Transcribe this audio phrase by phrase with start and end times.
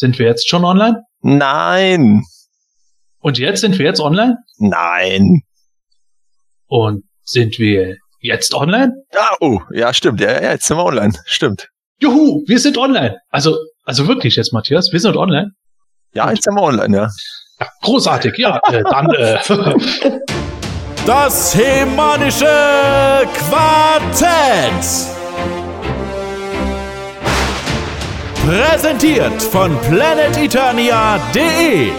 [0.00, 1.02] Sind wir jetzt schon online?
[1.20, 2.22] Nein.
[3.18, 4.38] Und jetzt sind wir jetzt online?
[4.56, 5.42] Nein.
[6.68, 8.94] Und sind wir jetzt online?
[9.12, 10.22] Ja, oh, ja, stimmt.
[10.22, 11.12] Ja, ja, jetzt sind wir online.
[11.26, 11.68] Stimmt.
[11.98, 13.18] Juhu, wir sind online.
[13.28, 15.50] Also, also wirklich jetzt, Matthias, wir sind online.
[16.14, 17.08] Ja, jetzt sind wir online, ja.
[17.60, 18.58] ja großartig, ja.
[18.72, 19.10] Äh, dann.
[19.10, 19.38] Äh,
[21.04, 22.46] das hemanische
[23.34, 25.19] Quartett.
[28.46, 31.90] Präsentiert von planeteternia.de.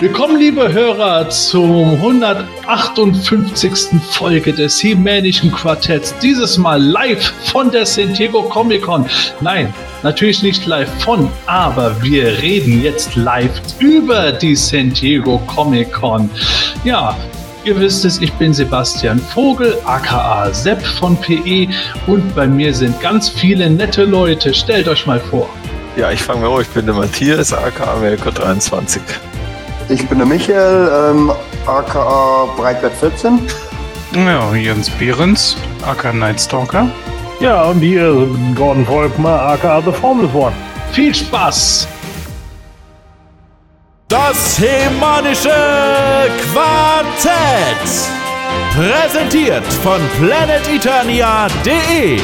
[0.00, 4.00] Willkommen, liebe Hörer, zum 158.
[4.10, 6.18] Folge des Hemänischen Quartetts.
[6.18, 9.06] Dieses Mal live von der San Diego Comic Con.
[9.40, 15.92] Nein, natürlich nicht live von, aber wir reden jetzt live über die San Diego Comic
[15.92, 16.28] Con.
[16.82, 17.16] Ja,
[17.62, 21.68] Ihr wisst es, ich bin Sebastian Vogel, aka Sepp von PE
[22.06, 24.54] und bei mir sind ganz viele nette Leute.
[24.54, 25.46] Stellt euch mal vor.
[25.94, 29.02] Ja, ich fange mal an, ich bin der Matthias, aka America 23.
[29.90, 31.30] Ich bin der Michael, ähm,
[31.66, 33.40] aka Breitbert 14.
[34.14, 36.88] Ja, Jens Behrens, aka Nightstalker.
[37.40, 40.52] Ja, und hier Gordon Volkmar, aka The Formless One.
[40.92, 41.86] Viel Spaß!
[44.10, 45.54] Das Hemanische
[46.52, 48.10] Quartett.
[48.74, 52.18] Präsentiert von planeteternia.de.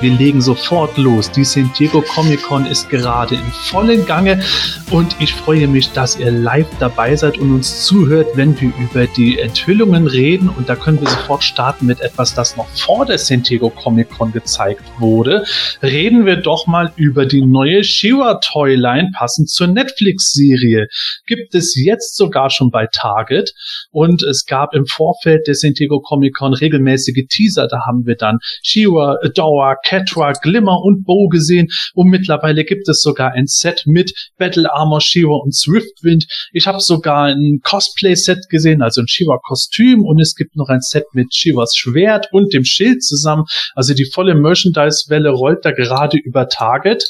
[0.00, 1.30] Wir legen sofort los.
[1.30, 4.42] Die San Diego Comic Con ist gerade in vollen Gange
[4.90, 9.06] und ich freue mich, dass ihr live dabei seid und uns zuhört, wenn wir über
[9.06, 10.48] die Enthüllungen reden.
[10.48, 14.08] Und da können wir sofort starten mit etwas, das noch vor der San Diego Comic
[14.08, 15.44] Con gezeigt wurde.
[15.82, 20.86] Reden wir doch mal über die neue Shiva Toyline passend zur Netflix-Serie.
[21.26, 23.52] Gibt es jetzt sogar schon bei Target
[23.90, 27.68] und es gab im Vorfeld der San Diego Comic Con regelmäßige Teaser.
[27.68, 33.02] Da haben wir dann Shiva, Adora, Catra, Glimmer und Bow gesehen und mittlerweile gibt es
[33.02, 36.26] sogar ein Set mit Battle Armor Shiva und Swiftwind.
[36.52, 41.06] Ich habe sogar ein Cosplay-Set gesehen, also ein Shiva-Kostüm und es gibt noch ein Set
[41.12, 43.46] mit Shivas Schwert und dem Schild zusammen.
[43.74, 47.02] Also die volle Merchandise-Welle rollt da gerade über Target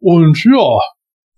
[0.00, 0.80] und ja,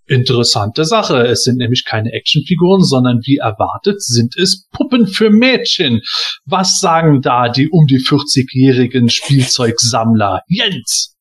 [0.09, 1.27] Interessante Sache.
[1.27, 6.01] Es sind nämlich keine Actionfiguren, sondern wie erwartet sind es Puppen für Mädchen.
[6.45, 10.43] Was sagen da die um die 40-jährigen Spielzeugsammler?
[10.47, 11.17] Jens!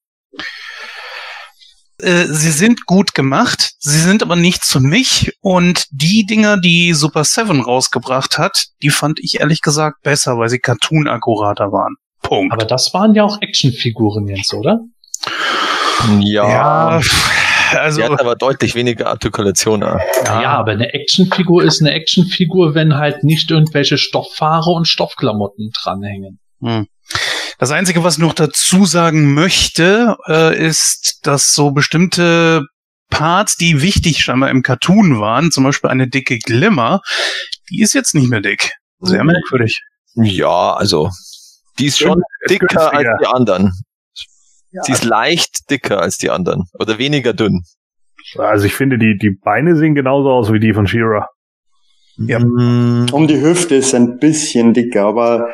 [1.97, 6.93] Äh, sie sind gut gemacht, sie sind aber nicht zu mich und die Dinger, die
[6.93, 11.95] Super 7 rausgebracht hat, die fand ich ehrlich gesagt besser, weil sie cartoon-akkurater waren.
[12.21, 12.53] Punkt.
[12.53, 14.81] Aber das waren ja auch Actionfiguren, Jens, oder?
[16.19, 16.49] Ja.
[16.49, 17.01] ja
[17.81, 18.01] also.
[18.01, 19.81] Die hat aber deutlich weniger Artikulation.
[19.81, 19.99] Ja.
[20.25, 26.39] ja, aber eine Actionfigur ist eine Actionfigur, wenn halt nicht irgendwelche Stofffahre und Stoffklamotten dranhängen.
[26.61, 26.87] Hm.
[27.57, 32.63] Das Einzige, was ich noch dazu sagen möchte, äh, ist, dass so bestimmte
[33.09, 37.01] Parts, die wichtig scheinbar im Cartoon waren, zum Beispiel eine dicke Glimmer,
[37.69, 38.73] die ist jetzt nicht mehr dick.
[38.99, 39.31] Sehr mhm.
[39.31, 39.79] merkwürdig.
[40.15, 41.09] Ja, also
[41.79, 43.71] die ist schon dicker als die anderen.
[44.81, 47.61] Sie ist leicht dicker als die anderen oder weniger dünn.
[48.37, 51.29] Also ich finde, die, die Beine sehen genauso aus wie die von Shira.
[52.17, 52.39] Ja.
[52.39, 53.07] Mm.
[53.11, 55.49] Um die Hüfte ist ein bisschen dicker, aber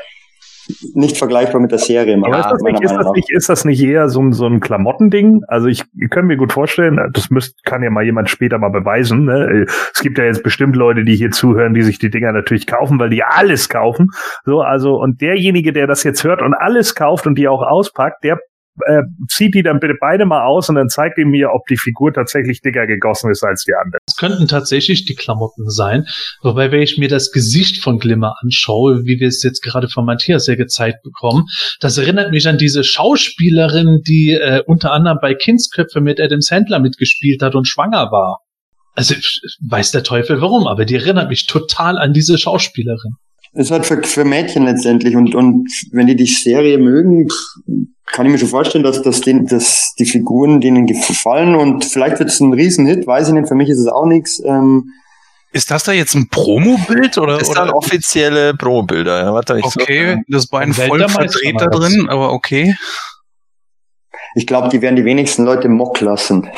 [0.93, 2.17] nicht vergleichbar mit der Serie.
[2.23, 4.59] Aber ist, das nicht, ist, das nicht, ist das nicht eher so ein, so ein
[4.59, 5.41] Klamottending?
[5.47, 8.69] Also ich, ich kann mir gut vorstellen, das müsst, kann ja mal jemand später mal
[8.69, 9.25] beweisen.
[9.25, 9.65] Ne?
[9.93, 12.99] Es gibt ja jetzt bestimmt Leute, die hier zuhören, die sich die Dinger natürlich kaufen,
[12.99, 14.09] weil die alles kaufen.
[14.45, 18.23] So, also, und derjenige, der das jetzt hört und alles kauft und die auch auspackt,
[18.23, 18.39] der
[18.85, 21.77] äh, zieht die dann bitte beide mal aus und dann zeigt ihr mir, ob die
[21.77, 23.99] Figur tatsächlich dicker gegossen ist als die andere.
[24.07, 26.05] Es könnten tatsächlich die Klamotten sein,
[26.41, 30.05] wobei wenn ich mir das Gesicht von Glimmer anschaue, wie wir es jetzt gerade von
[30.05, 31.45] Matthias ja gezeigt bekommen,
[31.79, 36.79] das erinnert mich an diese Schauspielerin, die äh, unter anderem bei Kindsköpfe mit Adam Sandler
[36.79, 38.39] mitgespielt hat und schwanger war.
[38.93, 39.15] Also
[39.69, 43.15] weiß der Teufel warum, aber die erinnert mich total an diese Schauspielerin.
[43.53, 47.27] Es hat für, für Mädchen letztendlich und, und wenn die die Serie mögen,
[48.05, 52.19] kann ich mir schon vorstellen, dass, dass, den, dass die Figuren denen gefallen und vielleicht
[52.19, 54.41] wird es ein Riesenhit, weiß ich nicht, für mich ist es auch nichts.
[54.45, 54.91] Ähm,
[55.53, 57.37] ist das da jetzt ein Promo-Bild oder?
[57.37, 57.75] Das oder?
[57.75, 59.23] offizielle Promo-Bilder.
[59.23, 62.75] Ja, warte, ich okay, so, das war ein voll verdreht da drin, aber okay.
[64.35, 66.49] Ich glaube, die werden die wenigsten Leute mock lassen.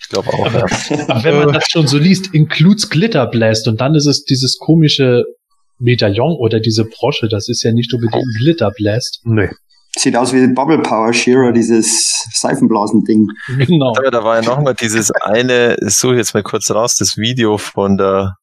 [0.00, 0.46] Ich glaube auch.
[0.46, 1.08] Aber, ja.
[1.08, 4.58] aber wenn man das schon so liest, includes Glitter Blast und dann ist es dieses
[4.58, 5.24] komische
[5.78, 9.20] Medaillon oder diese Brosche, das ist ja nicht unbedingt ein Glitterblast.
[9.24, 9.50] Nee.
[9.96, 13.26] Sieht aus wie Bubble Power Shearer, dieses Seifenblasen-Ding.
[13.66, 13.94] Genau.
[13.96, 17.96] Aber da war ja nochmal dieses eine, suche jetzt mal kurz raus, das Video von
[17.96, 18.34] der,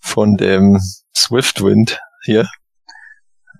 [0.00, 0.78] von dem
[1.16, 2.48] Swiftwind hier.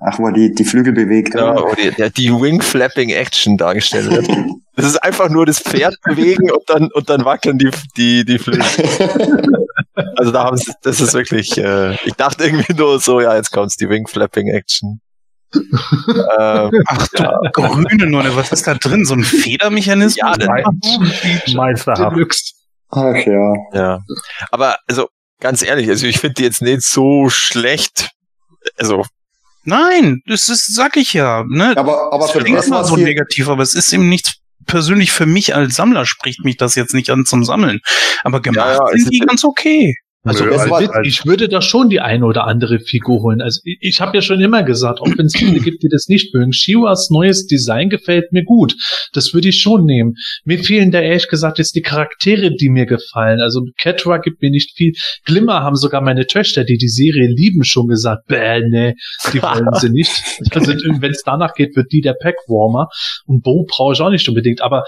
[0.05, 1.35] Ach, wo er die, die Flügel bewegt.
[1.35, 4.29] Ja, wo die, ja, die Wing-Flapping-Action dargestellt wird.
[4.75, 8.39] Das ist einfach nur das Pferd bewegen und dann, und dann wackeln die, die, die
[8.39, 8.65] Flügel.
[9.95, 13.51] Also da haben sie, das ist wirklich, äh, ich dachte irgendwie nur so, ja, jetzt
[13.53, 15.01] kommt's, die Wing-Flapping-Action.
[15.55, 19.05] ähm, Ach du grüne Nonne, was ist da drin?
[19.05, 20.17] So ein Federmechanismus?
[20.17, 22.55] Ja, das- Meisterhaft.
[22.89, 23.55] Ach ja.
[23.75, 24.01] ja.
[24.51, 25.09] Aber, also,
[25.41, 28.11] ganz ehrlich, also ich finde die jetzt nicht so schlecht.
[28.79, 29.05] Also,
[29.65, 31.45] Nein, das ist, sag ich ja.
[31.47, 31.77] Ne?
[31.77, 35.13] Aber, aber das für das, immer was so negativ, aber es ist eben nichts persönlich
[35.13, 37.81] für mich als Sammler spricht mich das jetzt nicht an zum Sammeln.
[38.25, 39.97] Aber gemacht Ja, ja, sind die ganz okay.
[40.25, 43.23] Also Nö, das als war- Witz, ich würde da schon die eine oder andere Figur
[43.23, 43.41] holen.
[43.41, 46.07] Also ich, ich habe ja schon immer gesagt, auch wenn es viele gibt, die das
[46.07, 48.77] nicht mögen, Shiwas neues Design gefällt mir gut.
[49.13, 50.15] Das würde ich schon nehmen.
[50.45, 53.41] Mir fehlen da ehrlich gesagt jetzt die Charaktere, die mir gefallen.
[53.41, 54.93] Also Catra gibt mir nicht viel.
[55.25, 58.95] Glimmer haben sogar meine Töchter, die die Serie lieben, schon gesagt, bäh, ne,
[59.33, 60.13] die wollen sie nicht.
[60.53, 62.89] Also wenn es danach geht, wird die der Packwarmer.
[63.27, 64.61] Und Bo brauche ich auch nicht unbedingt.
[64.61, 64.85] Aber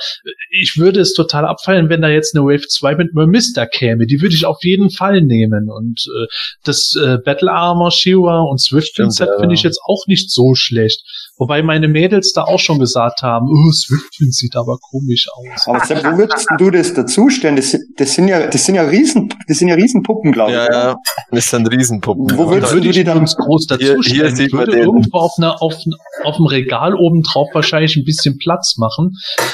[0.50, 4.06] ich würde es total abfallen, wenn da jetzt eine Wave 2 mit Mermista käme.
[4.06, 5.70] Die würde ich auf jeden Fall nehmen.
[5.70, 6.26] Und äh,
[6.64, 9.38] das äh, Battle Armor, Shiva und Swift Stimmt, Set ja.
[9.38, 11.02] finde ich jetzt auch nicht so schlecht.
[11.36, 15.66] Wobei meine Mädels da auch schon gesagt haben, oh, Swiftwind sieht aber komisch aus.
[15.66, 17.56] aber Sepp, wo würdest du das dazustellen?
[17.56, 20.56] Das, sind- das sind ja, das sind ja riesen, das sind ja Riesenpuppen, glaube ich.
[20.56, 20.96] ja, ja,
[21.32, 22.38] das sind Riesenpuppen.
[22.38, 24.60] Wo würdest würde du ich die dann- ganz groß dazu Hier- hier sieht Ich man
[24.66, 24.82] würde den.
[24.84, 25.75] irgendwo auf, einer, auf,
[26.22, 29.10] auf dem Regal oben drauf wahrscheinlich ein bisschen Platz machen.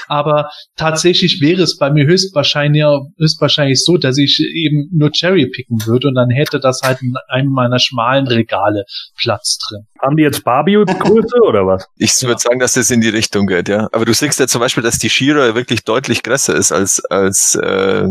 [0.06, 2.84] Aber tatsächlich wäre es bei mir höchstwahrscheinlich,
[3.18, 7.14] höchstwahrscheinlich so, dass ich eben nur Cherry picken würde und dann hätte das halt in
[7.28, 8.84] einem meiner schmalen Regale
[9.16, 9.86] Platz drin.
[10.02, 11.69] Haben die jetzt Barbie-Größe oder was?
[11.96, 13.88] Ich würde sagen, dass das in die Richtung geht, ja.
[13.92, 17.54] Aber du siehst ja zum Beispiel, dass die Shira wirklich deutlich größer ist als, als,
[17.54, 18.04] äh,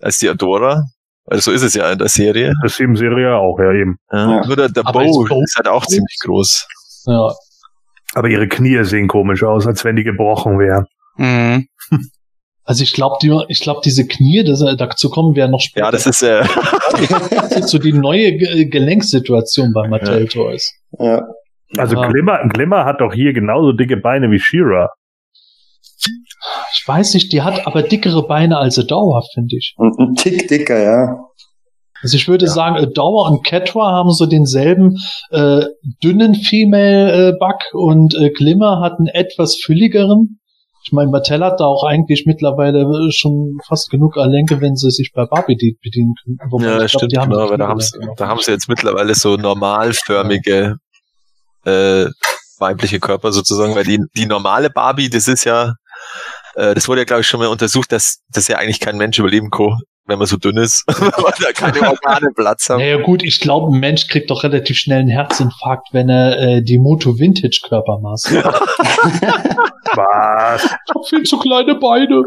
[0.00, 0.84] als die Adora.
[1.26, 2.52] Also so ist es ja in der Serie.
[2.62, 3.96] Das ist im Serie auch, ja eben.
[4.10, 4.30] Ja.
[4.38, 4.46] Ja.
[4.46, 6.66] Nur der, der Bow ist halt auch ziemlich groß.
[7.06, 7.32] Ja.
[8.14, 10.86] Aber ihre Knie sehen komisch aus, als wenn die gebrochen wären.
[11.16, 11.66] Mhm.
[12.64, 15.86] Also ich glaube, die, ich glaube, diese Knie, das, dazu kommen wir noch später.
[15.86, 16.44] Ja, das ist äh,
[17.32, 20.72] das ist so die neue Ge- Gelenksituation bei Mattel Toys.
[20.96, 21.26] Ja.
[21.78, 22.08] Also Ja.
[22.08, 24.90] Glimmer, Glimmer hat doch hier genauso dicke Beine wie Shira.
[26.74, 29.74] Ich weiß nicht, die hat aber dickere Beine als Adora, finde ich.
[29.76, 31.16] Und ein Tick dicker, ja.
[32.02, 34.96] Also ich würde sagen, Adora und Catra haben so denselben
[35.30, 35.66] äh,
[36.02, 40.40] dünnen Female äh, und äh, Glimmer hat einen etwas fülligeren.
[40.84, 44.90] Ich meine, Mattel hat da auch eigentlich mittlerweile äh, schon fast genug Erlenke, wenn sie
[44.90, 46.38] sich bei Barbie die- bedienen können.
[46.64, 48.68] Ja, ich glaub, stimmt, die haben genau, aber da haben sie, da haben sie jetzt
[48.68, 50.78] mittlerweile so normalförmige
[51.64, 52.06] äh,
[52.58, 55.74] weibliche Körper sozusagen, weil die, die normale Barbie, das ist ja,
[56.54, 59.18] äh, das wurde ja, glaube ich, schon mal untersucht, dass das ja eigentlich kein Mensch
[59.18, 61.10] überleben kann, wenn man so dünn ist, weil
[61.40, 62.80] da keine Organe Platz haben.
[62.80, 66.62] Naja gut, ich glaube, ein Mensch kriegt doch relativ schnell einen Herzinfarkt, wenn er äh,
[66.62, 68.60] die Moto Vintage Körpermaße hat.
[69.94, 70.64] Was?
[70.64, 72.22] Ich hab viel zu kleine Beine.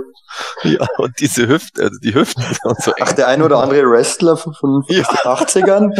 [0.63, 4.37] Ja, und diese Hüften, also die Hüften und so Ach, der ein oder andere Wrestler
[4.37, 5.03] von, von Ja.
[5.03, 5.91] 80ern.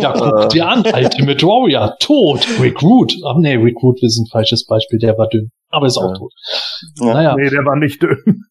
[0.00, 2.46] Ja, guck dir an, Ultimate Warrior, tot.
[2.60, 3.14] Recruit.
[3.26, 5.50] Ach nee, Recruit ist ein falsches Beispiel, der war dünn.
[5.70, 6.18] Aber ist auch Ja.
[6.18, 6.32] tot.
[7.00, 7.14] Ja.
[7.14, 8.44] Naja, Nee, der war nicht dünn.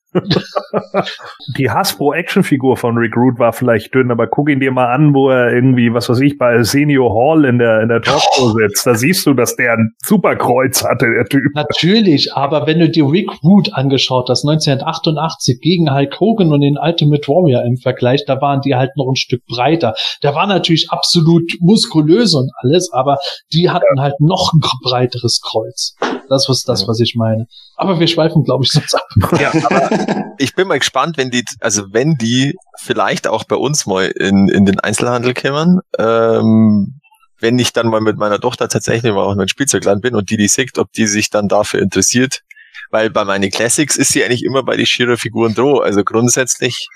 [1.58, 5.54] Die Hasbro-Actionfigur von Recruit war vielleicht dünn, aber guck ihn dir mal an, wo er
[5.54, 8.86] irgendwie, was weiß ich, bei Senior Hall in der, in der Talkshow sitzt.
[8.86, 11.44] Da siehst du, dass der ein Superkreuz hatte, der Typ.
[11.54, 17.28] natürlich, aber wenn du dir Recruit angeschaut hast, 1988 gegen Hulk Hogan und den Ultimate
[17.28, 19.94] Warrior im Vergleich, da waren die halt noch ein Stück breiter.
[20.24, 23.18] Der war natürlich absolut muskulös und alles, aber
[23.54, 25.96] die hatten halt noch ein breiteres Kreuz.
[26.32, 27.46] Das ist das, was ich meine.
[27.76, 29.06] Aber wir schweifen, glaube ich, sonst ab.
[29.38, 29.52] Ja,
[30.38, 34.48] ich bin mal gespannt, wenn die, also wenn die vielleicht auch bei uns mal in,
[34.48, 37.02] in den Einzelhandel kämen, ähm,
[37.42, 40.38] wenn ich dann mal mit meiner Tochter tatsächlich mal auch mein Spielzeugland bin und die
[40.38, 42.44] die sieht, ob die sich dann dafür interessiert.
[42.92, 45.80] Weil bei meinen Classics ist sie eigentlich immer bei die Shira-Figuren droh.
[45.80, 46.88] Also grundsätzlich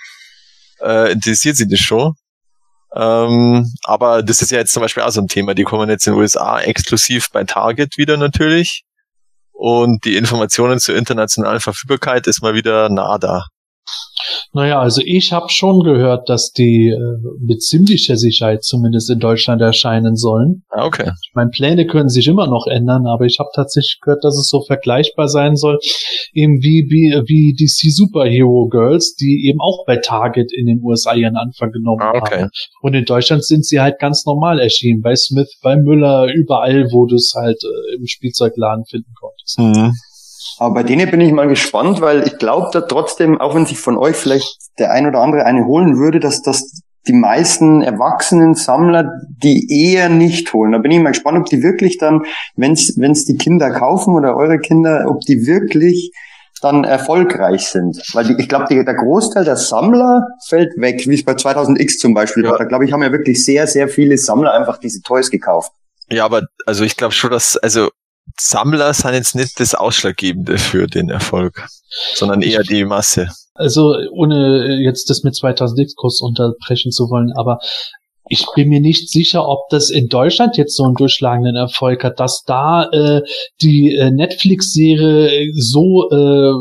[0.81, 2.13] äh, interessiert sie das schon.
[2.95, 5.55] Ähm, aber das ist ja jetzt zum Beispiel auch so ein Thema.
[5.55, 8.84] Die kommen jetzt in den USA exklusiv bei Target wieder natürlich.
[9.57, 13.45] Und die Informationen zur internationalen Verfügbarkeit ist mal wieder nada.
[14.53, 16.97] Naja, also ich habe schon gehört, dass die äh,
[17.45, 20.63] mit ziemlicher Sicherheit zumindest in Deutschland erscheinen sollen.
[20.69, 21.11] Ah, okay.
[21.11, 24.47] Ich meine, Pläne können sich immer noch ändern, aber ich habe tatsächlich gehört, dass es
[24.47, 25.79] so vergleichbar sein soll,
[26.33, 31.13] eben wie, wie, wie DC Superhero Girls, die eben auch bei Target in den USA
[31.13, 32.43] ihren Anfang genommen Ah, okay.
[32.43, 32.49] haben.
[32.81, 37.05] Und in Deutschland sind sie halt ganz normal erschienen, bei Smith, bei Müller, überall, wo
[37.05, 39.59] du es halt äh, im Spielzeugladen finden konntest.
[39.59, 39.93] Mhm.
[40.59, 43.79] Aber bei denen bin ich mal gespannt, weil ich glaube da trotzdem, auch wenn sich
[43.79, 48.55] von euch vielleicht der ein oder andere eine holen würde, dass das die meisten erwachsenen
[48.55, 49.11] Sammler
[49.43, 50.71] die eher nicht holen.
[50.71, 52.23] Da bin ich mal gespannt, ob die wirklich dann,
[52.55, 56.11] wenn es die Kinder kaufen oder eure Kinder, ob die wirklich
[56.61, 58.01] dann erfolgreich sind.
[58.13, 62.13] Weil die, ich glaube, der Großteil der Sammler fällt weg, wie es bei 2000X zum
[62.13, 62.51] Beispiel Ja.
[62.51, 62.57] war.
[62.57, 65.71] Da glaube ich, haben ja wirklich sehr, sehr viele Sammler einfach diese Toys gekauft.
[66.09, 67.89] Ja, aber also ich glaube schon, dass also
[68.39, 71.67] Sammler sind jetzt nicht das Ausschlaggebende für den Erfolg,
[72.15, 73.29] sondern eher die Masse.
[73.53, 77.59] Also ohne jetzt das mit 2000X-Kurs unterbrechen zu wollen, aber
[78.27, 82.19] ich bin mir nicht sicher, ob das in Deutschland jetzt so einen durchschlagenden Erfolg hat,
[82.19, 83.21] dass da äh,
[83.61, 86.53] die äh, Netflix-Serie so äh,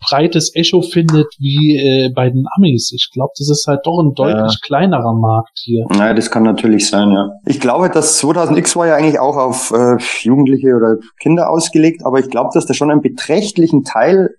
[0.00, 2.92] breites Echo findet wie äh, bei den Amis.
[2.94, 5.84] Ich glaube, das ist halt doch ein deutlich kleinerer Markt hier.
[5.90, 7.30] Naja, das kann natürlich sein, ja.
[7.46, 12.18] Ich glaube, dass 2000X war ja eigentlich auch auf äh, Jugendliche oder Kinder ausgelegt, aber
[12.18, 14.30] ich glaube, dass da schon einen beträchtlichen Teil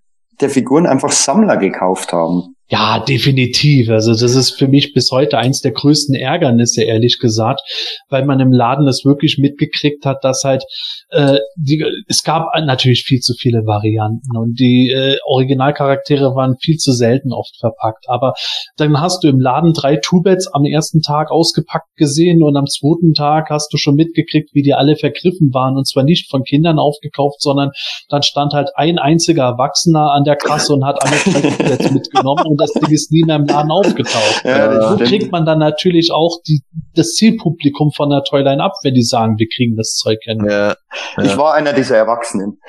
[0.41, 2.55] der Figuren einfach Sammler gekauft haben.
[2.69, 3.89] Ja, definitiv.
[3.89, 7.61] Also das ist für mich bis heute eins der größten Ärgernisse, ehrlich gesagt,
[8.09, 10.65] weil man im Laden das wirklich mitgekriegt hat, dass halt
[11.11, 16.75] äh, die, es gab natürlich viel zu viele Varianten und die äh, Originalcharaktere waren viel
[16.75, 18.09] zu selten oft verpackt.
[18.09, 18.33] Aber
[18.75, 23.13] dann hast du im Laden drei Two-Beds am ersten Tag ausgepackt gesehen und am zweiten
[23.13, 26.79] Tag hast du schon mitgekriegt, wie die alle vergriffen waren und zwar nicht von Kindern
[26.79, 27.71] aufgekauft, sondern
[28.09, 32.56] dann stand halt ein einziger Erwachsener an der Kasse und hat alle drei Two-Beds mitgenommen
[32.57, 34.41] und das Ding ist nie mehr im Laden aufgetaucht.
[34.43, 36.61] Ja, das So kriegt man dann natürlich auch die,
[36.95, 40.45] das Zielpublikum von der Toyline ab, wenn die sagen, wir kriegen das Zeug hin.
[40.49, 40.75] Ja,
[41.21, 42.59] Ich war einer dieser Erwachsenen.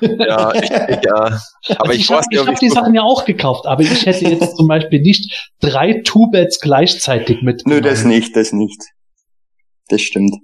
[0.00, 1.38] ja, ich, ja.
[1.76, 4.56] Aber Also ich, ich habe hab die Sachen ja auch gekauft, aber ich hätte jetzt
[4.56, 7.82] zum Beispiel nicht drei Two-Beds gleichzeitig Nö, mitgenommen.
[7.82, 8.80] das nicht, das nicht.
[9.88, 10.34] Das stimmt.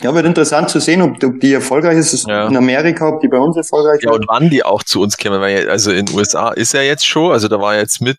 [0.00, 2.46] Ja, wird interessant zu sehen, ob, ob die erfolgreich ist Ja.
[2.46, 4.20] in Amerika, ob die bei uns erfolgreich Ja, wird.
[4.20, 6.84] und wann die auch zu uns kämen, weil ja- also in den USA ist er
[6.84, 8.18] jetzt schon, also da war jetzt mit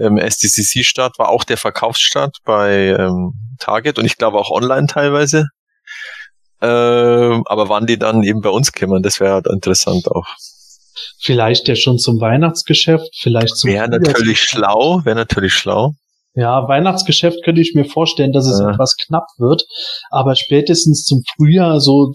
[0.00, 5.46] ähm, SDCC-Start, war auch der Verkaufsstart bei ähm, Target und ich glaube auch online teilweise.
[6.60, 10.26] Ähm, aber wann die dann eben bei uns kämen, das wäre halt interessant auch.
[11.20, 15.92] Vielleicht ja schon zum Weihnachtsgeschäft, vielleicht zum Wäre natürlich schlau, wäre natürlich schlau.
[16.38, 18.70] Ja, Weihnachtsgeschäft könnte ich mir vorstellen, dass es Ja.
[18.70, 19.64] etwas knapp wird,
[20.10, 22.12] aber spätestens zum Frühjahr, so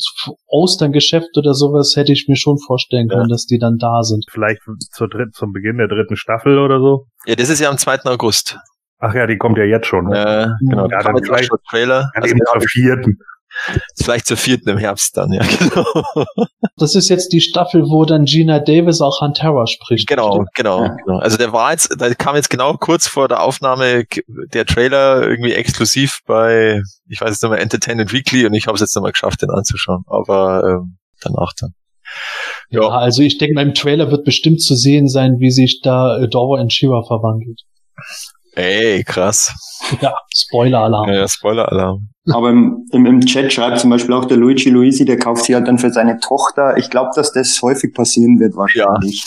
[0.48, 4.26] Osterngeschäft oder sowas, hätte ich mir schon vorstellen können, dass die dann da sind.
[4.30, 4.62] Vielleicht
[4.92, 7.06] zur dritten, zum Beginn der dritten Staffel oder so.
[7.26, 8.06] Ja, das ist ja am 2.
[8.06, 8.58] August.
[9.00, 10.06] Ach ja, die kommt ja jetzt schon.
[10.06, 10.18] Ne?
[10.18, 12.02] Äh, genau, Ja, da dann vielleicht- schon Trailer.
[12.02, 13.18] Ja, Also, eben ja, zur vierten.
[13.96, 15.86] Vielleicht zur vierten im Herbst dann, ja, genau.
[16.78, 20.08] Das ist jetzt die Staffel, wo dann Gina Davis auch Hantara spricht.
[20.08, 20.96] Genau, genau, Ja.
[21.06, 21.20] genau.
[21.20, 24.06] Also der war jetzt, da kam jetzt genau kurz vor der Aufnahme
[24.54, 28.82] der Trailer irgendwie exklusiv bei, ich weiß jetzt mehr, Entertainment Weekly und ich habe es
[28.82, 30.04] jetzt noch mal geschafft, den anzuschauen.
[30.08, 31.74] Aber ähm, danach dann.
[32.70, 32.90] Ja, Ja.
[32.90, 36.70] also ich denke, beim Trailer wird bestimmt zu sehen sein, wie sich da Adora in
[36.70, 37.62] Shira verwandelt.
[38.56, 39.52] Ey, krass.
[40.02, 41.10] Ja, Spoiler-Alarm.
[41.10, 42.08] Ja, Spoiler-Alarm.
[42.32, 45.56] Aber im, im, im Chat schreibt zum Beispiel auch der Luigi Luisi, der kauft sie
[45.56, 46.78] halt dann für seine Tochter.
[46.78, 49.24] Ich glaube, dass das häufig passieren wird wahrscheinlich.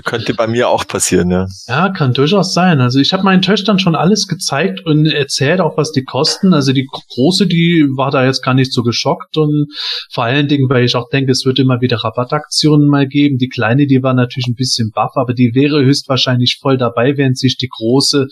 [0.00, 1.46] Könnte bei mir auch passieren, ja.
[1.68, 2.80] Ja, kann durchaus sein.
[2.80, 6.54] Also ich habe meinen Töchtern schon alles gezeigt und erzählt auch, was die kosten.
[6.54, 9.66] Also die große, die war da jetzt gar nicht so geschockt und
[10.10, 13.36] vor allen Dingen, weil ich auch denke, es wird immer wieder Rabattaktionen mal geben.
[13.36, 17.38] Die kleine, die war natürlich ein bisschen baff, aber die wäre höchstwahrscheinlich voll dabei, während
[17.38, 18.28] sich die große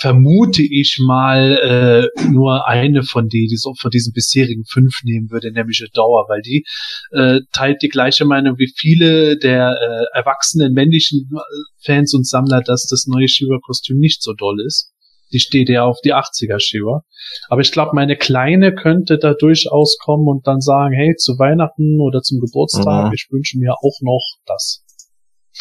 [0.00, 5.30] vermute ich mal äh, nur eine von die, die so von diesen bisherigen fünf nehmen
[5.30, 6.64] würde, nämlich Dauer, weil die
[7.12, 11.38] äh, teilt die gleiche Meinung wie viele der äh, erwachsenen männlichen äh,
[11.84, 14.90] Fans und Sammler, dass das neue Shiva-Kostüm nicht so doll ist.
[15.32, 17.02] Die steht ja auf die 80er Shiva.
[17.48, 22.00] Aber ich glaube, meine Kleine könnte da durchaus kommen und dann sagen, hey, zu Weihnachten
[22.00, 23.12] oder zum Geburtstag, Mhm.
[23.14, 24.82] ich wünsche mir auch noch das.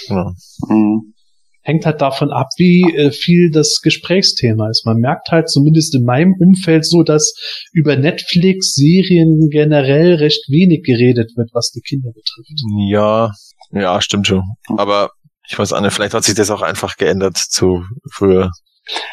[0.08, 0.32] ja.
[0.70, 1.14] Mhm.
[1.70, 4.88] Hängt halt davon ab, wie äh, viel das Gesprächsthema ist.
[4.88, 7.36] Man merkt halt zumindest in meinem Umfeld so, dass
[7.72, 12.60] über Netflix-Serien generell recht wenig geredet wird, was die Kinder betrifft.
[12.90, 13.34] Ja,
[13.72, 14.42] ja, stimmt schon.
[14.78, 15.12] Aber
[15.48, 18.50] ich weiß auch nicht, vielleicht hat sich das auch einfach geändert zu früher.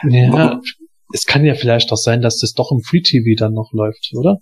[0.08, 0.58] Ja,
[1.12, 4.12] es kann ja vielleicht auch sein, dass das doch im Free TV dann noch läuft,
[4.14, 4.38] oder?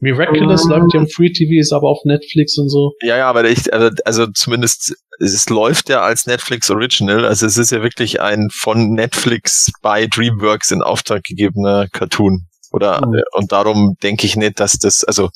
[0.00, 2.92] Miraculous läuft ja im Free TV, ist aber auf Netflix und so.
[3.02, 7.58] Ja, ja, aber ich, also, also zumindest, es läuft ja als Netflix Original, also es
[7.58, 12.46] ist ja wirklich ein von Netflix bei DreamWorks in Auftrag gegebener Cartoon.
[12.72, 13.22] Oder, Mhm.
[13.32, 15.28] und darum denke ich nicht, dass das, also,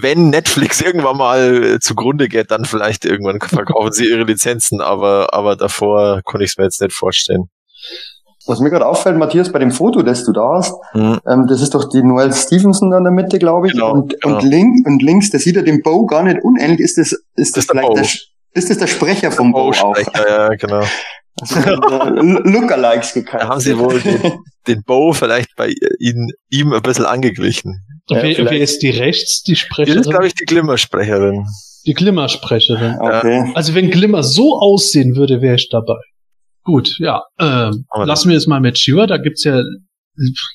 [0.00, 5.34] wenn Netflix irgendwann mal äh, zugrunde geht, dann vielleicht irgendwann verkaufen sie ihre Lizenzen, aber,
[5.34, 7.50] aber davor konnte ich es mir jetzt nicht vorstellen.
[8.46, 11.18] Was mir gerade auffällt, Matthias, bei dem Foto, das du da hast, Mhm.
[11.28, 13.72] ähm, das ist doch die Noel Stevenson da in der Mitte, glaube ich.
[13.72, 14.36] Genau, und, genau.
[14.36, 16.80] und, link, und links, der sieht ja dem Bo gar nicht unähnlich.
[16.80, 17.94] Ist das, ist das, ist der vielleicht Bo.
[17.94, 18.20] der, Sch-
[18.54, 19.74] ist das der Sprecher vom Bo, auch?
[19.74, 20.82] Sprecher, ja, genau.
[21.40, 21.74] Also, äh,
[22.50, 23.42] Lookalikes gekauft.
[23.44, 24.20] Da haben sie wohl den,
[24.66, 27.84] den Bo vielleicht bei ihn, ihm ein bisschen angeglichen.
[28.08, 30.00] Ja, wer, wer ist die rechts, die Die Sprecherin?
[30.00, 31.44] ist, glaube ich, die Glimmersprecherin.
[31.84, 32.96] die Glimmersprecherin.
[33.00, 33.50] Okay.
[33.54, 35.96] Also wenn Glimmer so aussehen würde, wäre ich dabei.
[36.66, 37.22] Gut, ja.
[37.38, 39.06] Ähm, Aber lassen wir es mal mit Shiva.
[39.06, 39.62] Da gibt's ja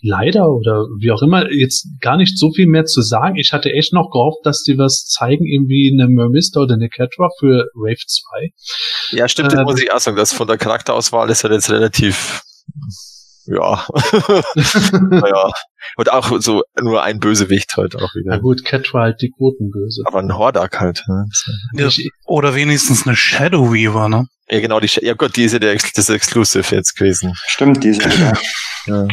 [0.02, 3.38] leider oder wie auch immer jetzt gar nicht so viel mehr zu sagen.
[3.38, 7.30] Ich hatte echt noch gehofft, dass die was zeigen, irgendwie eine Mermista oder eine Catra
[7.40, 9.18] für Wave 2.
[9.18, 10.18] Ja, stimmt, das muss ich auch sagen.
[10.18, 12.42] Das von der Charakterauswahl ist halt jetzt relativ,
[13.46, 13.86] ja,
[15.10, 15.52] naja.
[15.98, 18.40] Und auch so nur ein Bösewicht halt auch Na wieder.
[18.40, 20.04] gut, Catra halt die Quotenböse.
[20.06, 21.04] Aber ein Hordak halt.
[21.08, 21.26] ne?
[21.76, 21.90] Ja,
[22.26, 24.28] oder wenigstens eine Shadow Weaver, ne?
[24.52, 27.34] Ja, genau, die, ja Gott, die ist ja der, das Exclusive jetzt gewesen.
[27.48, 28.02] Stimmt, diese.
[28.04, 28.34] Ja.
[28.88, 29.08] Ja.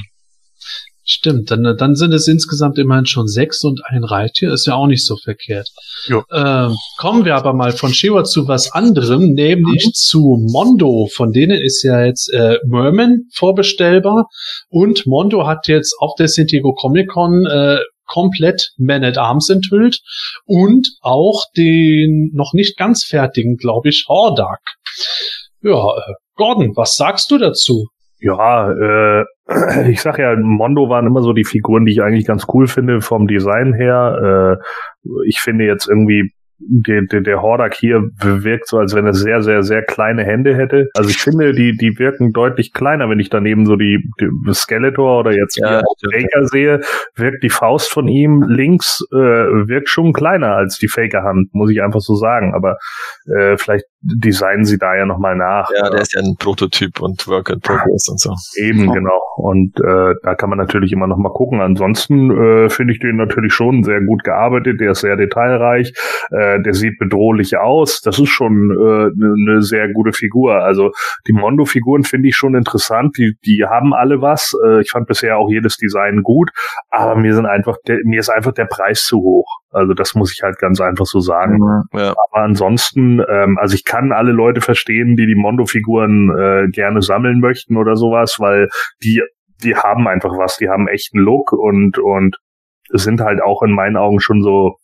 [1.04, 4.86] Stimmt, dann, dann sind es insgesamt immerhin schon sechs und ein Reittier, ist ja auch
[4.86, 5.68] nicht so verkehrt.
[6.32, 11.08] Ähm, kommen wir aber mal von Shiva zu was anderem, nämlich zu Mondo.
[11.14, 14.26] Von denen ist ja jetzt äh, Merman vorbestellbar
[14.68, 19.48] und Mondo hat jetzt auf der San Diego Comic Con äh, komplett Man at Arms
[19.48, 20.00] enthüllt
[20.44, 24.60] und auch den noch nicht ganz fertigen, glaube ich, Hordak.
[25.62, 27.86] Ja, äh, Gordon, was sagst du dazu?
[28.20, 29.24] Ja, äh,
[29.90, 33.00] ich sag ja, Mondo waren immer so die Figuren, die ich eigentlich ganz cool finde
[33.00, 34.56] vom Design her.
[34.58, 39.14] Äh, ich finde jetzt irgendwie der, der, der Hordak hier wirkt so, als wenn er
[39.14, 40.88] sehr, sehr, sehr kleine Hände hätte.
[40.94, 45.20] Also ich finde, die, die wirken deutlich kleiner, wenn ich daneben so die, die Skeletor
[45.20, 45.82] oder jetzt Ja.
[46.12, 46.80] Faker sehe,
[47.16, 51.82] wirkt die Faust von ihm links, äh, wirkt schon kleiner als die Faker-Hand, muss ich
[51.82, 52.54] einfach so sagen.
[52.54, 52.76] Aber
[53.26, 55.70] äh, vielleicht designen sie da ja nochmal nach.
[55.74, 58.34] Ja, der ist ja ein Prototyp und Work in Progress und so.
[58.56, 59.20] Eben, genau.
[59.36, 61.60] Und äh, da kann man natürlich immer noch mal gucken.
[61.60, 64.80] Ansonsten äh, finde ich den natürlich schon sehr gut gearbeitet.
[64.80, 65.92] Der ist sehr detailreich.
[66.30, 68.00] Äh, der sieht bedrohlich aus.
[68.00, 70.62] Das ist schon eine äh, ne sehr gute Figur.
[70.62, 70.92] Also
[71.26, 73.16] die Mondo-Figuren finde ich schon interessant.
[73.18, 74.54] Die, die haben alle was.
[74.64, 76.50] Äh, ich fand bisher auch jedes Design gut.
[76.90, 79.46] Aber mir sind einfach, der, mir ist einfach der Preis zu hoch.
[79.70, 81.58] Also das muss ich halt ganz einfach so sagen.
[81.92, 82.14] Ja.
[82.30, 87.40] Aber ansonsten, ähm, also ich kann alle Leute verstehen, die die Mondo-Figuren äh, gerne sammeln
[87.40, 88.68] möchten oder sowas, weil
[89.02, 89.22] die,
[89.62, 92.36] die haben einfach was, die haben echten Look und, und
[92.90, 94.76] sind halt auch in meinen Augen schon so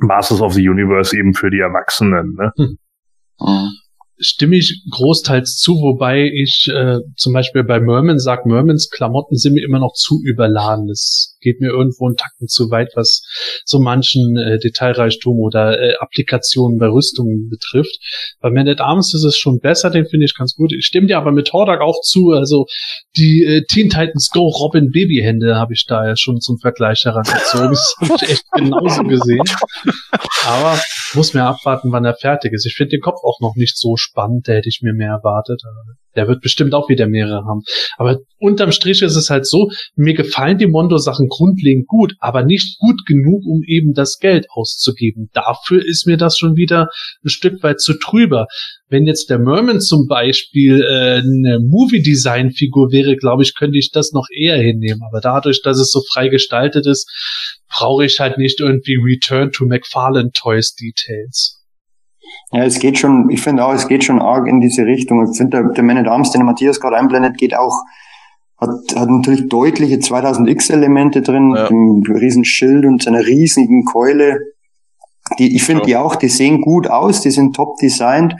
[0.00, 2.34] Masters of the Universe eben für die Erwachsenen.
[2.34, 2.52] Ne?
[2.56, 3.70] Mhm.
[4.18, 9.54] stimme ich großteils zu, wobei ich äh, zum Beispiel bei Merman sage, Mermans Klamotten sind
[9.54, 10.86] mir immer noch zu überladen.
[10.86, 13.22] Das geht mir irgendwo einen Tacken zu weit, was
[13.64, 17.96] so manchen äh, Detailreichtum oder äh, Applikationen bei Rüstungen betrifft.
[18.40, 20.72] Bei Man at Arms ist es schon besser, den finde ich ganz gut.
[20.72, 22.32] Ich stimme dir aber mit Hordak auch zu.
[22.32, 22.66] Also
[23.16, 27.70] die äh, Teen Titans Go Robin Babyhände habe ich da ja schon zum Vergleich herangezogen.
[27.70, 29.44] Das habe ich echt genauso gesehen.
[30.46, 30.78] Aber
[31.14, 32.66] muss mir abwarten, wann er fertig ist.
[32.66, 35.62] Ich finde den Kopf auch noch nicht so spannend, da hätte ich mir mehr erwartet.
[36.16, 37.62] Der wird bestimmt auch wieder mehrere haben.
[37.96, 42.78] Aber unterm Strich ist es halt so, mir gefallen die Mondo-Sachen grundlegend gut, aber nicht
[42.78, 45.30] gut genug, um eben das Geld auszugeben.
[45.32, 46.88] Dafür ist mir das schon wieder
[47.24, 48.46] ein Stück weit zu trüber.
[48.88, 54.12] Wenn jetzt der Merman zum Beispiel äh, eine Movie-Design-Figur wäre, glaube ich, könnte ich das
[54.12, 55.00] noch eher hinnehmen.
[55.08, 57.10] Aber dadurch, dass es so frei gestaltet ist,
[57.68, 61.60] brauche ich halt nicht irgendwie Return to McFarlane Toys Details.
[62.52, 65.28] Ja, es geht schon, ich finde auch, es geht schon arg in diese Richtung.
[65.30, 67.82] Ich finde, der, der Man at Arms, den Matthias gerade einblendet, geht auch,
[68.66, 71.62] hat, hat natürlich deutliche 2000X-Elemente drin, Ja.
[71.64, 74.40] mit einem riesen Schild und seiner riesigen Keule.
[75.38, 75.86] Die, ich finde Ja.
[75.86, 78.34] die auch, die sehen gut aus, die sind top designt.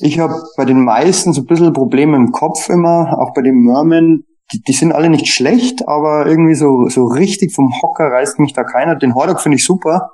[0.00, 3.60] Ich habe bei den meisten so ein bisschen Probleme im Kopf immer, auch bei den
[3.60, 4.24] Mermen.
[4.52, 8.52] Die, die sind alle nicht schlecht, aber irgendwie so, so richtig vom Hocker reißt mich
[8.54, 8.96] da keiner.
[8.96, 10.10] Den Hordak finde ich super.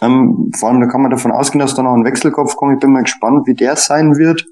[0.00, 2.74] Ähm, vor allem, da kann man davon ausgehen, dass da noch ein Wechselkopf kommt.
[2.74, 4.46] Ich bin mal gespannt, wie der sein wird.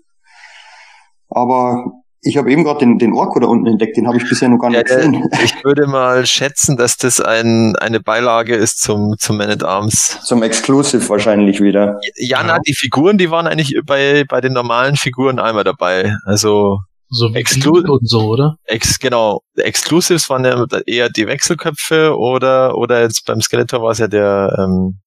[1.29, 1.92] Aber
[2.25, 4.59] ich habe eben gerade den, den Orko da unten entdeckt, den habe ich bisher noch
[4.59, 5.29] gar Ja, nicht der, gesehen.
[5.45, 10.19] ich würde mal schätzen, dass das ein, eine Beilage ist zum, zum Man at Arms.
[10.25, 11.99] Zum Exclusive wahrscheinlich wieder.
[12.17, 16.17] Ja, na, die Figuren, die waren eigentlich bei, bei den normalen Figuren einmal dabei.
[16.25, 16.79] Also,
[17.11, 18.57] So Exclu- und so, oder?
[18.65, 23.99] ex, genau, Exclusives waren ja eher die Wechselköpfe oder, oder jetzt beim Skeletor war es
[23.99, 25.01] ja der, ähm,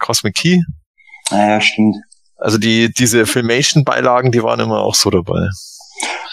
[0.00, 0.58] Cosmic Key.
[1.30, 1.96] Naja, Ah stimmt.
[2.36, 5.48] Also die, diese Filmation-Beilagen, die waren immer auch so dabei.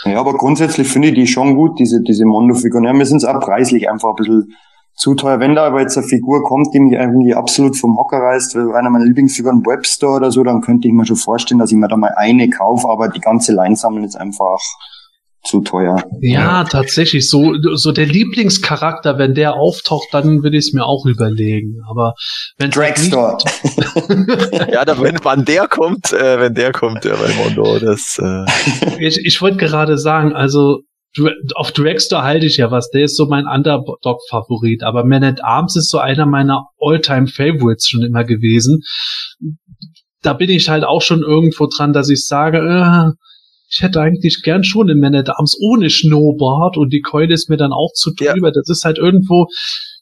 [0.04, 2.84] Ja, aber grundsätzlich finde ich die schon gut, diese, diese Mondo-Figuren.
[2.84, 4.56] Ja, mir sind es auch preislich einfach ein bisschen
[4.96, 5.40] zu teuer.
[5.40, 8.90] Wenn da aber jetzt eine Figur kommt, die mich irgendwie absolut vom Hocker reißt, einer
[8.90, 11.98] meiner Lieblingsfiguren Webstore oder so, dann könnte ich mir schon vorstellen, dass ich mir da
[11.98, 14.60] mal eine kaufe, aber die ganze Line sammeln ist einfach
[15.46, 16.04] zu teuer.
[16.22, 17.30] Ja, tatsächlich.
[17.30, 21.82] So, so der Lieblingscharakter, wenn der auftaucht, dann will ich es mir auch überlegen.
[21.90, 22.14] Aber
[22.58, 23.38] wenn Dragstore.
[24.72, 28.20] ja, da, wenn wann der kommt, äh, wenn der kommt, der Raimondo, das.
[28.20, 28.46] Äh,
[29.00, 30.82] ich, ich wollte gerade sagen, also
[31.56, 32.90] auf Dragstore halte ich ja was.
[32.90, 34.84] Der ist so mein Underdog-Favorit.
[34.84, 38.82] Aber Man at Arms ist so einer meiner All-Time-Favorites schon immer gewesen.
[40.22, 43.12] Da bin ich halt auch schon irgendwo dran, dass ich sage, äh,
[43.76, 47.50] ich hätte eigentlich gern schon einen Man at Arms ohne Schnurrbart und die Keule ist
[47.50, 48.32] mir dann auch zu Ja.
[48.32, 48.52] drüber.
[48.52, 49.48] Das ist halt irgendwo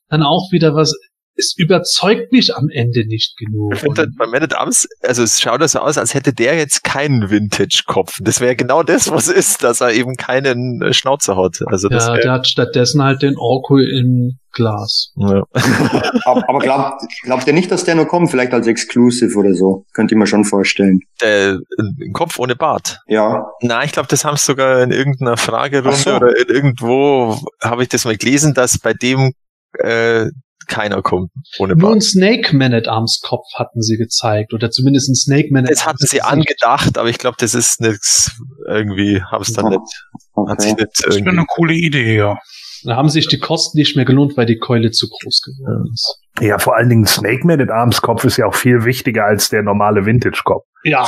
[0.09, 0.93] dann auch wieder was.
[1.35, 3.73] Es überzeugt mich am Ende nicht genug.
[3.73, 6.83] ich finde bei Man at Arms, also es schaut so aus, als hätte der jetzt
[6.83, 8.17] keinen Vintage-Kopf.
[8.21, 11.59] Das wäre genau das, was ist, dass er eben keinen äh, Schnauzer hat.
[11.67, 15.11] Also das ja, wär, der hat stattdessen halt den Orko in Glas.
[15.15, 15.43] ja.
[16.25, 18.29] aber aber glaubt, glaubt ihr nicht, dass der noch kommt?
[18.29, 19.85] Vielleicht als Exclusive oder so.
[19.93, 20.99] Könnt ihr mir schon vorstellen.
[21.21, 22.99] der, ein Kopf ohne Bart.
[23.07, 23.47] Ja.
[23.61, 26.15] Na, ich glaube, das haben sie sogar in irgendeiner Fragerunde so.
[26.15, 29.33] oder in irgendwo habe ich das mal gelesen, dass bei dem
[29.79, 30.27] äh,
[30.67, 31.97] keiner kommt ohne Nur Bart.
[31.97, 35.71] ein Snake Man at Arms Kopf hatten sie gezeigt oder zumindest ein Snake Man at
[35.71, 38.31] Das hatten Arms sie angedacht, aber ich glaube, das ist nix
[38.67, 39.71] irgendwie, haben es dann Ja.
[39.71, 40.03] nicht,
[40.47, 40.81] hat sich Okay.
[40.83, 41.37] nicht Das irgendwie.
[41.37, 42.37] eine coole Idee, ja.
[42.85, 46.19] Da haben sich die Kosten nicht mehr gelohnt, weil die Keule zu groß geworden ist.
[46.41, 49.49] Ja, vor allen Dingen Snake Man at Arms Kopf ist ja auch viel wichtiger als
[49.49, 50.65] der normale Vintage-Kopf.
[50.83, 51.07] Ja,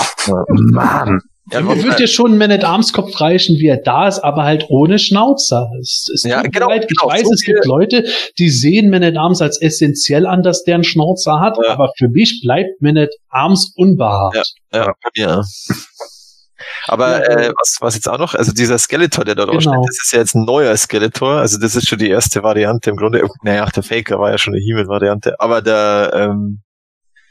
[0.49, 1.19] Mann.
[1.51, 4.19] Ja, mir wird dir schon ein Man at Arms Kopf reichen, wie er da ist,
[4.19, 5.69] aber halt ohne Schnauzer.
[5.79, 6.87] Es, es Ja, genau, leid.
[6.87, 8.03] genau, Ich weiß, so es gibt Leute,
[8.39, 11.71] die sehen Man at Arms als essentiell an, dass der einen Schnauzer hat, Ja.
[11.73, 14.53] aber für mich bleibt Man at Arms unbehaart.
[14.73, 15.43] Ja, ja.
[16.87, 19.53] Aber äh, was, was jetzt auch noch, also dieser Skeletor, der da Genau.
[19.55, 22.89] draufsteht, das ist ja jetzt ein neuer Skeletor, also das ist schon die erste Variante
[22.89, 23.21] im Grunde.
[23.43, 26.61] Naja, der Faker war ja schon eine He-Man-Variante, aber der, ähm,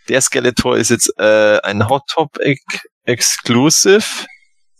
[0.08, 2.60] der Skeletor ist jetzt äh, ein Hot Topic
[3.04, 4.26] Exclusive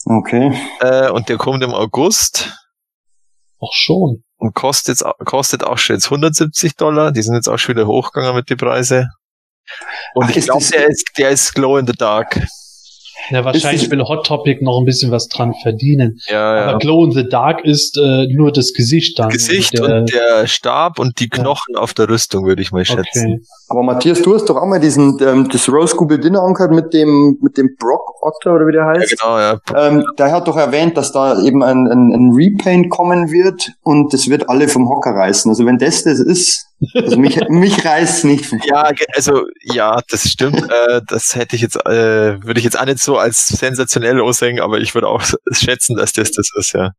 [0.06, 0.52] Okay.
[0.80, 2.54] äh, und der kommt im August
[3.58, 4.22] Auch schon.
[4.36, 7.10] und kostet, jetzt, kostet auch schon jetzt 170 Dollar.
[7.10, 9.08] Die sind jetzt auch schon wieder hochgegangen mit den Preise.
[10.14, 12.38] Und Ach, ich ist glaube, der ist, der ist Glow in the Dark.
[13.30, 16.18] Ja, wahrscheinlich will Hot Topic noch ein bisschen was dran verdienen.
[16.28, 16.64] Ja, ja.
[16.66, 19.28] Aber Glow in the Dark ist äh, nur das Gesicht dann.
[19.30, 23.34] Gesicht Der- und der Stab und die Knochen auf der Rüstung, würde ich mal schätzen.
[23.34, 23.40] okay.
[23.68, 26.92] Aber Matthias, du hast doch auch mal diesen, ähm, das Rose Google Dinner angehört mit
[26.92, 29.16] dem, mit dem Brock Otter oder wie der Ja, heißt.
[29.20, 29.58] genau, ja.
[29.76, 34.12] Ähm, der hat doch erwähnt, dass da eben ein, ein, ein Repaint kommen wird und
[34.12, 35.50] das wird alle vom Hocker reißen.
[35.50, 40.62] Also wenn das das ist, also mich, mich reißt nicht Ja, also ja, das stimmt.
[40.62, 44.60] äh, das hätte ich jetzt, äh, würde ich jetzt auch nicht so als sensationell aussehen,
[44.60, 46.92] aber ich würde auch schätzen, dass das das ist, ja.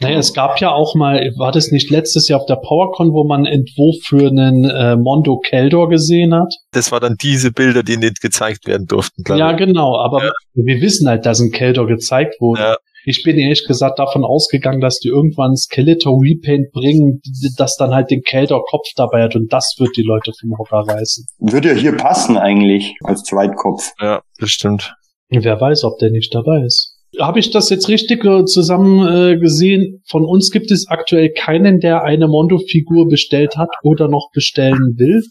[0.00, 3.24] Naja, es gab ja auch mal, war das nicht letztes Jahr auf der PowerCon, wo
[3.24, 6.52] man einen Entwurf für einen äh, Mondo Keldor gesehen hat?
[6.72, 10.80] Das war dann diese Bilder, die nicht gezeigt werden durften, glaube Ja, genau, aber wir
[10.80, 12.62] wissen halt, dass ein Keldor gezeigt wurde.
[12.62, 12.76] Ja.
[13.04, 17.20] Ich bin ehrlich gesagt davon ausgegangen, dass die irgendwann Skeletor Repaint bringen,
[17.56, 20.90] das dann halt den Keldor Kopf dabei hat und das wird die Leute vom Hocker
[20.90, 21.26] reißen.
[21.38, 23.92] Würde ja hier passen eigentlich als Zweitkopf.
[24.00, 24.94] Ja, das stimmt.
[25.28, 26.94] Wer weiß, ob der nicht dabei ist.
[27.20, 30.02] Habe ich das jetzt richtig äh, zusammen äh, gesehen?
[30.08, 35.22] Von uns gibt es aktuell keinen, der eine Mondo-Figur bestellt hat oder noch bestellen will.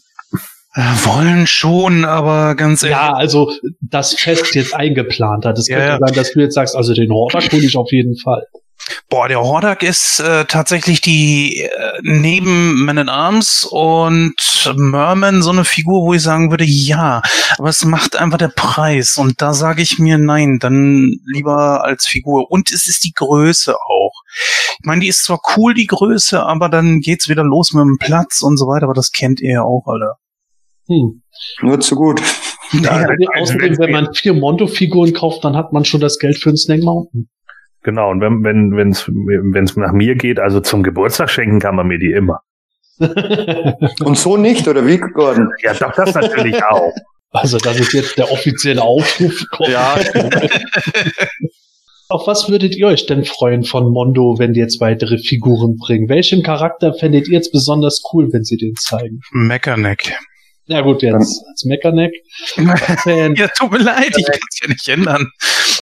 [0.74, 2.96] Äh, wollen schon, aber ganz ehrlich.
[2.96, 5.56] Ja, also das Fest jetzt eingeplant hat.
[5.56, 5.98] Es Ja, könnte ja.
[6.00, 8.44] sein, dass du jetzt sagst, also den Hordak hole ich auf jeden Fall.
[9.08, 11.70] Boah, der Hordak ist äh, tatsächlich die äh,
[12.02, 14.34] neben Man at Arms und
[14.74, 17.22] Merman so eine Figur, wo ich sagen würde, ja,
[17.56, 22.06] aber es macht einfach der Preis und da sage ich mir nein, dann lieber als
[22.06, 24.12] Figur und es ist die Größe auch.
[24.80, 27.98] Ich meine, die ist zwar cool die Größe, aber dann geht's wieder los mit dem
[27.98, 30.14] Platz und so weiter, aber das kennt ihr ja auch alle.
[30.86, 31.22] Hm.
[31.62, 32.20] Nur zu gut.
[32.72, 36.38] Ja, Außerdem, also Außerdem, wenn man vier Mondo-Figuren kauft, dann hat man schon das Geld
[36.38, 37.28] für einen Snake Mountain.
[37.82, 41.86] Genau, und wenn wenn wenn's wenn's nach mir geht, also zum Geburtstag schenken kann man
[41.86, 42.40] mir die immer.
[44.04, 45.50] Und so nicht, oder wie, Gordon?
[45.62, 46.92] Ja, doch das natürlich auch.
[47.32, 49.44] also das ist jetzt der offizielle Aufruf.
[49.66, 49.96] Ja,
[52.08, 56.08] Auf was würdet ihr euch denn freuen von Mondo, wenn die jetzt weitere Figuren bringen?
[56.08, 59.20] Welchen Charakter fändet ihr jetzt besonders cool, wenn sie den zeigen?
[59.32, 60.14] Meckerneck.
[60.66, 61.14] Ja gut, jetzt
[61.46, 62.12] als Mechaneck.
[63.02, 63.34] Fan.
[63.36, 65.28] ja, tut mir leid, ich kann es ja nicht ändern.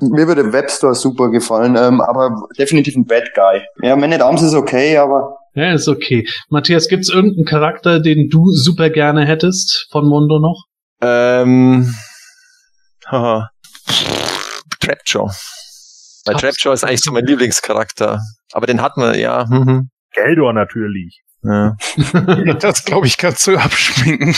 [0.00, 3.62] Mir würde Webstore super gefallen, ähm, aber definitiv ein Bad Guy.
[3.82, 6.26] Ja, Man at Arms ist okay, aber Ja, ist okay.
[6.48, 10.64] Matthias, gibt's irgendeinen Charakter, den du super gerne hättest von Mondo noch?
[11.00, 11.94] ähm,
[13.06, 13.50] haha.
[14.80, 15.30] Trapjaw.
[16.26, 18.20] Weil Trapjaw ist eigentlich so mein Lieblingscharakter.
[18.52, 19.44] Aber den hat man, ja.
[19.48, 19.90] Mhm.
[20.12, 21.20] Geldor natürlich.
[21.44, 21.76] Ja.
[22.60, 24.34] Das glaube ich kannst du abschminken.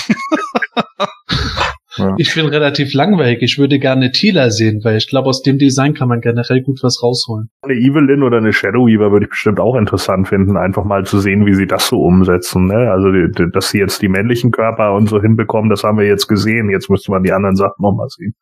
[1.98, 2.14] Ja.
[2.18, 3.38] Ich bin relativ langweilig.
[3.40, 6.80] Ich würde gerne Tila sehen, weil ich glaube, aus dem Design kann man generell gut
[6.82, 7.48] was rausholen.
[7.62, 11.20] Eine Evelyn oder eine Shadow Weaver würde ich bestimmt auch interessant finden, einfach mal zu
[11.20, 12.66] sehen, wie sie das so umsetzen.
[12.66, 12.90] Ne?
[12.90, 16.06] Also, die, die, dass sie jetzt die männlichen Körper und so hinbekommen, das haben wir
[16.06, 16.68] jetzt gesehen.
[16.70, 18.34] Jetzt müsste man die anderen Sachen nochmal sehen.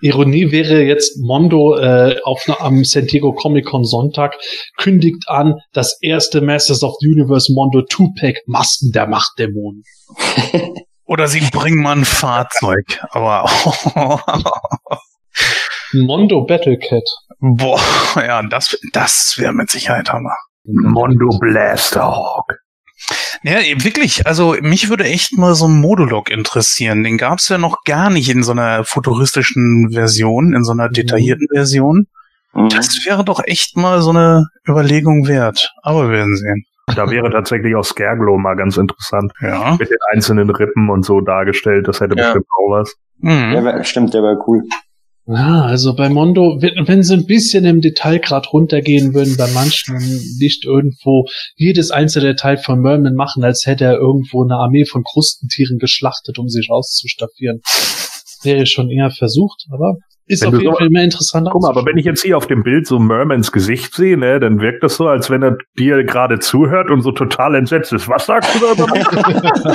[0.00, 4.36] Ironie wäre jetzt Mondo äh, auf am San Diego Comic Con Sonntag
[4.76, 9.82] kündigt an das erste Masters of the Universe Mondo 2-Pack Masken der Machtdämonen.
[11.06, 13.00] Oder sie bringen mal ein Fahrzeug.
[13.10, 13.48] Aber
[15.92, 17.04] Mondo Battle Cat.
[17.40, 17.80] boah,
[18.16, 20.36] ja, das, das wäre mit Sicherheit Hammer.
[20.64, 22.63] Mondo Blasterhawk.
[23.44, 24.26] Ja, wirklich.
[24.26, 27.04] Also mich würde echt mal so ein Modulok interessieren.
[27.04, 31.48] Den gab's ja noch gar nicht in so einer futuristischen Version, in so einer detaillierten
[31.52, 32.06] Version.
[32.54, 32.70] Mhm.
[32.70, 35.72] Das wäre doch echt mal so eine Überlegung wert.
[35.82, 36.64] Aber wir werden sehen.
[36.96, 39.32] Da wäre tatsächlich auch Scareglow mal ganz interessant.
[39.42, 39.76] Ja.
[39.78, 41.86] Mit den einzelnen Rippen und so dargestellt.
[41.86, 42.24] Das hätte Ja.
[42.24, 42.94] bestimmt auch was.
[43.18, 43.50] Mhm.
[43.52, 44.62] Der wär, stimmt, der wäre cool.
[45.26, 49.96] Ja, also bei Mondo, wenn, wenn sie ein bisschen im Detailgrad runtergehen würden, bei manchen
[50.38, 51.24] nicht irgendwo
[51.56, 56.38] jedes einzelne Detail von Merman machen, als hätte er irgendwo eine Armee von Krustentieren geschlachtet,
[56.38, 57.62] um sich auszustaffieren.
[58.42, 61.48] Wäre schon eher versucht, aber ist Wenn auf jeden so- Fall mehr interessant.
[61.52, 64.40] Guck mal, aber wenn ich jetzt hier auf dem Bild so Mermans Gesicht sehe, ne,
[64.40, 68.08] dann wirkt das so, als wenn er dir gerade zuhört und so total entsetzt ist.
[68.08, 68.86] Was sagst du da?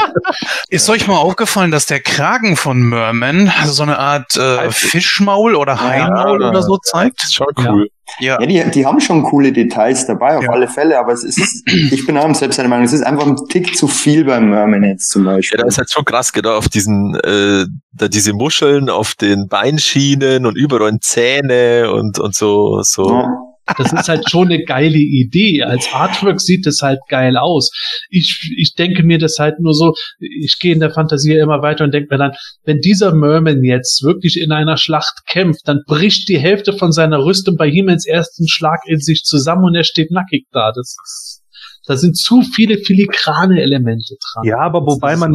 [0.69, 5.79] Ist euch mal aufgefallen, dass der Kragen von Merman so eine Art äh, Fischmaul oder
[5.81, 6.49] Haimaul Ja.
[6.49, 7.23] oder so zeigt?
[7.23, 7.83] ist schon cool.
[7.85, 7.98] Ja.
[8.19, 10.50] Ja, die, die haben schon coole Details dabei, auf Ja.
[10.52, 13.36] alle Fälle, aber es ist, ich bin auch selbst der Meinung, es ist einfach ein
[13.50, 15.58] Tick zu viel beim Merman jetzt zum Ja, Beispiel.
[15.60, 20.45] da ist halt schon krass, genau, auf diesen, äh, da diese Muscheln auf den Beinschienen
[20.45, 23.10] und überall Zähne und, und so, so.
[23.10, 23.32] Ja.
[23.77, 25.63] Das ist halt schon eine geile Idee.
[25.63, 27.71] Als Artwork sieht es halt geil aus.
[28.10, 31.84] Ich, ich denke mir das halt nur so, ich gehe in der Fantasie immer weiter
[31.84, 36.29] und denke mir dann, wenn dieser Merman jetzt wirklich in einer Schlacht kämpft, dann bricht
[36.29, 39.84] die Hälfte von seiner Rüstung bei ihm ins ersten Schlag in sich zusammen und er
[39.84, 40.71] steht nackig da.
[40.73, 41.43] Das ist,
[41.89, 44.43] da sind zu viele filigrane Elemente dran.
[44.43, 45.34] Ja, aber wobei man,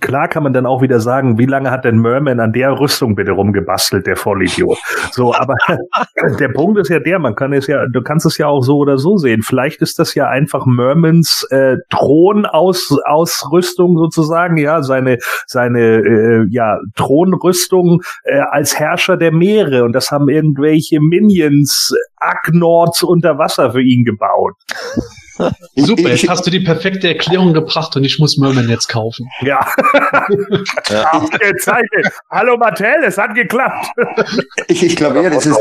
[0.00, 3.16] klar kann man dann auch wieder sagen, wie lange hat denn Merman an der Rüstung
[3.16, 4.78] bitte rumgebastelt, der Vollidiot?
[5.10, 5.56] So, aber
[6.38, 8.76] der Punkt ist ja der, man kann es ja, du kannst es ja auch so
[8.76, 9.42] oder so sehen.
[9.42, 18.02] Vielleicht ist das ja einfach Mermans äh, Thronausrüstung sozusagen, ja, seine, seine, äh, ja, Thronrüstung
[18.22, 24.04] äh, als Herrscher der Meere und das haben irgendwelche Minions, Agnords unter Wasser für ihn
[24.04, 24.54] gebaut.
[25.76, 29.28] Super, jetzt hast du die perfekte Erklärung gebracht und ich muss Merman jetzt kaufen.
[29.42, 29.66] Ja.
[30.88, 31.12] Ja.
[31.12, 32.12] Ausgezeichnet.
[32.30, 33.86] Hallo Mattel, es hat geklappt.
[34.66, 35.58] ich, ich glaube eher, das ist,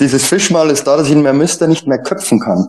[0.00, 2.66] dieses Fischmal ist da, dass ich ihn mehr Mister nicht mehr köpfen kann.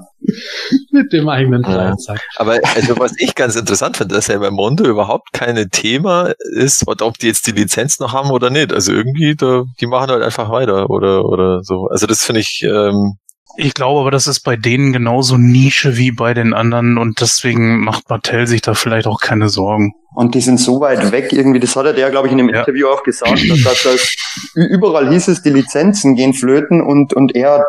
[0.91, 1.89] Mit dem eigenen Ja.
[1.89, 2.21] Freizeig.
[2.37, 6.87] Aber also, was ich ganz interessant finde, dass ja bei Mondo überhaupt keine Thema ist,
[6.87, 8.71] ob die jetzt die Lizenz noch haben oder nicht.
[8.71, 11.87] Also irgendwie, da, die machen halt einfach weiter oder oder so.
[11.87, 13.17] Also das finde ich, ähm,
[13.55, 17.79] Ich glaube aber, das ist bei denen genauso Nische wie bei den anderen und deswegen
[17.79, 19.93] macht Mattel sich da vielleicht auch keine Sorgen.
[20.15, 22.49] Und die sind so weit weg irgendwie, das hat er der, glaube ich, in dem
[22.49, 22.59] Ja.
[22.61, 24.15] Interview auch gesagt, dass, dass das,
[24.55, 27.65] überall hieß es, die Lizenzen gehen flöten und, und er,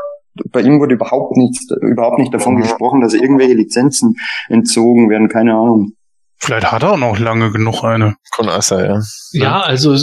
[0.51, 4.15] bei ihm wurde überhaupt nichts, überhaupt nicht davon gesprochen, dass irgendwelche Lizenzen
[4.49, 5.93] entzogen werden, keine Ahnung.
[6.39, 8.17] Vielleicht hat er auch noch lange genug eine.
[8.35, 9.01] von Assa, ja.
[9.33, 9.97] Ja, also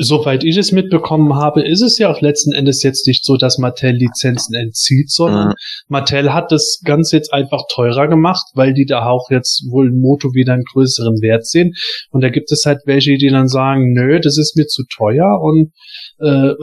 [0.00, 3.58] soweit ich es mitbekommen habe, ist es ja auch letzten Endes jetzt nicht so, dass
[3.58, 5.54] Mattel Lizenzen entzieht, sondern Mhm.
[5.88, 10.00] Mattel hat das Ganze jetzt einfach teurer gemacht, weil die da auch jetzt wohl ein
[10.00, 11.72] Moto wieder einen größeren Wert sehen.
[12.10, 15.40] Und da gibt es halt welche, die dann sagen, nö, das ist mir zu teuer
[15.40, 15.72] und
[16.18, 16.54] äh,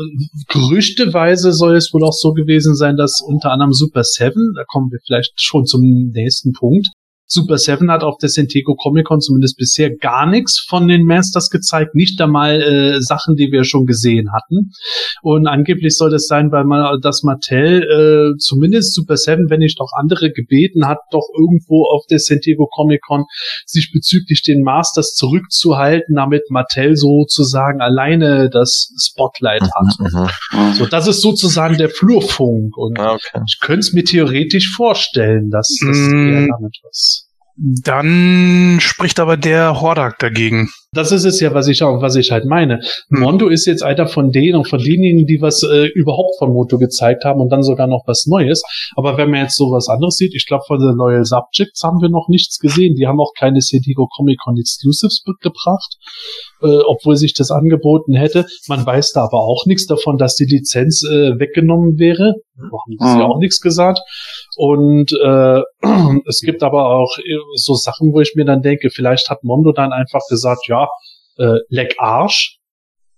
[0.49, 4.89] gerüchteweise soll es wohl auch so gewesen sein, dass unter anderem Super Seven, da kommen
[4.91, 5.81] wir vielleicht schon zum
[6.13, 6.87] nächsten Punkt,
[7.27, 11.49] Super Seven hat auf der Sentego Comic Con zumindest bisher gar nichts von den Masters
[11.49, 14.71] gezeigt, nicht einmal äh, Sachen, die wir schon gesehen hatten.
[15.21, 19.79] Und angeblich soll es sein, weil man das Mattel äh, zumindest Super Seven, wenn nicht
[19.81, 23.25] auch andere gebeten hat, doch irgendwo auf der Sentego Comic Con
[23.65, 29.99] sich bezüglich den Masters zurückzuhalten, damit Mattel sozusagen alleine das Spotlight hat.
[29.99, 30.73] Mhm.
[30.73, 33.41] So, das ist sozusagen der Flurfunk und Ah, okay.
[33.45, 36.29] ich könnte es mir theoretisch vorstellen, dass das Mm.
[36.29, 37.16] eher damit was.
[37.59, 40.69] Dann spricht aber der Hordak dagegen.
[40.93, 42.79] Das ist es ja, was ich auch, was ich halt meine.
[43.09, 46.77] Mondo ist jetzt einer von denen und von denjenigen, die was äh, überhaupt von Moto
[46.77, 48.61] gezeigt haben und dann sogar noch was Neues.
[48.95, 51.99] Aber wenn man jetzt so was anderes sieht, ich glaube von den Loyal Subjects haben
[51.99, 52.95] wir noch nichts gesehen.
[52.95, 55.97] Die haben auch keine San Diego Comic Con Exclusives mitgebracht,
[56.61, 58.45] äh, obwohl sich das angeboten hätte.
[58.67, 62.35] Man weiß da aber auch nichts davon, dass die Lizenz äh, weggenommen wäre.
[62.55, 63.99] Da haben sie ja auch nichts gesagt.
[64.57, 65.61] Und äh,
[66.27, 69.71] es gibt aber auch äh, so Sachen, wo ich mir dann denke, vielleicht hat Mondo
[69.71, 70.87] dann einfach gesagt, ja,
[71.37, 72.57] äh, leck Arsch.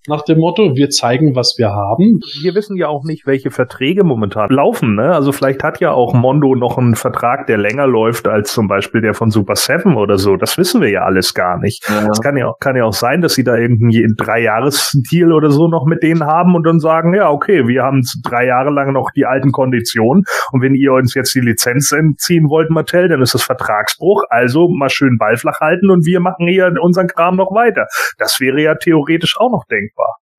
[0.08, 2.20] Nach dem Motto, wir zeigen, was wir haben.
[2.42, 4.96] Wir wissen ja auch nicht, welche Verträge momentan laufen.
[4.96, 5.14] Ne?
[5.14, 9.02] Also vielleicht hat ja auch Mondo noch einen Vertrag, der länger läuft als zum Beispiel
[9.02, 10.38] der von Super Seven oder so.
[10.38, 11.84] Das wissen wir ja alles gar nicht.
[11.88, 12.12] Es Ja.
[12.24, 15.86] kann ja, auch, kann ja auch sein, dass sie da irgendeinen Drei-Jahres-Deal oder so noch
[15.86, 19.26] mit denen haben und dann sagen, ja, okay, wir haben drei Jahre lang noch die
[19.26, 23.44] alten Konditionen und wenn ihr uns jetzt die Lizenz entziehen wollt, Mattel, dann ist das
[23.44, 24.24] Vertragsbruch.
[24.30, 27.86] Also mal schön Ball flach halten und wir machen hier unseren Kram noch weiter.
[28.18, 29.89] Das wäre ja theoretisch auch noch denkbar.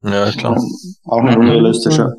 [0.03, 0.57] Ja, klar.
[1.05, 2.11] Auch nicht unrealistisch, ja.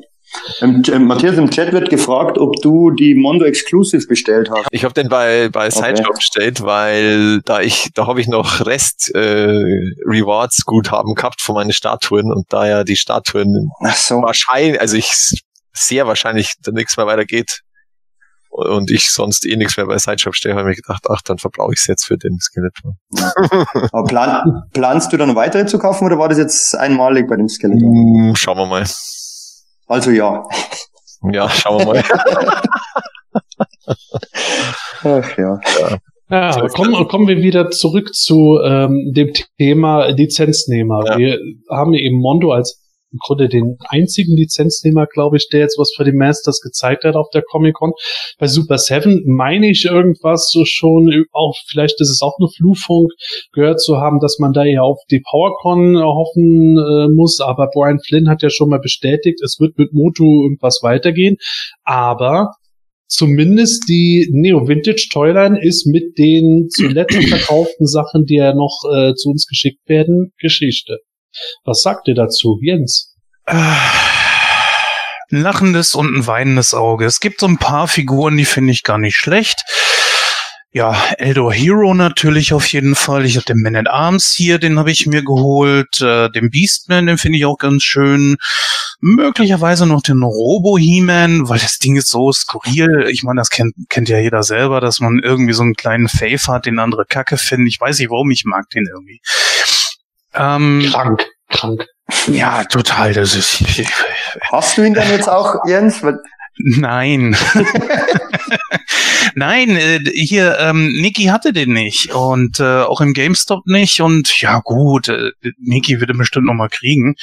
[0.60, 4.66] Ähm, äh, Matthias, im Chat wird gefragt, ob du die Mondo Exclusive bestellt hast.
[4.70, 9.14] Ich habe den bei bei Sideshop bestellt, weil da ich da habe ich noch Rest
[9.14, 9.18] äh,
[10.06, 14.22] Rewards Guthaben gehabt von meinen Statuen und da ja die Statuen so.
[14.22, 15.42] wahrscheinlich, also ich
[15.74, 17.60] sehr wahrscheinlich nichts mehr weitergeht
[18.52, 21.38] und ich sonst eh nichts mehr bei Sideshop stehe, habe ich mir gedacht, ach, dann
[21.38, 22.98] verbrauche ich es jetzt für den Skeleton.
[23.92, 27.48] Aber plan, planst du dann weitere zu kaufen oder war das jetzt einmalig bei dem
[27.48, 27.80] Skeleton?
[27.80, 28.84] Hm, schauen wir mal.
[29.86, 30.46] Also ja.
[31.32, 32.04] Ja, schauen wir mal.
[35.04, 35.58] Ach ja.
[36.28, 41.04] Ja, ist kommen, kommen wir wieder zurück zu ähm, dem Thema Lizenznehmer.
[41.06, 41.18] Ja.
[41.18, 41.38] Wir
[41.70, 42.81] haben eben Mondo als
[43.12, 47.14] im Grunde den einzigen Lizenznehmer, glaube ich, der jetzt was für die Masters gezeigt hat
[47.14, 47.92] auf der Comic-Con.
[48.38, 53.12] Bei Super Seven meine ich irgendwas so schon, auch vielleicht ist es auch nur Flugfunk,
[53.52, 57.40] gehört zu haben, dass man da ja auf die PowerCon hoffen äh, muss.
[57.40, 61.36] Aber Brian Flynn hat ja schon mal bestätigt, es wird mit Motu irgendwas weitergehen.
[61.84, 62.52] Aber
[63.08, 69.14] zumindest die Neo Vintage Toyline ist mit den zuletzt verkauften Sachen, die ja noch äh,
[69.14, 70.98] zu uns geschickt werden, Geschichte.
[71.64, 73.14] Was sagt ihr dazu, Jens?
[73.46, 73.54] Äh,
[75.32, 77.06] ein lachendes und ein weinendes Auge.
[77.06, 79.62] Es gibt so ein paar Figuren, die finde ich gar nicht schlecht.
[80.74, 83.26] Ja, Eldor Hero natürlich auf jeden Fall.
[83.26, 86.00] Ich habe den Man at Arms hier, den habe ich mir geholt.
[86.00, 88.36] Äh, den Beastman, den finde ich auch ganz schön.
[89.00, 93.06] Möglicherweise noch den Robo He-Man, weil das Ding ist so skurril.
[93.10, 96.48] Ich meine, das kennt, kennt ja jeder selber, dass man irgendwie so einen kleinen Faith
[96.48, 97.66] hat, den andere Kacke finden.
[97.66, 99.20] Ich weiß nicht, warum ich mag den irgendwie.
[100.34, 101.86] Ähm, Krank, krank.
[102.26, 103.12] ja, total.
[103.12, 103.62] Das ist.
[104.50, 106.02] Hast du ihn dann jetzt auch, Jens?
[106.58, 107.36] Nein.
[109.34, 114.40] Nein, äh, hier, ähm, Niki hatte den nicht und äh, auch im GameStop nicht und
[114.40, 117.14] ja gut, äh, Niki wird ihn bestimmt noch mal kriegen.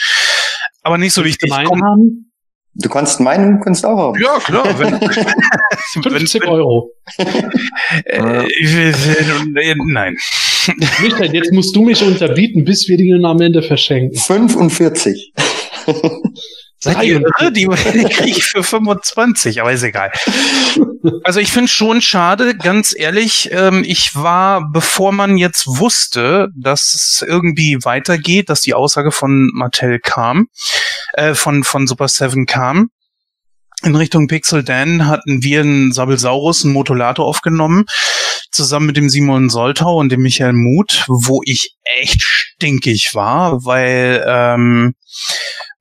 [0.82, 1.50] Aber nicht so wichtig.
[1.50, 2.32] Meinen Komm, haben?
[2.76, 4.22] Du kannst meinen, kannst auch haben.
[4.22, 4.80] ja, klar.
[4.80, 6.92] Wenn, wenn, 50 Euro.
[8.06, 10.16] äh, äh, nein.
[11.02, 14.18] Michael, jetzt musst du mich unterbieten, bis wir die am Ende verschenken.
[14.18, 15.34] 45.
[16.82, 17.52] Seid ihr irre?
[17.52, 20.12] Die, die kriege ich für 25, aber ist egal.
[21.24, 23.50] Also ich finde schon schade, ganz ehrlich.
[23.52, 29.50] Ähm, ich war, bevor man jetzt wusste, dass es irgendwie weitergeht, dass die Aussage von
[29.54, 30.48] Mattel kam,
[31.14, 32.90] äh, von, von Super Seven kam,
[33.84, 37.86] in Richtung Pixel Dan hatten wir einen Sabelsaurus, einen Motolato aufgenommen,
[38.52, 44.24] zusammen mit dem Simon Soltau und dem Michael Muth, wo ich echt stinkig war, weil
[44.28, 44.94] ähm,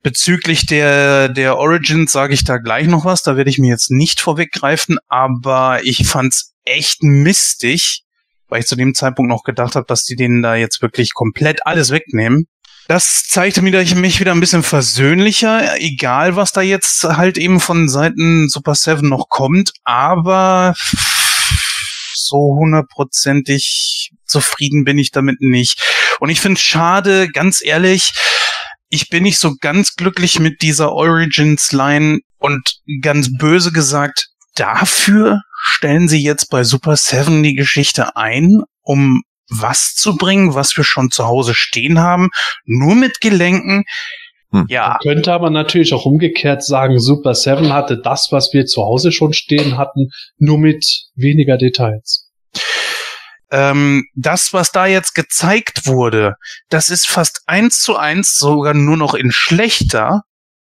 [0.03, 3.91] bezüglich der, der Origins sage ich da gleich noch was, da werde ich mir jetzt
[3.91, 8.03] nicht vorweggreifen, aber ich fand's echt mistig,
[8.47, 11.65] weil ich zu dem Zeitpunkt noch gedacht habe, dass die denen da jetzt wirklich komplett
[11.65, 12.47] alles wegnehmen.
[12.87, 17.37] Das zeigte mir, dass ich mich wieder ein bisschen versöhnlicher, egal was da jetzt halt
[17.37, 20.73] eben von Seiten Super Seven noch kommt, aber
[22.29, 25.81] so hundertprozentig zufrieden bin ich damit nicht.
[26.19, 28.11] Und ich finde schade, ganz ehrlich,
[28.89, 36.07] ich bin nicht so ganz glücklich mit dieser Origins-Line und ganz böse gesagt, dafür stellen
[36.07, 41.11] sie jetzt bei Super Seven die Geschichte ein, um was zu bringen, was wir schon
[41.11, 42.29] zu Hause stehen haben,
[42.65, 43.83] nur mit Gelenken.
[44.51, 44.65] Hm.
[44.67, 49.11] Ja, Könnte aber natürlich auch umgekehrt sagen, Super Seven hatte das, was wir zu Hause
[49.11, 52.29] schon stehen hatten, nur mit weniger Details.
[53.51, 56.35] ähm, das, was da jetzt gezeigt wurde,
[56.69, 60.23] das ist fast eins zu eins sogar nur noch in schlechter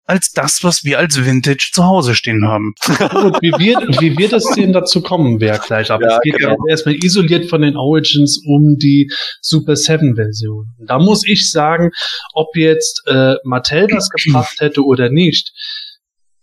[0.06, 2.74] als das, was wir als Vintage zu Hause stehen haben.
[2.86, 5.90] Gut, wie wir, wie wir das sehen, dazu kommen wir gleich.
[5.92, 6.56] Aber Ja, es geht genau.
[6.70, 9.10] erstmal isoliert von den Origins um die
[9.42, 10.68] Super Seven Version.
[10.86, 11.90] Da muss ich sagen,
[12.34, 15.52] ob jetzt äh, Mattel das gebracht hätte oder nicht.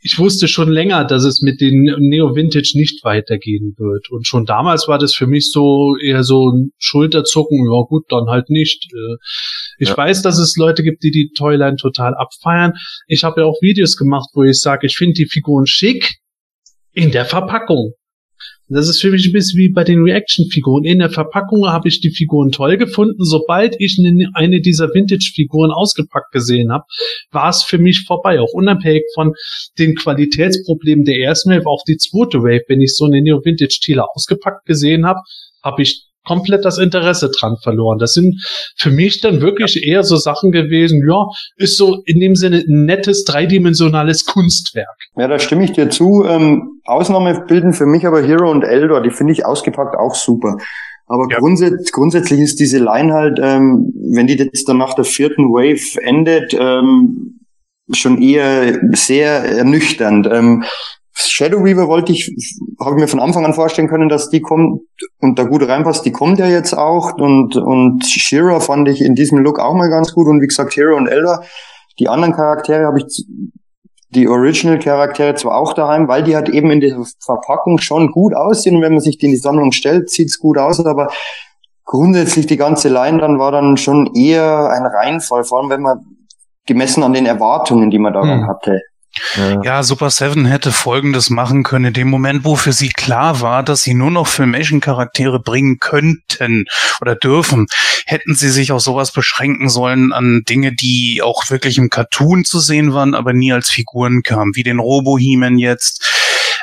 [0.05, 4.11] Ich wusste schon länger, dass es mit den Neo Vintage nicht weitergehen wird.
[4.11, 7.65] Und schon damals war das für mich so eher so ein Schulterzucken.
[7.73, 8.87] Ja gut, dann halt nicht.
[8.93, 9.17] Äh,
[9.83, 9.97] Ich Ja.
[9.97, 12.73] weiß, dass es Leute gibt, die die Toyline total abfeiern.
[13.09, 16.19] Ich habe ja auch Videos gemacht, wo ich sage, ich finde die Figuren schick
[16.93, 17.95] in der Verpackung.
[18.69, 20.85] Das ist für mich ein bisschen wie bei den Reaction-Figuren.
[20.85, 23.25] In der Verpackung habe ich die Figuren toll gefunden.
[23.25, 23.99] Sobald ich
[24.35, 26.85] eine dieser Vintage-Figuren ausgepackt gesehen habe,
[27.33, 28.39] war es für mich vorbei.
[28.39, 29.35] Auch unabhängig von
[29.79, 32.63] den Qualitätsproblemen der ersten Wave, auch die zweite Wave.
[32.69, 35.19] Wenn ich so eine Neo-Vintage-Tila ausgepackt gesehen habe,
[35.63, 37.99] habe ich komplett das Interesse dran verloren.
[37.99, 38.41] Das sind
[38.77, 42.85] für mich dann wirklich eher so Sachen gewesen, ja, ist so in dem Sinne ein
[42.85, 44.97] nettes dreidimensionales Kunstwerk.
[45.17, 46.25] Ja, da stimme ich dir zu.
[46.25, 50.57] Ähm, Ausnahme bilden für mich aber Hero und Eldor, die finde ich ausgepackt auch super.
[51.07, 51.39] Aber ja.
[51.39, 56.03] grundsätzlich, grundsätzlich ist diese Line halt, ähm, wenn die jetzt dann nach der vierten Wave
[56.03, 57.41] endet, ähm,
[57.93, 60.27] schon eher sehr ernüchternd.
[60.33, 60.65] Ähm,
[61.31, 62.35] Shadow Weaver wollte ich,
[62.81, 64.83] habe ich mir von Anfang an vorstellen können, dass die kommt
[65.21, 66.05] und da gut reinpasst.
[66.05, 69.91] Die kommt ja jetzt auch und und Shira fand ich in diesem Look auch mal
[69.91, 71.43] ganz gut und wie gesagt Hero und Elder.
[71.99, 73.25] Die anderen Charaktere habe ich
[74.15, 78.77] die Original-Charaktere zwar auch daheim, weil die halt eben in der Verpackung schon gut aussehen
[78.77, 81.09] und wenn man sich die in die Sammlung stellt, sieht's gut aus, aber
[81.85, 86.01] grundsätzlich die ganze Line dann war dann schon eher ein Reinfall, vor allem wenn man
[86.67, 88.47] gemessen an den Erwartungen, die man daran hm.
[88.47, 88.81] hatte.
[89.37, 89.63] Ja.
[89.63, 91.87] ja, Super Seven hätte Folgendes machen können.
[91.87, 96.65] In dem Moment, wo für sie klar war, dass sie nur noch Filmation-Charaktere bringen könnten
[97.01, 97.67] oder dürfen,
[98.07, 102.59] hätten sie sich auf sowas beschränken sollen an Dinge, die auch wirklich im Cartoon zu
[102.61, 106.05] sehen waren, aber nie als Figuren kamen, wie den Robo-He-Man jetzt,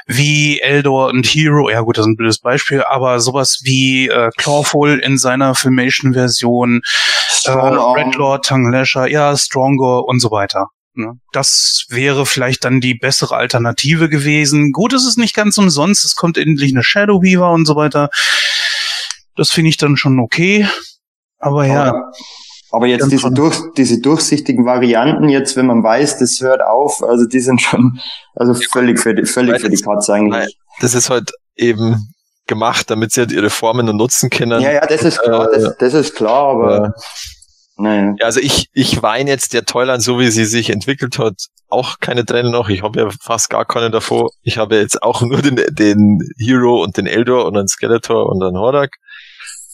[0.07, 4.31] wie Eldor und Hero, ja gut, das ist ein blödes Beispiel, aber sowas wie äh,
[4.37, 6.81] Clawful in seiner Filmation-Version,
[7.45, 10.69] äh, Redlord, Tongue Lasher, ja, Stronger und so weiter.
[10.93, 11.13] Ne?
[11.31, 14.71] Das wäre vielleicht dann die bessere Alternative gewesen.
[14.71, 16.03] Gut, es ist nicht ganz umsonst.
[16.03, 18.09] Es kommt endlich eine Shadow Weaver und so weiter.
[19.35, 20.67] Das finde ich dann schon okay.
[21.37, 21.85] Aber ja.
[21.85, 22.11] Aber,
[22.71, 27.25] aber jetzt diese, durch, diese durchsichtigen Varianten, jetzt, wenn man weiß, das hört auf, also
[27.25, 27.99] die sind schon,
[28.35, 30.57] also völlig für die, völlig für die Katze eigentlich.
[30.81, 32.13] Das ist halt eben
[32.47, 34.61] gemacht, damit sie halt ihre Formen und nutzen können.
[34.61, 36.85] Ja, ja, das ist klar, äh, das, das ist klar, aber.
[36.87, 36.91] Äh,
[37.79, 38.15] naja.
[38.19, 41.35] Ja, also ich, ich weine jetzt der Toyland, so wie sie sich entwickelt hat,
[41.67, 42.69] auch keine Tränen noch.
[42.69, 44.31] Ich habe ja fast gar keine davor.
[44.41, 48.39] Ich habe jetzt auch nur den, den Hero und den Eldor und den Skeletor und
[48.39, 48.91] den Hordak.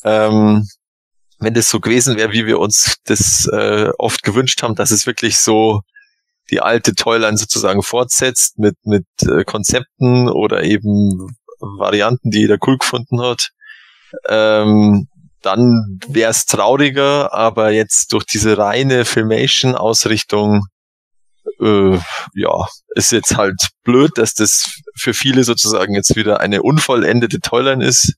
[0.03, 0.67] Ähm,
[1.39, 5.05] wenn das so gewesen wäre, wie wir uns das äh, oft gewünscht haben, dass es
[5.05, 5.81] wirklich so
[6.51, 12.77] die alte Toyline sozusagen fortsetzt mit, mit äh, Konzepten oder eben Varianten, die jeder cool
[12.77, 13.49] gefunden hat.
[14.29, 15.07] Ähm,
[15.45, 20.65] dann wäre es trauriger, aber jetzt durch diese reine Filmation-Ausrichtung,
[21.61, 21.99] äh,
[22.33, 27.85] ja, ist jetzt halt blöd, dass das für viele sozusagen jetzt wieder eine unvollendete Toyline
[27.85, 28.15] ist,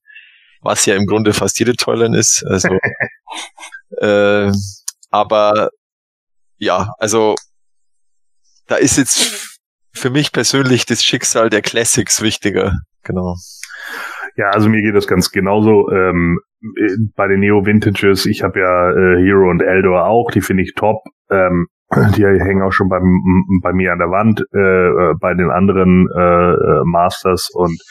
[0.62, 2.46] was ja im Grunde fast jede Toyline ist.
[2.48, 2.70] Also,
[3.98, 4.50] äh,
[5.10, 5.70] aber
[6.58, 7.36] ja, also
[8.68, 9.60] da ist jetzt
[9.94, 12.74] für mich persönlich das Schicksal der Classics wichtiger.
[13.04, 13.36] Genau.
[14.38, 15.90] Ja, also mir geht das ganz genauso.
[15.92, 20.42] Ähm, äh, bei den Neo Vintages, ich habe ja äh, Hero und Eldor auch, die
[20.42, 21.04] finde ich top.
[21.30, 21.68] Ähm,
[22.18, 23.22] die hängen auch schon beim,
[23.64, 27.82] bei mir an der Wand, äh, äh, bei den anderen äh, äh, Masters und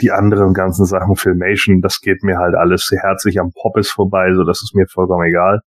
[0.00, 4.44] die anderen ganzen Sachen Filmation, das geht mir halt alles herzlich am Poppes vorbei, so
[4.44, 5.60] das ist mir vollkommen egal.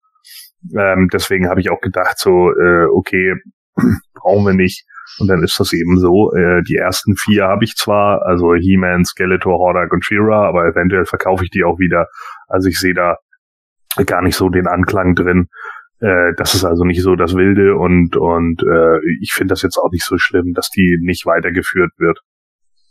[0.76, 3.34] Ähm, deswegen habe ich auch gedacht, so, äh, okay,
[4.14, 4.86] brauchen wir nicht.
[5.18, 6.32] Und dann ist das eben so.
[6.32, 11.04] Äh, die ersten vier habe ich zwar, also He-Man, Skeletor, Hordak und She-Ra, aber eventuell
[11.04, 12.06] verkaufe ich die auch wieder.
[12.48, 13.16] Also ich sehe da
[14.06, 15.48] gar nicht so den Anklang drin.
[16.00, 19.78] Äh, das ist also nicht so das Wilde und, und äh, ich finde das jetzt
[19.78, 22.18] auch nicht so schlimm, dass die nicht weitergeführt wird.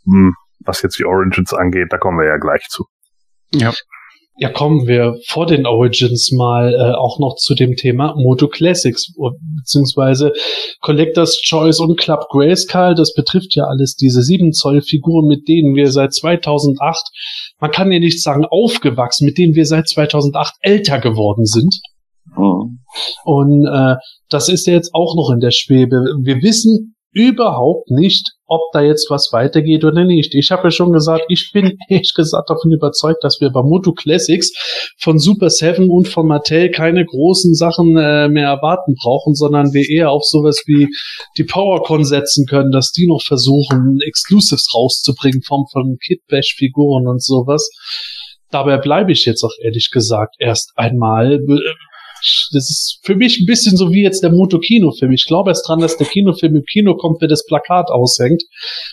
[0.06, 2.86] Hm, was jetzt die Origins angeht, da kommen wir ja gleich zu.
[3.52, 3.72] Ja.
[4.36, 9.12] Ja, kommen wir vor den Origins mal äh, auch noch zu dem Thema Moto Classics,
[9.58, 10.32] beziehungsweise
[10.80, 12.96] Collectors Choice und Club Grayskull.
[12.96, 16.98] Das betrifft ja alles diese 7 Zoll Figuren, mit denen wir seit 2008,
[17.60, 21.72] man kann ja nicht sagen aufgewachsen, mit denen wir seit 2008 älter geworden sind.
[22.36, 22.80] Mhm.
[23.24, 23.94] Und äh,
[24.30, 25.96] das ist ja jetzt auch noch in der Schwebe.
[26.22, 30.34] Wir wissen überhaupt nicht, ob da jetzt was weitergeht oder nicht.
[30.34, 33.92] Ich habe ja schon gesagt, ich bin ehrlich gesagt davon überzeugt, dass wir bei Moto
[33.92, 34.52] Classics
[34.98, 39.88] von Super Seven und von Mattel keine großen Sachen äh, mehr erwarten brauchen, sondern wir
[39.88, 40.88] eher auf sowas wie
[41.38, 45.64] die PowerCon setzen können, dass die noch versuchen, Exclusives rauszubringen, von
[46.04, 47.70] Kit Bash Figuren und sowas.
[48.50, 51.40] Dabei bleibe ich jetzt auch ehrlich gesagt erst einmal
[52.52, 55.12] das ist für mich ein bisschen so wie jetzt der Moto-Kinofilm.
[55.12, 58.42] Ich glaube erst dran, dass der Kinofilm im Kino kommt, wenn das Plakat aushängt.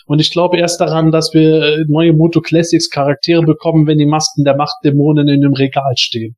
[0.05, 4.05] Und ich glaube erst daran, dass wir äh, neue Moto Classics Charaktere bekommen, wenn die
[4.05, 6.35] Masken der Machtdämonen in dem Regal stehen.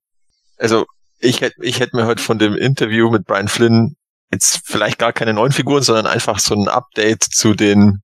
[0.57, 0.85] Also,
[1.19, 3.95] ich hätte ich hätte mir heute von dem Interview mit Brian Flynn
[4.31, 8.01] jetzt vielleicht gar keine neuen Figuren, sondern einfach so ein Update zu den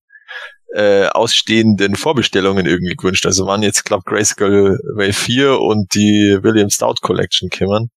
[0.73, 3.25] äh, ausstehenden Vorbestellungen irgendwie gewünscht.
[3.25, 7.89] Also waren jetzt, glaube Grayskull Wave 4 und die William Stout Collection kümmern.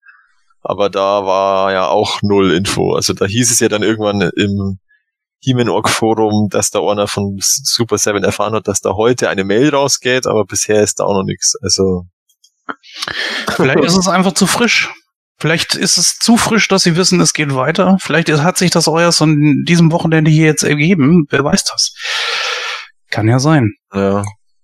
[0.62, 2.94] Aber da war ja auch null Info.
[2.94, 4.80] Also da hieß es ja dann irgendwann im
[5.40, 9.70] He-Man Forum, dass da einer von Super 7 erfahren hat, dass da heute eine Mail
[9.70, 11.56] rausgeht, aber bisher ist da auch noch nichts.
[11.62, 12.06] Also
[13.50, 14.90] Vielleicht ist es einfach zu frisch.
[15.40, 17.98] Vielleicht ist es zu frisch, dass sie wissen, es geht weiter.
[18.00, 21.26] Vielleicht hat sich das auch erst an diesem Wochenende hier jetzt ergeben.
[21.30, 21.96] Wer weiß das?
[23.10, 23.72] Kann ja sein.
[23.92, 24.24] ja,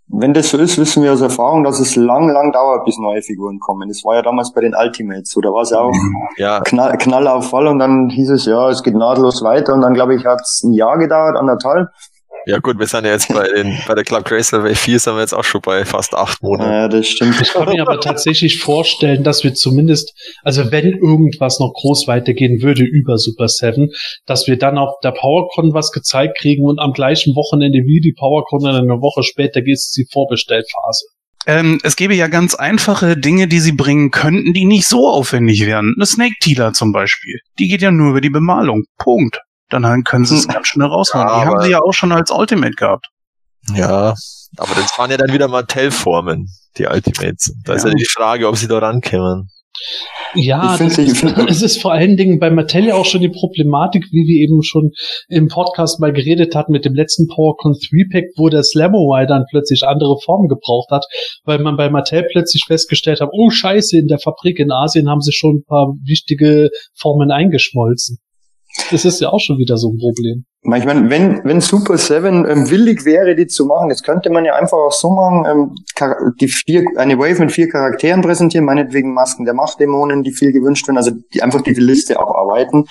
[0.10, 3.22] Wenn das so ist, wissen wir aus Erfahrung, dass es lang, lang dauert, bis neue
[3.22, 3.89] Figuren kommen.
[3.89, 5.93] Das war ja damals bei den Ultimates, so da war es ja auch
[6.38, 9.82] ja, Knall, Knall auf Fall und dann hieß es, ja, es geht nahtlos weiter und
[9.82, 11.89] dann, glaube ich, hat es ein Jahr gedauert, anderthalb.
[12.48, 15.22] Ja gut, wir sind ja jetzt bei den bei der Club Wave 4 sind wir
[15.22, 16.72] jetzt auch schon bei fast acht Monaten.
[16.72, 17.39] Ja, das stimmt.
[17.41, 22.62] Ich kann mir aber tatsächlich vorstellen, dass wir zumindest, also wenn irgendwas noch groß weitergehen
[22.62, 23.89] würde über Super 7,
[24.26, 28.14] dass wir dann auf der PowerCon was gezeigt kriegen und am gleichen Wochenende wie die
[28.14, 31.06] PowerCon dann eine Woche später geht es die Vorbestellphase.
[31.45, 35.66] Ähm, es gäbe ja ganz einfache Dinge, die sie bringen könnten, die nicht so aufwendig
[35.66, 35.93] wären.
[35.95, 37.39] Eine Snake Tealer zum Beispiel.
[37.58, 38.84] Die geht ja nur über die Bemalung.
[38.98, 39.39] Punkt.
[39.70, 40.53] Dann können sie es Hm.
[40.53, 41.28] ganz schnell raushauen.
[41.28, 43.07] Ja, die haben sie ja auch schon als Ultimate gehabt.
[43.76, 44.13] Ja,
[44.57, 46.47] aber das waren ja dann wieder Mattel-Formen,
[46.78, 47.53] die Ultimates.
[47.65, 47.89] Da ist Ja.
[47.89, 49.49] ja die Frage, ob sie da rankommen.
[50.34, 54.05] Ja, das ist, es ist vor allen Dingen bei Mattel ja auch schon die Problematik,
[54.11, 54.91] wie wir eben schon
[55.28, 59.84] im Podcast mal geredet hatten mit dem letzten PowerCon 3-Pack, wo der Slamowire dann plötzlich
[59.84, 61.05] andere Formen gebraucht hat,
[61.43, 65.22] weil man bei Mattel plötzlich festgestellt hat, oh scheiße, in der Fabrik in Asien haben
[65.22, 68.18] sie schon ein paar wichtige Formen eingeschmolzen.
[68.91, 70.45] Das ist ja auch schon wieder so ein Problem.
[70.63, 74.43] Ich meine, wenn, wenn Super 7 ähm, willig wäre, die zu machen, das könnte man
[74.43, 79.13] ja einfach auch so machen, ähm, die vier, eine Wave mit vier Charakteren präsentieren, meinetwegen
[79.13, 82.86] Masken der Machtdämonen, die viel gewünscht werden, also die einfach die Liste abarbeiten.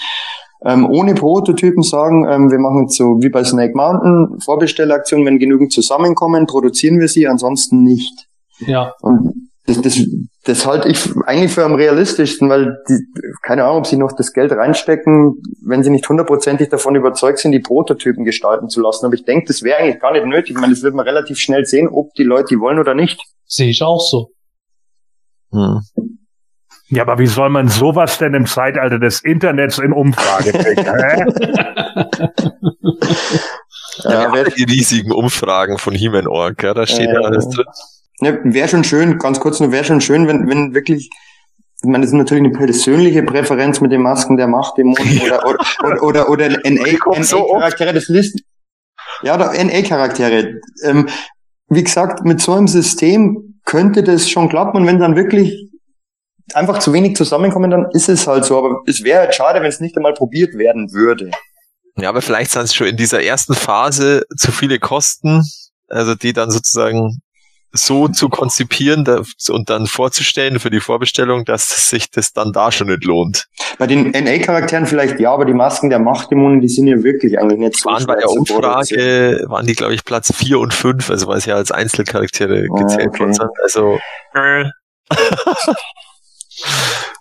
[0.64, 5.38] Ähm, ohne Prototypen sagen, ähm, wir machen jetzt so wie bei Snake Mountain, Vorbestellaktion, wenn
[5.38, 8.26] genügend zusammenkommen, produzieren wir sie, ansonsten nicht.
[8.60, 10.00] Ja, Und das, das,
[10.44, 12.98] das halte ich eigentlich für am realistischsten, weil die,
[13.42, 17.52] keine Ahnung, ob sie noch das Geld reinstecken, wenn sie nicht hundertprozentig davon überzeugt sind,
[17.52, 19.06] die Prototypen gestalten zu lassen.
[19.06, 20.50] Aber ich denke, das wäre eigentlich gar nicht nötig.
[20.52, 23.20] Ich meine, das wird man relativ schnell sehen, ob die Leute die wollen oder nicht.
[23.46, 24.30] sehe ich auch so.
[25.52, 25.80] Hm.
[26.88, 30.86] Ja, aber wie soll man sowas denn im Zeitalter des Internets in Umfrage bringen?
[34.04, 37.48] Ja, Ja, wir haben die riesigen Umfragen von He-Man.org, ja, da steht ja Äh, alles
[37.48, 37.64] drin.
[38.20, 41.10] Ja, wäre schon schön, ganz kurz nur, wäre schon schön, wenn, wenn wirklich,
[41.82, 45.58] ich meine, das ist natürlich eine persönliche Präferenz mit den Masken der Machtdämonen oder, oder,
[45.84, 47.32] oder, oder, oder NA, oft.
[47.32, 48.40] NA-Charaktere, das Listen.
[49.22, 50.60] Ja, oder NA-Charaktere.
[50.84, 51.08] Ähm,
[51.68, 55.70] wie gesagt, mit so einem System könnte das schon klappen und wenn dann wirklich
[56.54, 58.58] einfach zu wenig zusammenkommen, dann ist es halt so.
[58.58, 61.30] Aber es wäre halt schade, wenn es nicht einmal probiert werden würde.
[61.96, 65.42] Ja, aber vielleicht sind es schon in dieser ersten Phase zu viele Kosten,
[65.88, 67.20] also die dann sozusagen
[67.72, 69.04] so zu konzipieren
[69.50, 73.46] und dann vorzustellen für die Vorbestellung, dass sich das dann da schon nicht lohnt.
[73.78, 77.58] Bei den NA-Charakteren vielleicht ja, aber die Masken der Machtdämonen, die sind ja wirklich eigentlich
[77.58, 78.30] nicht so Waren bei der.
[78.30, 82.66] Umfrage, waren die, glaube ich, Platz vier und fünf, also weil sie ja als Einzelcharaktere
[82.70, 83.18] Ah, gezählt okay.
[83.20, 83.50] worden sind.
[83.62, 83.98] Also,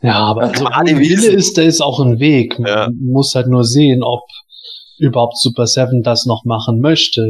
[0.02, 2.58] Ja, aber also, alle Wille ist, da ist auch ein Weg.
[2.60, 2.89] Man Ja.
[3.02, 4.22] muss halt nur sehen, ob
[5.00, 7.22] überhaupt Super 7 das noch machen möchte.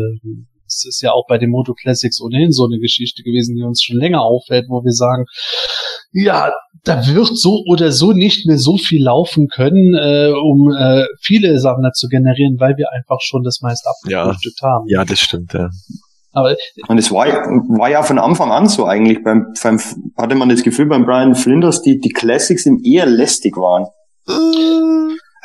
[0.68, 3.84] Es ist ja auch bei den Moto Classics ohnehin so eine Geschichte gewesen, die uns
[3.84, 5.26] schon länger auffällt, wo wir sagen,
[6.12, 6.52] ja,
[6.84, 11.60] da wird so oder so nicht mehr so viel laufen können, äh, um äh, viele
[11.60, 14.24] Sammler zu generieren, weil wir einfach schon das meist Ja.
[14.24, 14.88] abgefrühstückt haben.
[14.88, 15.70] ja, das stimmt, ja.
[16.32, 16.54] Aber
[16.90, 19.24] Und es war, war ja von Anfang an so eigentlich.
[19.24, 19.80] Beim, beim,
[20.18, 23.88] hatte man das Gefühl beim Brian Flinders, die, die Classics ihm eher lästig waren.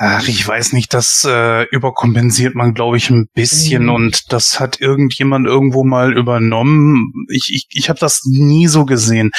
[0.02, 3.90] Ach, ich weiß nicht, das äh, überkompensiert man, glaube ich, ein bisschen Mhm.
[3.90, 7.12] und das hat irgendjemand irgendwo mal übernommen.
[7.28, 9.30] Ich, ich, ich habe das nie so gesehen.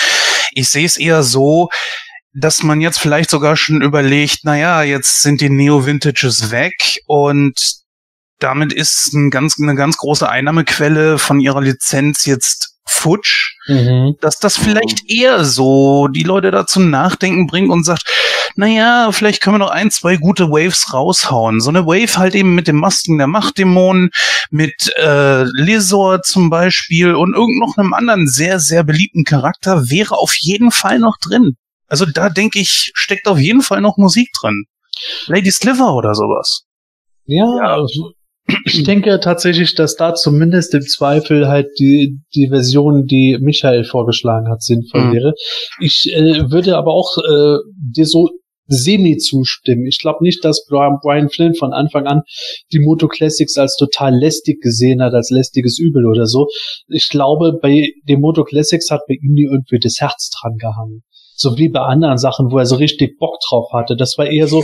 [0.53, 1.69] Ich sehe es eher so,
[2.33, 6.75] dass man jetzt vielleicht sogar schon überlegt, naja, jetzt sind die Neo-Vintages weg
[7.07, 7.59] und
[8.37, 14.15] damit ist ein ganz, eine ganz große Einnahmequelle von ihrer Lizenz jetzt futsch mhm.
[14.21, 18.03] dass das vielleicht eher so die Leute dazu nachdenken bringt und sagt,
[18.55, 21.61] naja, vielleicht können wir noch ein, zwei gute Waves raushauen.
[21.61, 24.09] So eine Wave halt eben mit dem Masken der Machtdämonen,
[24.49, 30.17] mit äh, Lizor zum Beispiel und irgend noch einem anderen sehr, sehr beliebten Charakter wäre
[30.17, 31.55] auf jeden Fall noch drin.
[31.87, 34.65] Also da denke ich, steckt auf jeden Fall noch Musik drin.
[35.27, 36.63] Lady Sliver oder sowas.
[37.25, 38.11] Ja, also
[38.65, 44.49] ich denke tatsächlich, dass da zumindest im Zweifel halt die, die Version, die Michael vorgeschlagen
[44.49, 45.13] hat, sinnvoll Mhm.
[45.13, 45.33] wäre.
[45.79, 48.29] Ich äh, würde aber auch äh, dir so
[48.67, 49.85] semi zustimmen.
[49.85, 52.21] Ich glaube nicht, dass Brian Flynn von Anfang an
[52.71, 56.47] die Moto Classics als total lästig gesehen hat, als lästiges Übel oder so.
[56.87, 61.03] Ich glaube, bei den Moto Classics hat bei ihm nie irgendwie das Herz dran gehangen.
[61.35, 63.95] So wie bei anderen Sachen, wo er so richtig Bock drauf hatte.
[63.97, 64.63] Das war eher so,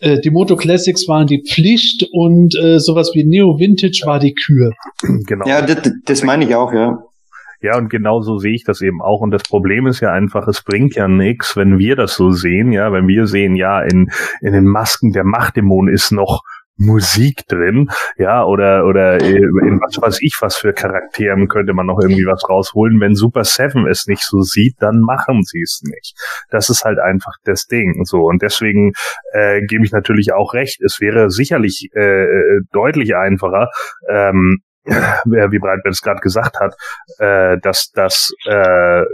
[0.00, 4.34] äh, die Moto Classics waren die Pflicht und äh, sowas wie Neo Vintage war die
[4.34, 4.72] Kür.
[5.26, 5.46] Genau.
[5.46, 7.02] Ja, das, das meine ich auch, ja.
[7.62, 9.20] Ja, und genau so sehe ich das eben auch.
[9.20, 12.72] Und das Problem ist ja einfach, es bringt ja nichts, wenn wir das so sehen,
[12.72, 16.42] ja, wenn wir sehen, ja, in, in den Masken der Machtdämon ist noch
[16.80, 22.00] Musik drin, ja, oder oder in was weiß ich was für Charakteren könnte man noch
[22.00, 22.98] irgendwie was rausholen.
[23.00, 26.14] Wenn Super Seven es nicht so sieht, dann machen sie es nicht.
[26.48, 28.02] Das ist halt einfach das Ding.
[28.04, 28.92] So und deswegen
[29.32, 30.80] äh, gebe ich natürlich auch recht.
[30.80, 33.68] Es wäre sicherlich äh, äh deutlich einfacher.
[34.08, 36.74] Ähm, wie Breitbart es gerade gesagt hat,
[37.18, 39.04] äh, dass das äh,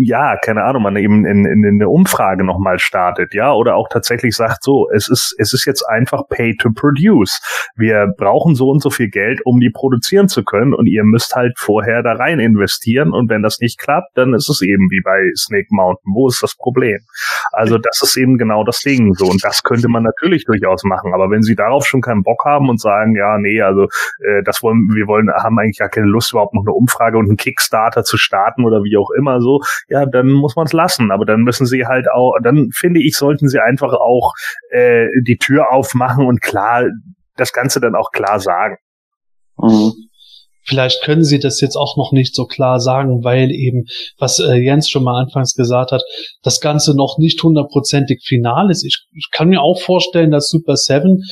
[0.00, 3.88] ja, keine Ahnung, man eben in, in, in eine Umfrage nochmal startet, ja, oder auch
[3.88, 7.40] tatsächlich sagt, so, es ist, es ist jetzt einfach pay to produce.
[7.76, 11.34] Wir brauchen so und so viel Geld, um die produzieren zu können und ihr müsst
[11.34, 15.00] halt vorher da rein investieren und wenn das nicht klappt, dann ist es eben wie
[15.04, 16.12] bei Snake Mountain.
[16.14, 16.98] Wo ist das Problem?
[17.52, 21.12] Also das ist eben genau das Ding so und das könnte man natürlich durchaus machen,
[21.12, 23.84] aber wenn sie darauf schon keinen Bock haben und sagen, ja, nee, also
[24.20, 27.26] äh, das wollen wir wollen haben eigentlich gar keine Lust überhaupt noch eine Umfrage und
[27.26, 31.10] einen Kickstarter zu starten oder wie auch immer so, ja, dann muss man es lassen.
[31.10, 34.34] Aber dann müssen sie halt auch, dann finde ich, sollten sie einfach auch
[34.70, 36.84] äh, die Tür aufmachen und klar
[37.36, 38.76] das Ganze dann auch klar sagen.
[39.58, 40.07] Mhm.
[40.68, 43.86] Vielleicht können sie das jetzt auch noch nicht so klar sagen, weil eben,
[44.18, 46.02] was äh, Jens schon mal anfangs gesagt hat,
[46.42, 48.84] das Ganze noch nicht hundertprozentig final ist.
[48.84, 51.22] Ich, ich kann mir auch vorstellen, dass Super Seven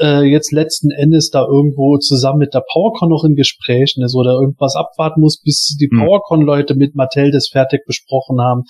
[0.00, 4.32] äh, jetzt letzten Endes da irgendwo zusammen mit der PowerCon noch in Gesprächen ist oder
[4.32, 6.00] irgendwas abwarten muss, bis die hm.
[6.00, 8.62] PowerCon-Leute mit Mattel das fertig besprochen haben.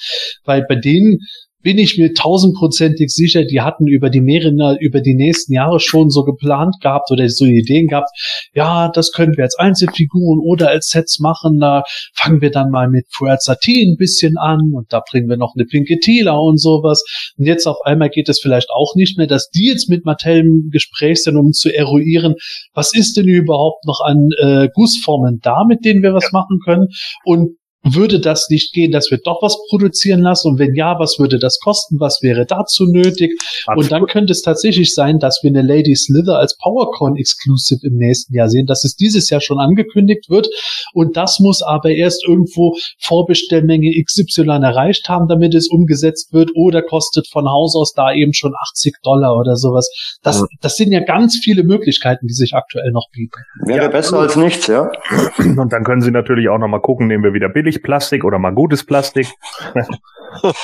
[0.44, 1.20] Weil bei denen
[1.62, 6.10] bin ich mir tausendprozentig sicher, die hatten über die mehrere, über die nächsten Jahre schon
[6.10, 8.08] so geplant gehabt oder so Ideen gehabt.
[8.54, 11.58] Ja, das können wir als Einzelfiguren oder als Sets machen.
[11.60, 11.82] Da
[12.14, 15.54] fangen wir dann mal mit Fuerza T ein bisschen an und da bringen wir noch
[15.56, 17.02] eine pinke Tila und sowas.
[17.36, 20.40] Und jetzt auf einmal geht es vielleicht auch nicht mehr, dass die jetzt mit Mattel
[20.40, 22.34] im Gespräch sind, um zu eruieren,
[22.74, 26.88] was ist denn überhaupt noch an äh, Gussformen da, mit denen wir was machen können.
[27.24, 30.48] Und würde das nicht gehen, dass wir doch was produzieren lassen?
[30.48, 31.98] Und wenn ja, was würde das kosten?
[31.98, 33.32] Was wäre dazu nötig?
[33.66, 33.84] Absolut.
[33.84, 37.96] Und dann könnte es tatsächlich sein, dass wir eine Lady Slither als PowerCon Exclusive im
[37.96, 40.48] nächsten Jahr sehen, dass es dieses Jahr schon angekündigt wird.
[40.92, 46.82] Und das muss aber erst irgendwo Vorbestellmenge XY erreicht haben, damit es umgesetzt wird oder
[46.82, 49.90] kostet von Haus aus da eben schon 80 Dollar oder sowas.
[50.22, 53.40] Das, das sind ja ganz viele Möglichkeiten, die sich aktuell noch bieten.
[53.64, 54.90] Wäre ja, besser als nichts, ja.
[55.38, 58.54] Und dann können Sie natürlich auch nochmal gucken, nehmen wir wieder billig Billigplastik oder mal
[58.54, 59.28] gutes Plastik.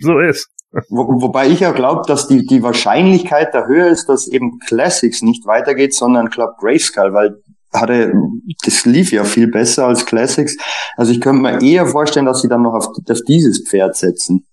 [0.00, 0.48] So ist.
[0.88, 5.22] Wo, wobei ich ja glaube, dass die, die Wahrscheinlichkeit da höher ist, dass eben Classics
[5.22, 7.40] nicht weitergeht, sondern Club Grayskull, weil
[7.72, 8.12] hatte,
[8.64, 10.56] das lief ja viel besser als Classics.
[10.96, 14.46] Also ich könnte mir eher vorstellen, dass sie dann noch auf, auf dieses Pferd setzen.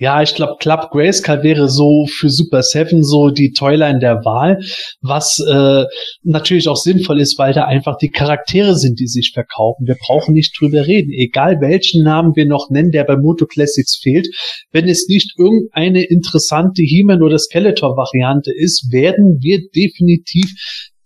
[0.00, 4.58] Ja, ich glaube, Club Grayskull wäre so für Super Seven so die Toyline der Wahl,
[5.02, 5.84] was äh,
[6.22, 9.86] natürlich auch sinnvoll ist, weil da einfach die Charaktere sind, die sich verkaufen.
[9.86, 11.12] Wir brauchen nicht drüber reden.
[11.12, 14.26] Egal welchen Namen wir noch nennen, der bei Moto Classics fehlt,
[14.72, 20.50] wenn es nicht irgendeine interessante He-Man oder Skeletor-Variante ist, werden wir definitiv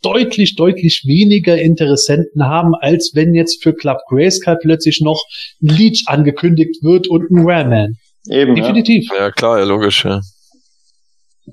[0.02, 5.20] deutlich, deutlich weniger Interessenten haben, als wenn jetzt für Club Grayskull plötzlich noch
[5.60, 7.96] ein Leech angekündigt wird und ein Rareman.
[8.28, 8.54] Eben.
[8.54, 9.08] Definitiv.
[9.10, 10.20] Ja, ja klar, ja, logisch, ja.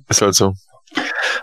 [0.10, 0.54] Ist halt so.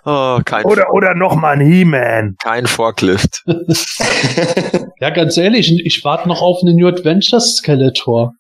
[0.05, 2.37] Oh, kein oder, oder noch mal ein He-Man.
[2.43, 3.43] Kein Forklift.
[5.01, 8.33] ja, ganz ehrlich, ich warte noch auf einen New Adventures Skeletor.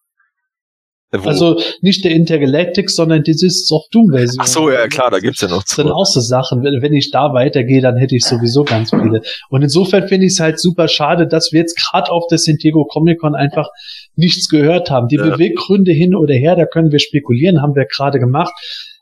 [1.11, 1.27] Wo?
[1.27, 4.41] Also nicht der Intergalactic, sondern die Systems of Doom Version.
[4.41, 5.83] Ach so, ja klar, da gibt's ja noch zwei.
[5.83, 6.63] Das sind auch so Sachen.
[6.63, 9.23] Wenn, wenn ich da weitergehe, dann hätte ich sowieso ganz viele.
[9.49, 12.57] Und insofern finde ich es halt super schade, dass wir jetzt gerade auf der San
[12.57, 13.69] Diego Comic Con einfach
[14.17, 15.09] nichts gehört haben.
[15.09, 15.25] Die ja.
[15.25, 18.53] Beweggründe hin oder her, da können wir spekulieren, haben wir gerade gemacht.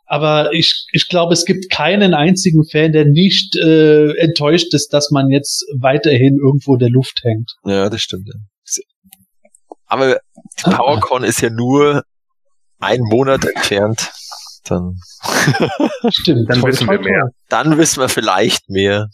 [0.09, 5.11] Aber ich, ich glaube, es gibt keinen einzigen Fan, der nicht äh, enttäuscht ist, dass
[5.11, 7.55] man jetzt weiterhin irgendwo in der Luft hängt.
[7.65, 8.31] Ja, das stimmt.
[9.87, 10.21] Aber
[10.59, 12.03] die PowerCon ist ja nur
[12.79, 14.13] ein Monat entfernt.
[14.69, 14.97] Dann
[16.11, 17.31] Stimmt, dann wissen wir mehr.
[17.49, 19.09] Dann wissen wir vielleicht mehr.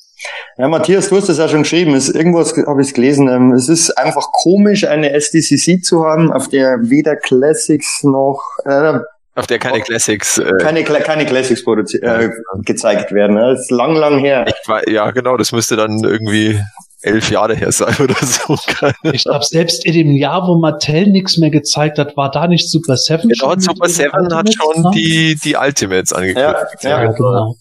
[0.56, 1.94] Ja, Matthias, du hast es ja schon geschrieben.
[1.94, 3.28] Es, irgendwas habe ich gelesen.
[3.28, 8.98] Ähm, es ist einfach komisch, eine SDCC zu haben, auf der weder Classics noch äh,
[9.34, 12.28] auf der keine Classics äh, keine keine Classics äh,
[12.64, 13.36] gezeigt werden.
[13.36, 14.44] Das ist lang lang her.
[14.46, 15.36] Ich war, ja, genau.
[15.36, 16.60] Das müsste dann irgendwie
[17.02, 18.56] elf Jahre her sein oder so.
[19.12, 22.70] ich glaube, selbst in dem Jahr, wo Mattel nichts mehr gezeigt hat, war da nicht
[22.70, 23.60] Super Seven genau, schon.
[23.60, 26.82] Super Seven hat schon die, die Ultimates angekündigt.
[26.82, 27.56] Ja, ja, genau.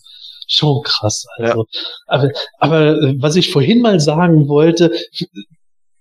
[0.47, 1.25] Schon krass.
[1.37, 1.81] Also, ja.
[2.07, 2.29] aber,
[2.59, 4.91] aber äh, was ich vorhin mal sagen wollte,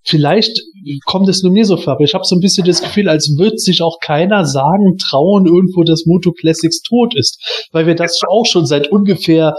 [0.03, 0.61] vielleicht
[1.05, 3.37] kommt es nur mir so vor, aber ich habe so ein bisschen das Gefühl, als
[3.39, 8.21] würde sich auch keiner sagen, trauen irgendwo, dass Moto Classics tot ist, weil wir das
[8.29, 9.55] auch schon seit ungefähr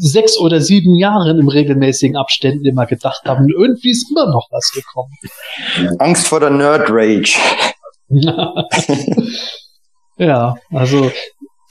[0.00, 3.44] sechs oder sieben Jahren im regelmäßigen Abständen immer gedacht haben.
[3.44, 5.12] Und irgendwie ist immer noch was gekommen.
[5.98, 7.38] Angst vor der Nerd Rage.
[10.18, 11.12] ja, also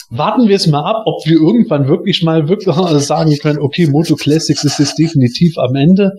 [0.10, 2.74] warten wir es mal ab, ob wir irgendwann wirklich mal wirklich
[3.04, 6.14] sagen können, okay, Moto Classics ist jetzt definitiv am Ende.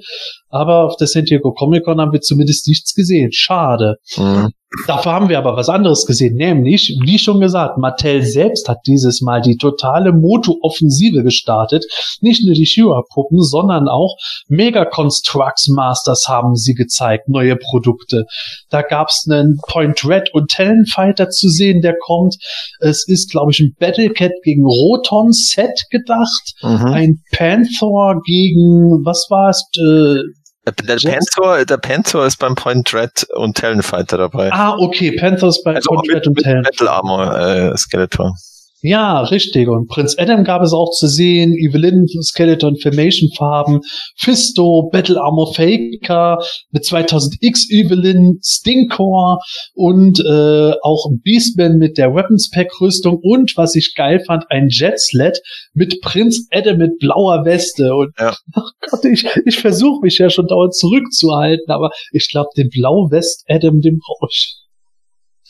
[0.49, 3.33] Aber auf der San Diego Comic Con haben wir zumindest nichts gesehen.
[3.33, 3.97] Schade.
[4.17, 4.51] Mhm.
[4.87, 9.21] Dafür haben wir aber was anderes gesehen, nämlich, wie schon gesagt, Mattel selbst hat dieses
[9.21, 11.85] Mal die totale Moto-Offensive gestartet.
[12.21, 14.17] Nicht nur die Shira-Puppen, sondern auch
[14.47, 18.27] Mega Constructs Masters haben sie gezeigt, neue Produkte.
[18.69, 22.37] Da gab's einen Point Red und Talonfighter zu sehen, der kommt.
[22.79, 26.55] Es ist, glaube ich, ein Battlecat gegen Roton Set gedacht.
[26.63, 26.87] Mhm.
[26.87, 29.65] Ein Panther gegen, was war es?
[29.77, 34.53] Äh, der, der Panther, der Panther ist beim Point Red und Talonfighter dabei.
[34.53, 36.63] Ah, okay, Panther ist bei also Point Red und Talon.
[36.63, 38.35] Battle Armor äh, Skeletor.
[38.83, 39.69] Ja, richtig.
[39.69, 43.81] Und Prinz Adam gab es auch zu sehen, Evelyn, Skeleton Formation Farben,
[44.17, 46.39] Fisto, Battle Armor Faker,
[46.71, 49.39] mit 2000X Evelyn, Stinkcore
[49.75, 54.69] und äh, auch Beastman mit der Weapons Pack Rüstung und was ich geil fand, ein
[54.71, 55.41] Jetsled
[55.75, 57.95] mit Prinz Adam mit blauer Weste.
[57.95, 58.35] Und ja.
[58.55, 63.45] ach Gott, ich, ich versuche mich ja schon dauernd zurückzuhalten, aber ich glaube, den Blau-West
[63.47, 64.57] Adam, den brauche ich.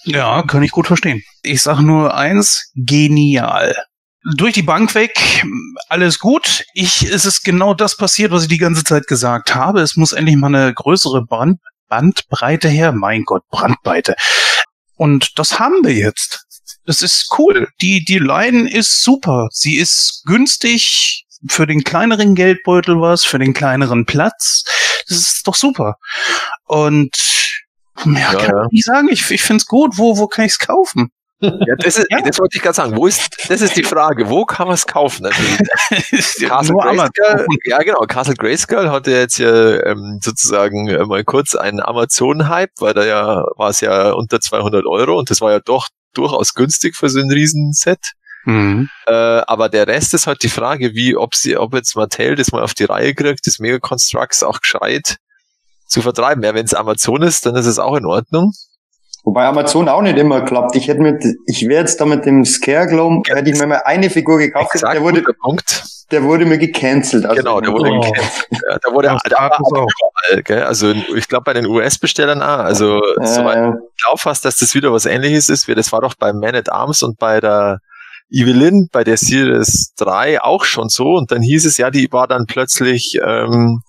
[0.05, 1.22] Ja, kann ich gut verstehen.
[1.42, 3.76] Ich sage nur eins, genial.
[4.36, 5.44] Durch die Bank weg,
[5.88, 6.64] alles gut.
[6.74, 9.80] Ich, es ist genau das passiert, was ich die ganze Zeit gesagt habe.
[9.80, 12.92] Es muss endlich mal eine größere Brand, Bandbreite her.
[12.92, 14.14] Mein Gott, Brandweite.
[14.96, 16.44] Und das haben wir jetzt.
[16.84, 17.68] Das ist cool.
[17.80, 19.48] Die, die Line ist super.
[19.53, 24.64] Sie ist günstig, für den kleineren Geldbeutel was, für den kleineren Platz.
[25.09, 25.94] Das ist doch super.
[26.66, 27.16] Und
[28.05, 28.64] Mehr ja, kann ja.
[28.66, 29.09] ich nicht sagen.
[29.11, 29.98] Ich, ich finde es gut.
[29.98, 31.11] Wo, wo kann ich es kaufen?
[31.42, 32.20] Ja, das, ist, ja.
[32.20, 32.96] das wollte ich gerade sagen.
[32.96, 34.28] Wo ist, das ist die Frage.
[34.28, 35.24] Wo kann man es kaufen?
[35.24, 35.42] Also,
[36.46, 38.01] Castle Grayskull, ja, genau.
[38.01, 43.44] Castle Grayskull hatte jetzt ja ähm, sozusagen äh, mal kurz einen Amazon-Hype, weil da ja
[43.57, 47.20] war es ja unter 200 Euro und das war ja doch durchaus günstig für so
[47.20, 48.12] ein Riesenset.
[48.44, 48.90] Mhm.
[49.07, 52.53] Äh, aber der Rest ist halt die Frage, wie, ob sie, ob jetzt Mattel das
[52.53, 55.16] mal auf die Reihe kriegt, das Mega Constructs auch gescheit
[55.91, 56.43] zu vertreiben.
[56.43, 58.53] Ja, wenn es Amazon ist, dann ist es auch in Ordnung.
[59.22, 60.76] Wobei Amazon auch nicht immer klappt.
[60.76, 63.82] Ich hätte mit, ich wäre jetzt da mit dem Scareglow, ja, hätte ich mir mal
[63.84, 65.84] eine Figur gekauft, exakt, der wurde, Punkt.
[66.11, 67.26] der wurde mir gecancelt.
[67.26, 68.01] Also genau, der wurde oh.
[68.01, 68.47] gecancelt.
[68.51, 70.62] Ja, da wurde ja, da überall, gell?
[70.62, 72.61] Also ich glaube bei den US-Bestellern auch.
[72.61, 76.01] Also äh, soweit ich glaube fast, dass das wieder was ähnliches ist, wie das war
[76.01, 77.80] doch bei Man at Arms und bei der
[78.30, 81.16] Evelyn, bei der Series 3 auch schon so.
[81.16, 83.82] Und dann hieß es ja, die war dann plötzlich ähm,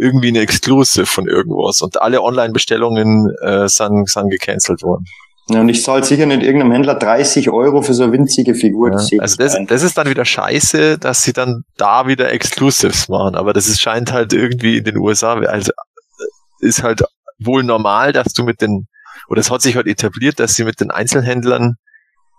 [0.00, 5.04] irgendwie eine Exclusive von irgendwas und alle Online-Bestellungen äh, sind, sind gecancelt worden.
[5.50, 8.90] Ja, und ich zahle sicher nicht irgendeinem Händler 30 Euro für so eine winzige Figur.
[8.90, 13.34] Ja, also das, das ist dann wieder scheiße, dass sie dann da wieder Exclusives machen.
[13.34, 17.02] Aber das ist, scheint halt irgendwie in den USA, also äh, ist halt
[17.40, 18.86] wohl normal, dass du mit den,
[19.28, 21.76] oder es hat sich halt etabliert, dass sie mit den Einzelhändlern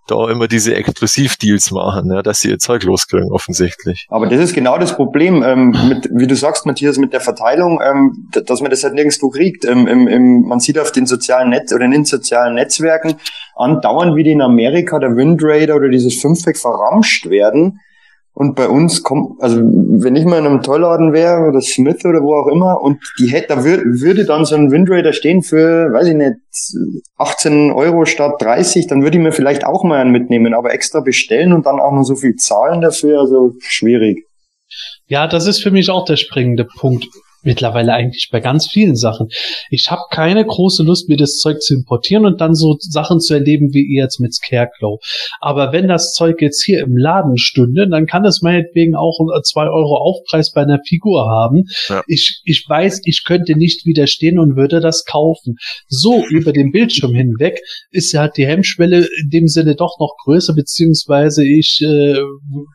[0.07, 4.07] da immer diese Exklusivdeals machen, ja, dass sie ihr Zeug loskriegen, offensichtlich.
[4.09, 7.79] Aber das ist genau das Problem, ähm, mit, wie du sagst, Matthias, mit der Verteilung,
[7.83, 9.65] ähm, dass man das halt nirgendwo kriegt.
[9.65, 13.15] Ähm, im, im, man sieht auf den sozialen Netz oder in den sozialen Netzwerken
[13.55, 17.79] andauernd, wie die in Amerika der Windrader oder dieses Fünfpack verramscht werden
[18.33, 22.21] und bei uns kommt, also wenn ich mal in einem Tollladen wäre oder Smith oder
[22.21, 25.91] wo auch immer und die hätte, da wür, würde dann so ein Windrader stehen für,
[25.91, 26.37] weiß ich nicht,
[27.17, 31.01] 18 Euro statt 30, dann würde ich mir vielleicht auch mal einen mitnehmen, aber extra
[31.01, 34.25] bestellen und dann auch noch so viel zahlen dafür, also schwierig.
[35.07, 37.07] Ja, das ist für mich auch der springende Punkt
[37.43, 39.27] mittlerweile eigentlich bei ganz vielen Sachen.
[39.69, 43.33] Ich habe keine große Lust, mir das Zeug zu importieren und dann so Sachen zu
[43.33, 44.99] erleben wie ihr jetzt mit Scarecrow.
[45.39, 49.67] Aber wenn das Zeug jetzt hier im Laden stünde, dann kann es meinetwegen auch zwei
[49.67, 51.63] Euro Aufpreis bei einer Figur haben.
[51.89, 52.03] Ja.
[52.07, 55.55] Ich, ich weiß, ich könnte nicht widerstehen und würde das kaufen.
[55.87, 57.59] So über den Bildschirm hinweg
[57.91, 62.19] ist ja die Hemmschwelle in dem Sinne doch noch größer, beziehungsweise ich äh,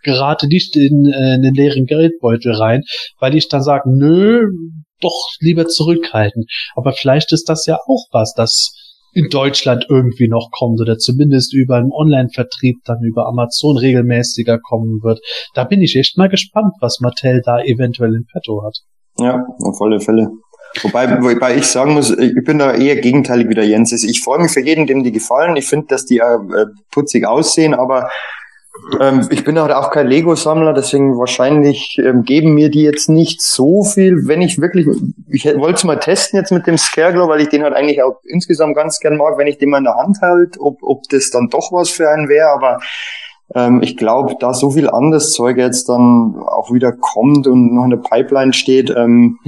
[0.03, 2.83] gerate nicht in äh, einen leeren Geldbeutel rein,
[3.19, 4.47] weil ich dann sage, nö,
[5.01, 6.47] doch lieber zurückhalten.
[6.75, 8.73] Aber vielleicht ist das ja auch was, das
[9.13, 15.01] in Deutschland irgendwie noch kommt oder zumindest über einen Online-Vertrieb dann über Amazon regelmäßiger kommen
[15.03, 15.21] wird.
[15.55, 18.77] Da bin ich echt mal gespannt, was Mattel da eventuell in petto hat.
[19.19, 20.29] Ja, auf alle Fälle.
[20.83, 24.05] Wobei, wobei ich sagen muss, ich bin da eher gegenteilig wie der Jens ist.
[24.05, 25.57] Ich freue mich für jeden, dem die gefallen.
[25.57, 28.11] Ich finde, dass die äh, putzig aussehen, aber
[29.01, 33.41] ähm, ich bin halt auch kein Lego-Sammler, deswegen wahrscheinlich ähm, geben mir die jetzt nicht
[33.41, 34.27] so viel.
[34.29, 34.87] Wenn ich wirklich,
[35.29, 38.21] ich wollte es mal testen jetzt mit dem Scareglow, weil ich den halt eigentlich auch
[38.25, 41.31] insgesamt ganz gern mag, wenn ich den mal in der Hand halte, ob, ob das
[41.31, 42.79] dann doch was für einen wäre, aber
[43.55, 47.85] ähm, ich glaube, da so viel anderes Zeug jetzt dann auch wieder kommt und noch
[47.85, 49.39] in der Pipeline steht, ähm,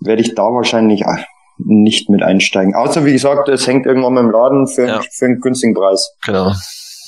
[0.00, 1.16] werde ich da wahrscheinlich äh,
[1.58, 2.74] nicht mit einsteigen.
[2.74, 5.00] Außer wie gesagt, es hängt irgendwann mal im Laden für, Ja.
[5.12, 6.14] für einen günstigen Preis.
[6.24, 6.52] Genau.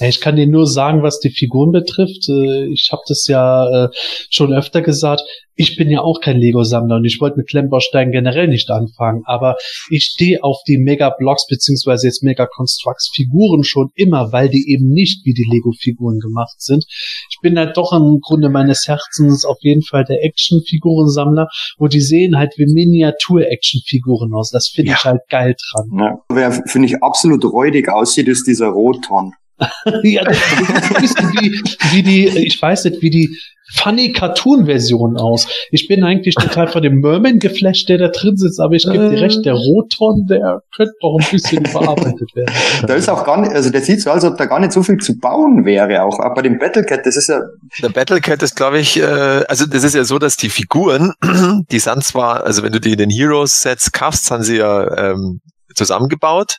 [0.01, 2.29] Ja, ich kann dir nur sagen, was die Figuren betrifft.
[2.29, 3.89] Äh, Ich habe das ja äh,
[4.31, 5.23] schon öfter gesagt.
[5.55, 9.23] Ich bin ja auch kein Lego-Sammler und ich wollte mit Klemmbausteinen generell nicht anfangen.
[9.27, 9.57] Aber
[9.91, 15.35] ich stehe auf die Mega-Blocks beziehungsweise jetzt Mega-Constructs-Figuren schon immer, weil die eben nicht wie
[15.35, 16.87] die Lego-Figuren gemacht sind.
[17.31, 22.01] Ich bin halt doch im Grunde meines Herzens auf jeden Fall der Action-Figurensammler, wo die
[22.01, 24.51] sehen halt wie Miniatur-Action-Figuren aus.
[24.51, 25.91] Das finde ich halt geil dran.
[25.99, 26.19] Ja.
[26.31, 29.35] Wer, finde ich, absolut räudig aussieht, ist dieser Roton.
[30.03, 33.39] ja, das sieht ein bisschen wie, wie die, ich weiß nicht, wie die
[33.73, 35.47] funny Cartoon-Version aus.
[35.71, 39.11] Ich bin eigentlich total von dem Merman geflasht, der da drin sitzt, aber ich gebe
[39.11, 42.55] dir recht, der Roton, der könnte doch ein bisschen überarbeitet werden.
[42.87, 44.83] Da ist auch gar nicht, also der sieht so, als ob da gar nicht so
[44.83, 47.41] viel zu bauen wäre, auch, auch bei dem Battlecat, das ist ja,
[47.83, 51.13] Der Battlecat ist, glaube ich, äh, also das ist ja so, dass die Figuren,
[51.71, 55.41] die sind zwar, also wenn du die in den Heroes-Sets kaufst, sind sie ja ähm,
[55.75, 56.57] zusammengebaut.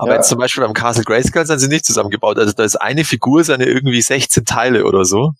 [0.00, 0.16] Aber Ja.
[0.16, 2.38] jetzt zum Beispiel beim Castle Grayskull sind sie nicht zusammengebaut.
[2.38, 5.32] Also da ist eine Figur, seine irgendwie 16 Teile oder so.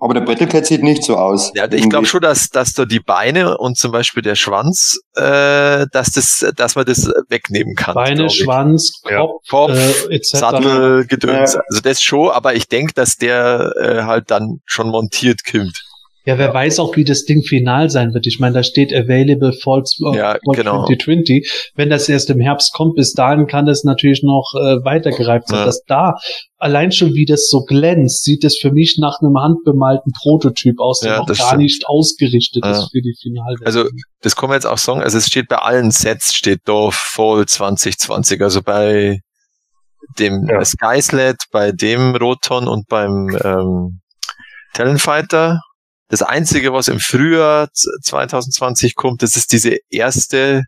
[0.00, 1.52] aber der Battlecat sieht nicht so aus.
[1.54, 5.86] Ja, ich glaube schon, dass, dass da die Beine und zum Beispiel der Schwanz, äh,
[5.92, 7.94] dass das, dass man das wegnehmen kann.
[7.94, 8.30] Beine.
[8.30, 9.18] Schwanz, Ja.
[9.18, 9.70] Kopf, Kopf,
[10.08, 10.28] äh, etc.
[10.38, 11.52] Sattel, Gedöns.
[11.54, 11.60] Ja.
[11.68, 15.78] Also das schon, aber ich denke, dass der äh, halt dann schon montiert kommt.
[16.26, 18.26] Ja, wer weiß auch, wie das Ding final sein wird.
[18.26, 20.86] Ich meine, da steht Available Fall, äh, Ja, genau.
[20.86, 21.70] 2020.
[21.74, 25.58] Wenn das erst im Herbst kommt, bis dahin kann das natürlich noch äh, weitergereift sein.
[25.58, 25.64] Ja.
[25.66, 26.14] Dass da
[26.56, 31.00] allein schon, wie das so glänzt, sieht es für mich nach einem handbemalten Prototyp aus,
[31.00, 31.60] der Ja, noch gar stimmt.
[31.62, 32.70] nicht ausgerichtet Ja.
[32.70, 33.66] ist für die Finalversion.
[33.66, 33.88] Also
[34.22, 37.44] das kann man jetzt auch sagen, also es steht bei allen Sets, steht da Fall
[37.44, 39.20] 2020, also bei
[40.18, 40.64] dem Ja.
[40.64, 44.00] Skysled, bei dem Roton und beim ähm,
[44.72, 45.60] Talonfighter.
[46.14, 50.62] Das einzige, was im Frühjahr z- 2020 kommt, das ist diese erste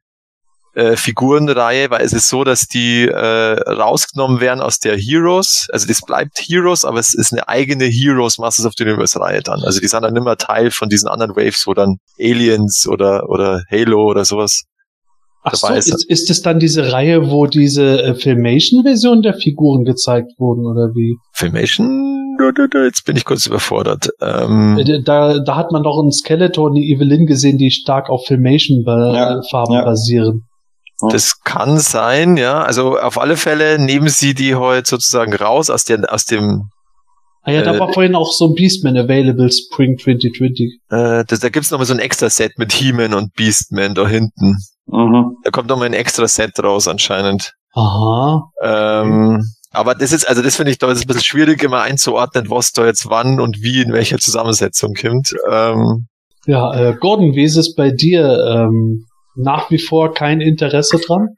[0.75, 5.69] äh, Figurenreihe, weil es ist so, dass die äh, rausgenommen werden aus der Heroes.
[5.73, 9.41] Also das bleibt Heroes, aber es ist eine eigene Heroes Masters of the Universe Reihe
[9.41, 9.63] dann.
[9.63, 13.63] Also die sind dann immer Teil von diesen anderen Waves, wo dann Aliens oder oder
[13.71, 14.65] Halo oder sowas.
[15.49, 20.33] Ach so, ist- ist, es dann diese Reihe, wo diese äh, Filmation-Version der Figuren gezeigt
[20.39, 21.17] wurden, oder wie?
[21.33, 22.15] Filmation?
[22.85, 24.11] Jetzt bin ich kurz überfordert.
[24.21, 28.11] Ähm, Äh, Da, da hat man doch einen Skeletor und eine Evelyn gesehen, die stark
[28.11, 29.85] auf Filmation-Farben Ja, ja.
[29.85, 30.43] basieren.
[31.11, 32.63] Das kann sein, ja.
[32.63, 36.71] Also auf alle Fälle nehmen sie die heute sozusagen raus aus, der, aus dem,
[37.49, 40.81] Ah ja, da Äh, war vorhin auch so ein Beastman Available Spring 2020.
[40.91, 44.07] äh, das, da gibt's noch mal so ein extra Set mit He-Man und Beastman da
[44.07, 44.57] hinten.
[44.87, 45.37] Mhm.
[45.45, 47.53] Da kommt noch mal ein extra Set raus anscheinend.
[47.75, 48.51] Aha.
[48.63, 52.51] Ähm, aber das ist, also das finde ich da ist ein bisschen schwierig immer einzuordnen,
[52.51, 55.33] was da jetzt wann und wie in welcher Zusammensetzung kommt.
[55.51, 56.07] Ähm,
[56.47, 58.39] Ja, äh, Gordon, wie ist es bei dir?
[58.49, 59.05] Ähm,
[59.37, 61.29] nach wie vor kein Interesse dran?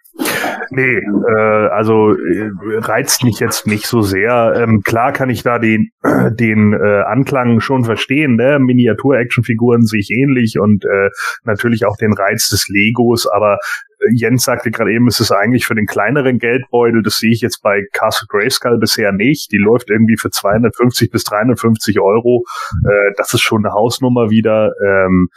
[0.71, 4.55] Nee, äh, also äh, reizt mich jetzt nicht so sehr.
[4.57, 5.91] Ähm, klar kann ich da den,
[6.33, 8.37] den äh, Anklang schon verstehen.
[8.37, 8.59] Ne?
[8.59, 11.11] Miniatur-Actionfiguren sich ähnlich und äh,
[11.45, 13.59] natürlich auch den Reiz des Legos, aber
[14.01, 17.41] äh, Jens sagte gerade eben, es ist eigentlich für den kleineren Geldbeutel, das sehe ich
[17.41, 19.51] jetzt bei Castle Grayskull bisher nicht.
[19.53, 22.45] Die läuft irgendwie für 250 bis 350 Euro.
[22.85, 24.73] Äh, das ist schon eine Hausnummer wieder.
[24.85, 25.29] Ähm,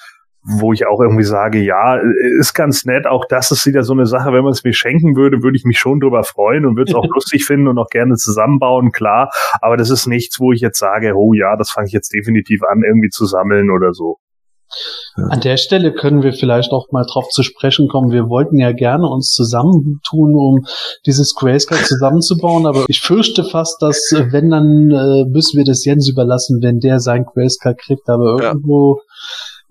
[0.44, 2.00] wo ich auch irgendwie sage, ja,
[2.39, 3.06] ist ganz nett.
[3.06, 5.66] Auch das ist wieder so eine Sache, wenn man es mir schenken würde, würde ich
[5.66, 9.30] mich schon drüber freuen und würde es auch lustig finden und auch gerne zusammenbauen, klar.
[9.62, 12.62] Aber das ist nichts, wo ich jetzt sage, oh ja, das fange ich jetzt definitiv
[12.64, 14.18] an, irgendwie zu sammeln oder so.
[15.16, 18.12] An der Stelle können wir vielleicht auch mal drauf zu sprechen kommen.
[18.12, 20.66] Wir wollten ja gerne uns zusammentun, um
[21.06, 25.84] dieses Grayscale zusammenzubauen, aber ich fürchte fast, dass äh, wenn, dann äh, müssen wir das
[25.84, 28.08] Jens überlassen, wenn der sein Grayscale kriegt.
[28.08, 28.48] Aber Ja.
[28.52, 29.02] irgendwo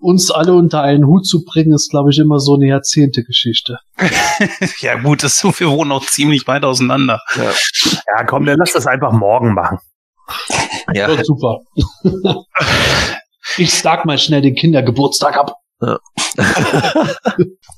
[0.01, 3.77] uns alle unter einen Hut zu bringen, ist, glaube ich, immer so eine Jahrzehnte-Geschichte.
[4.79, 7.21] ja gut, das, wir wohnen auch ziemlich weit auseinander.
[7.35, 9.79] Ja, komm, dann lass das einfach morgen machen.
[10.93, 11.59] ja, Ja, super.
[13.57, 15.55] ich sag mal schnell den Kindergeburtstag ab.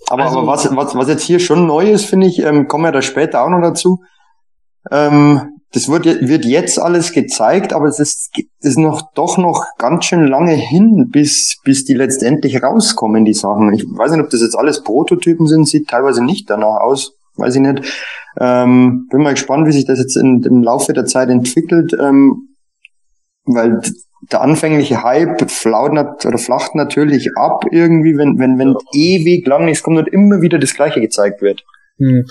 [0.10, 2.84] Aber, Also- aber was, was, was jetzt hier schon neu ist, finde ich, ähm, kommen
[2.84, 4.04] wir da später auch noch dazu.
[4.92, 10.06] Ähm, das wird, wird jetzt alles gezeigt, aber es ist, ist noch doch noch ganz
[10.06, 13.74] schön lange hin, bis, bis die letztendlich rauskommen, die Sachen.
[13.74, 17.56] Ich weiß nicht, ob das jetzt alles Prototypen sind, sieht teilweise nicht danach aus, weiß
[17.56, 17.84] ich nicht.
[18.40, 22.50] Ähm, bin mal gespannt, wie sich das jetzt in, im Laufe der Zeit entwickelt, ähm,
[23.46, 23.82] weil
[24.32, 29.84] der anfängliche Hype flaut oder flacht natürlich ab irgendwie, wenn, wenn, wenn ewig lang nichts
[29.84, 31.64] kommt und immer wieder das Gleiche gezeigt wird.
[32.00, 32.26] Hm.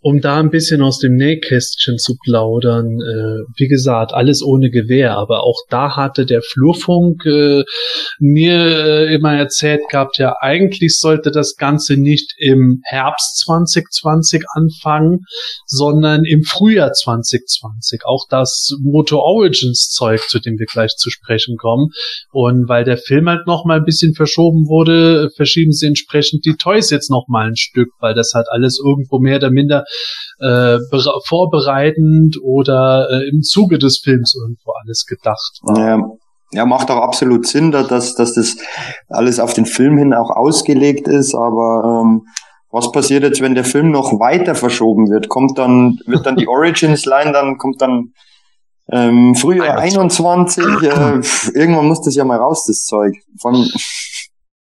[0.00, 5.16] Um da ein bisschen aus dem Nähkästchen zu plaudern, äh, wie gesagt, alles ohne Gewehr,
[5.16, 7.62] aber auch da hatte der Flurfunk äh,
[8.18, 15.20] mir äh, immer erzählt gehabt, ja, eigentlich sollte das Ganze nicht im Herbst 2020 anfangen,
[15.66, 18.00] sondern im Frühjahr 2020.
[18.04, 21.90] Auch das Moto Origins Zeug, zu dem wir gleich zu sprechen kommen.
[22.32, 26.56] Und weil der Film halt noch mal ein bisschen verschoben wurde, verschieben sie entsprechend die
[26.56, 29.84] Toys jetzt noch mal ein Stück, weil das halt alles irgendwie irgendwo mehr oder minder
[30.40, 30.78] äh,
[31.26, 35.78] vorbereitend oder äh, im Zuge des Films irgendwo alles gedacht war.
[35.78, 36.10] Ja.
[36.52, 38.56] Ja, macht auch absolut Sinn, dass, dass das
[39.08, 42.22] alles auf den Film hin auch ausgelegt ist, aber ähm,
[42.70, 45.28] was passiert jetzt, wenn der Film noch weiter verschoben wird?
[45.28, 48.12] Kommt dann, wird dann die Origins-Line, dann kommt dann
[48.92, 50.68] ähm, Frühjahr 21, äh,
[51.54, 53.14] irgendwann muss das ja mal raus, das Zeug.
[53.40, 53.54] Von,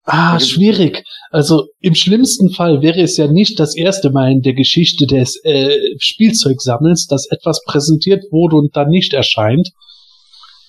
[0.04, 1.02] Ah, schwierig.
[1.30, 5.40] Also im schlimmsten Fall wäre es ja nicht das erste Mal in der Geschichte des
[5.44, 9.70] äh, Spielzeugsammels, dass etwas präsentiert wurde und dann nicht erscheint.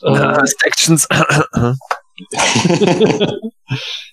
[0.01, 1.07] Äh, Actions.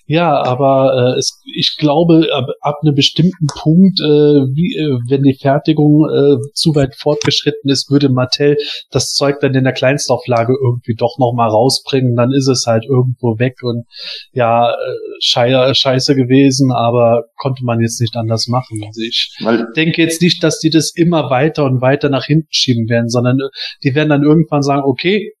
[0.05, 5.23] ja, aber äh, es, ich glaube, ab, ab einem bestimmten Punkt, äh, wie, äh, wenn
[5.23, 8.57] die Fertigung äh, zu weit fortgeschritten ist, würde Mattel
[8.91, 12.15] das Zeug dann in der Kleinstauflage irgendwie doch noch mal rausbringen.
[12.15, 13.85] Dann ist es halt irgendwo weg und
[14.31, 14.75] ja, äh,
[15.19, 18.81] schei scheiße gewesen, aber konnte man jetzt nicht anders machen.
[18.85, 22.47] Also ich Weil denke jetzt nicht, dass die das immer weiter und weiter nach hinten
[22.49, 23.49] schieben werden, sondern äh,
[23.83, 25.33] die werden dann irgendwann sagen, okay,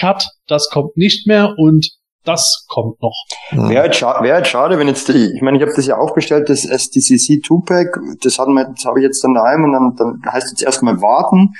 [0.00, 3.14] Cut, das kommt nicht mehr und das kommt noch.
[3.50, 5.96] Wäre halt, schade, wär halt schade, wenn jetzt, die, ich meine, ich habe das ja
[5.96, 9.94] aufgestellt, das SDCC 2-Pack, das, hat man, das habe ich jetzt dann daheim und dann,
[9.96, 11.54] dann heißt es erstmal warten.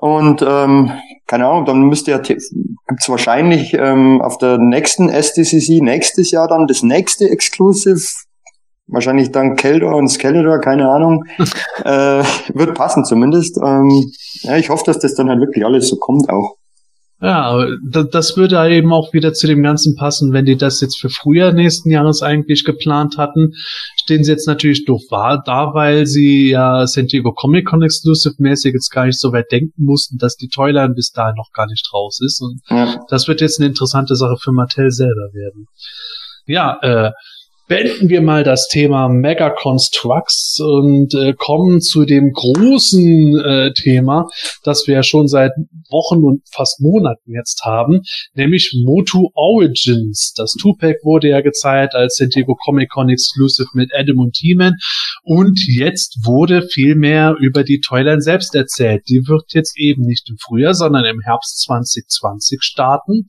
[0.00, 0.92] Und ähm,
[1.26, 6.68] keine Ahnung, dann müsste ja gibt's wahrscheinlich ähm, auf der nächsten SDCC nächstes Jahr dann
[6.68, 8.00] das nächste Exclusive,
[8.86, 11.24] wahrscheinlich dann Keldor und Skeletor, keine Ahnung,
[11.84, 12.22] äh,
[12.54, 13.58] wird passen zumindest.
[13.58, 16.57] Ähm, ja, ich hoffe, dass das dann halt wirklich alles so kommt auch.
[17.20, 21.08] Ja, das würde eben auch wieder zu dem Ganzen passen, wenn die das jetzt für
[21.08, 23.54] Frühjahr nächsten Jahres eigentlich geplant hatten.
[23.96, 28.72] Stehen sie jetzt natürlich doof da, weil sie ja San Diego Comic Con Exclusive mäßig
[28.72, 31.92] jetzt gar nicht so weit denken mussten, dass die Toyline bis dahin noch gar nicht
[31.92, 32.40] raus ist.
[32.40, 33.00] Und ja.
[33.08, 35.66] das wird jetzt eine interessante Sache für Mattel selber werden.
[36.46, 37.10] Ja, äh,
[37.68, 44.26] beenden wir mal das Thema Mega Constructs und äh, kommen zu dem großen äh, Thema,
[44.64, 45.52] das wir ja schon seit
[45.90, 48.00] Wochen und fast Monaten jetzt haben,
[48.34, 50.32] nämlich Motu Origins.
[50.36, 54.74] Das Tupac wurde ja gezeigt als San Diego Comic Con Exclusive mit Adam und T-Man
[55.22, 59.02] und jetzt wurde viel mehr über die Toyline selbst erzählt.
[59.08, 63.28] Die wird jetzt eben nicht im Frühjahr, sondern im Herbst 2020 starten.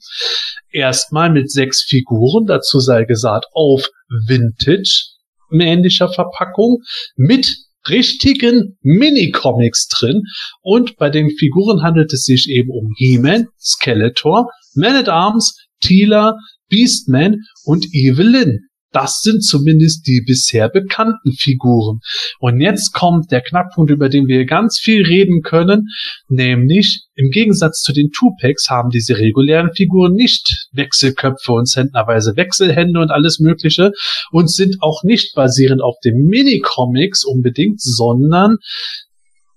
[0.71, 3.89] Erstmal mit sechs Figuren, dazu sei gesagt, auf
[4.27, 5.17] Vintage
[5.51, 6.83] ähnlicher Verpackung
[7.15, 7.55] mit
[7.87, 10.23] richtigen Mini-Comics drin.
[10.61, 16.35] Und bei den Figuren handelt es sich eben um He-Man, Skeletor, Man-at-Arms, Teela,
[16.69, 18.68] Beastman und Evelyn.
[18.91, 21.99] Das sind zumindest die bisher bekannten Figuren.
[22.39, 25.87] Und jetzt kommt der Knackpunkt, über den wir ganz viel reden können,
[26.27, 32.99] nämlich im Gegensatz zu den Tupacs haben diese regulären Figuren nicht Wechselköpfe und zentnerweise Wechselhände
[32.99, 33.91] und alles Mögliche
[34.31, 38.57] und sind auch nicht basierend auf den Minicomics unbedingt, sondern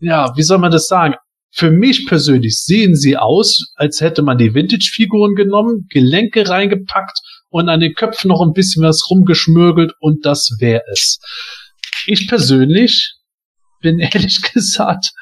[0.01, 1.15] ja, wie soll man das sagen?
[1.55, 7.19] Für mich persönlich sehen sie aus, als hätte man die Vintage-Figuren genommen, Gelenke reingepackt
[7.53, 11.21] und an den Köpfen noch ein bisschen was rumgeschmürgelt und das wäre es.
[12.07, 13.15] Ich persönlich
[13.81, 15.13] bin ehrlich gesagt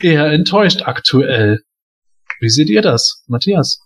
[0.00, 1.60] eher enttäuscht aktuell.
[2.40, 3.78] Wie seht ihr das, Matthias?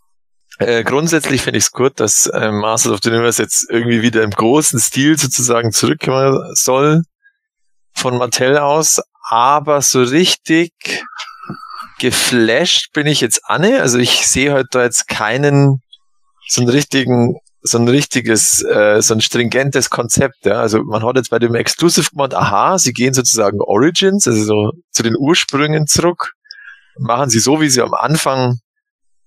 [0.58, 4.22] Äh, grundsätzlich finde ich es gut, dass äh, Masters of the Universe jetzt irgendwie wieder
[4.22, 7.02] im großen Stil sozusagen zurückkommen soll
[7.92, 10.72] von Mattel aus, aber so richtig
[11.98, 13.82] geflasht bin ich jetzt Anne.
[13.82, 15.82] Also ich sehe heute da jetzt keinen
[16.48, 17.36] so einen richtigen
[17.66, 20.44] so ein richtiges, äh, so ein stringentes Konzept.
[20.44, 20.60] Ja?
[20.60, 24.72] Also man hat jetzt bei dem Exclusive gemeint, aha, sie gehen sozusagen Origins, also so
[24.90, 26.32] zu den Ursprüngen zurück,
[26.98, 28.58] machen sie so, wie sie am Anfang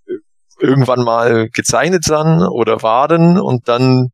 [0.08, 0.14] äh,
[0.60, 4.10] irgendwann mal gezeichnet sind oder waren und dann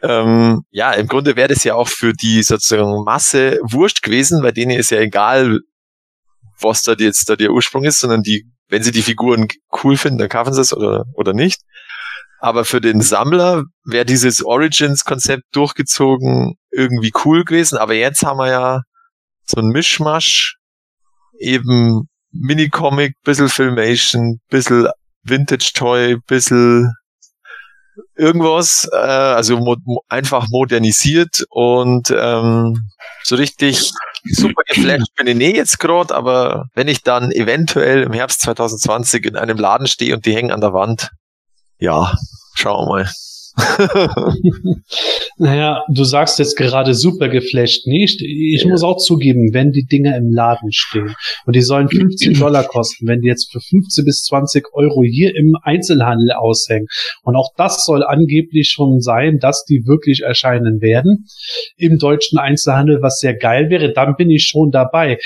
[0.00, 4.52] ähm, ja, im Grunde wäre das ja auch für die sozusagen Masse wurscht gewesen, weil
[4.52, 5.58] denen ist ja egal,
[6.60, 9.48] was da jetzt da der Ursprung ist, sondern die, wenn sie die Figuren
[9.82, 11.62] cool finden, dann kaufen sie es oder, oder nicht.
[12.40, 17.78] Aber für den Sammler wäre dieses Origins-Konzept durchgezogen irgendwie cool gewesen.
[17.78, 18.82] Aber jetzt haben wir ja
[19.44, 20.56] so ein Mischmasch,
[21.38, 24.88] eben Minicomic, bisschen Filmation, bisschen
[25.24, 26.92] Vintage-Toy, bisschen
[28.16, 29.76] irgendwas, äh, also mo
[30.08, 32.90] einfach modernisiert und ähm,
[33.22, 33.92] so richtig
[34.24, 39.24] super geflasht bin ich nie jetzt gerade, aber wenn ich dann eventuell im Herbst 2020
[39.24, 41.10] in einem Laden stehe und die hängen an der Wand,
[41.78, 42.14] ja,
[42.54, 43.10] schauen wir mal.
[45.38, 48.22] naja, du sagst jetzt gerade super geflasht nicht.
[48.22, 48.70] Ich ja.
[48.70, 51.14] muss auch zugeben, wenn die Dinger im Laden stehen
[51.44, 55.34] und die sollen 15 Dollar kosten, wenn die jetzt für 15 bis 20 Euro hier
[55.34, 56.86] im Einzelhandel aushängen
[57.22, 61.26] und auch das soll angeblich schon sein, dass die wirklich erscheinen werden
[61.76, 65.18] im deutschen Einzelhandel, was sehr geil wäre, dann bin ich schon dabei.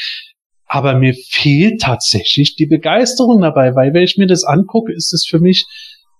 [0.67, 5.27] Aber mir fehlt tatsächlich die Begeisterung dabei, weil wenn ich mir das angucke, ist es
[5.29, 5.67] für mich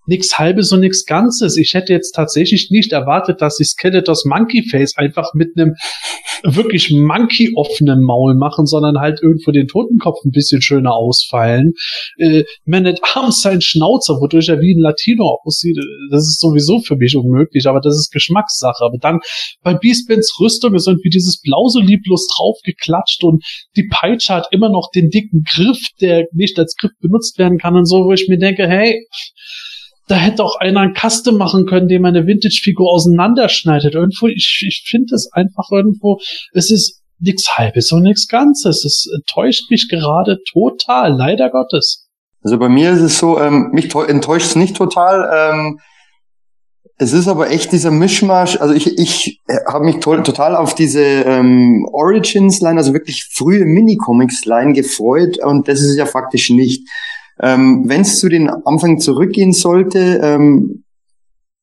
[0.05, 1.57] nichts Halbes und nichts Ganzes.
[1.57, 5.75] Ich hätte jetzt tatsächlich nicht erwartet, dass sie Skeletors Monkey Face einfach mit einem
[6.43, 11.73] wirklich Monkey offenen Maul machen, sondern halt irgendwo den Totenkopf ein bisschen schöner ausfallen.
[12.17, 15.77] Äh, Man at Arms sein Schnauzer, wodurch er wie ein Latino aussieht,
[16.11, 18.83] das ist sowieso für mich unmöglich, aber das ist Geschmackssache.
[18.83, 19.19] Aber dann
[19.61, 23.43] bei Beastmans Rüstung ist irgendwie dieses Blau so lieblos draufgeklatscht und
[23.75, 27.75] die Peitsche hat immer noch den dicken Griff, der nicht als Griff benutzt werden kann
[27.75, 29.07] und so, wo ich mir denke, hey,
[30.07, 33.95] da hätte auch einer einen Custom machen können, dem eine Vintage-Figur auseinanderschneidet.
[33.95, 36.19] Irgendwo, ich, ich finde es einfach irgendwo,
[36.53, 38.83] es ist nichts Halbes und nichts Ganzes.
[38.83, 42.07] Es enttäuscht mich gerade total, leider Gottes.
[42.43, 45.29] Also bei mir ist es so, ähm, mich enttäuscht es nicht total.
[45.33, 45.79] Ähm,
[46.97, 48.57] es ist aber echt dieser Mischmasch.
[48.57, 54.73] Also ich, ich habe mich to total auf diese ähm, Origins-Line, also wirklich frühe Minicomics-Line
[54.73, 56.87] gefreut und das ist es ja faktisch nicht.
[57.39, 60.83] Ähm, Wenn es zu den Anfang zurückgehen sollte, ähm,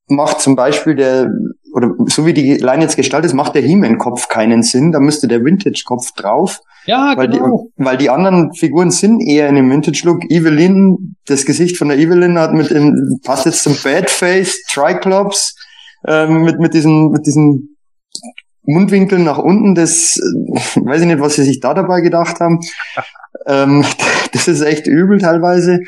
[0.09, 1.31] macht zum Beispiel der,
[1.73, 4.93] oder so wie die Line jetzt gestaltet ist, macht der He-Man-Kopf keinen Sinn.
[4.93, 6.61] Da müsste der Vintage-Kopf drauf.
[6.87, 7.71] Ja, weil genau.
[7.79, 10.31] Die, weil die anderen Figuren sind eher in dem Vintage-Look.
[10.31, 15.55] Evelyn, das Gesicht von der Evelyn hat mit dem, passt jetzt zum Badface, Triclops,
[16.07, 17.77] ähm, mit, mit diesen, mit diesen
[18.62, 22.61] Mundwinkeln nach unten, das äh, weiß ich nicht, was sie sich da dabei gedacht haben.
[23.46, 23.84] ähm,
[24.32, 25.80] das ist echt übel teilweise.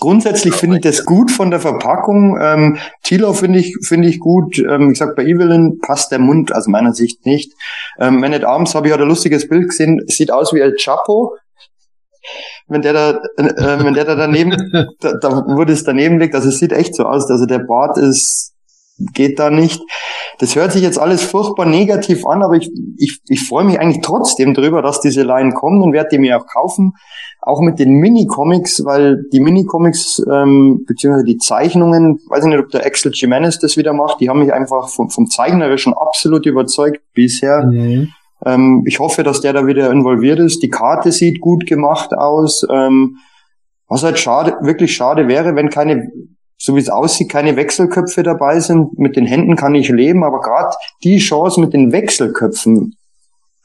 [0.00, 2.36] Grundsätzlich finde ich das gut von der Verpackung.
[2.40, 4.58] Ähm, Tilo finde ich finde ich gut.
[4.58, 7.52] Ähm, ich sag bei Evelyn passt der Mund aus meiner Sicht nicht.
[8.00, 10.00] Ähm, Man at Arms habe ich heute ein lustiges Bild gesehen.
[10.08, 11.36] Sieht aus wie El Chapo.
[12.66, 14.50] Wenn der da, äh, wenn der da daneben,
[15.00, 16.34] da, da wurde es daneben liegt.
[16.34, 17.30] Also es sieht echt so aus.
[17.30, 18.51] Also der Bart ist
[18.98, 19.82] geht da nicht.
[20.38, 24.02] Das hört sich jetzt alles furchtbar negativ an, aber ich, ich, ich freue mich eigentlich
[24.02, 26.94] trotzdem drüber, dass diese Line kommt und werde die mir auch kaufen.
[27.40, 32.70] Auch mit den Mini-Comics, weil die Mini-Comics, ähm, beziehungsweise die Zeichnungen, weiß ich nicht, ob
[32.70, 37.00] der Axel Jimenez das wieder macht, die haben mich einfach vom, vom Zeichnerischen absolut überzeugt
[37.14, 37.64] bisher.
[37.64, 38.08] Mhm.
[38.44, 40.62] Ähm, ich hoffe, dass der da wieder involviert ist.
[40.62, 42.66] Die Karte sieht gut gemacht aus.
[42.70, 43.16] Ähm,
[43.88, 46.10] was halt schade, wirklich schade wäre, wenn keine
[46.62, 48.96] so wie es aussieht, keine Wechselköpfe dabei sind.
[48.96, 52.94] Mit den Händen kann ich leben, aber gerade die Chance mit den Wechselköpfen,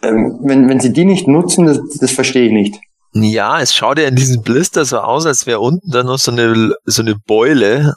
[0.01, 2.79] ähm, wenn, wenn sie die nicht nutzen, das, das verstehe ich nicht.
[3.13, 6.31] Ja, es schaut ja in diesem Blister so aus, als wäre unten dann noch so
[6.31, 7.93] eine, so eine Beule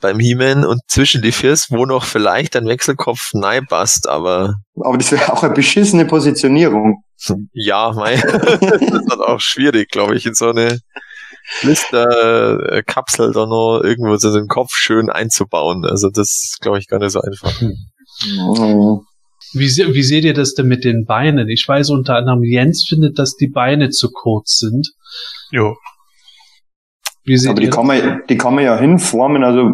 [0.00, 4.54] beim He-Man und zwischen die First, wo noch vielleicht ein Wechselkopf nein passt, aber.
[4.80, 7.02] Aber das wäre auch eine beschissene Positionierung.
[7.52, 8.20] Ja, mein,
[8.60, 10.78] das ist auch schwierig, glaube ich, in so eine
[11.62, 15.84] Blister-Kapsel da noch irgendwo so den Kopf schön einzubauen.
[15.84, 17.52] Also das ist, glaube ich, gar nicht so einfach.
[18.40, 19.02] Oh.
[19.52, 21.48] Wie, wie seht ihr das denn mit den Beinen?
[21.48, 24.90] Ich weiß unter anderem, Jens findet, dass die Beine zu kurz sind.
[25.50, 25.76] Jo.
[27.48, 29.72] aber die kann, man, die kann man ja hinformen, also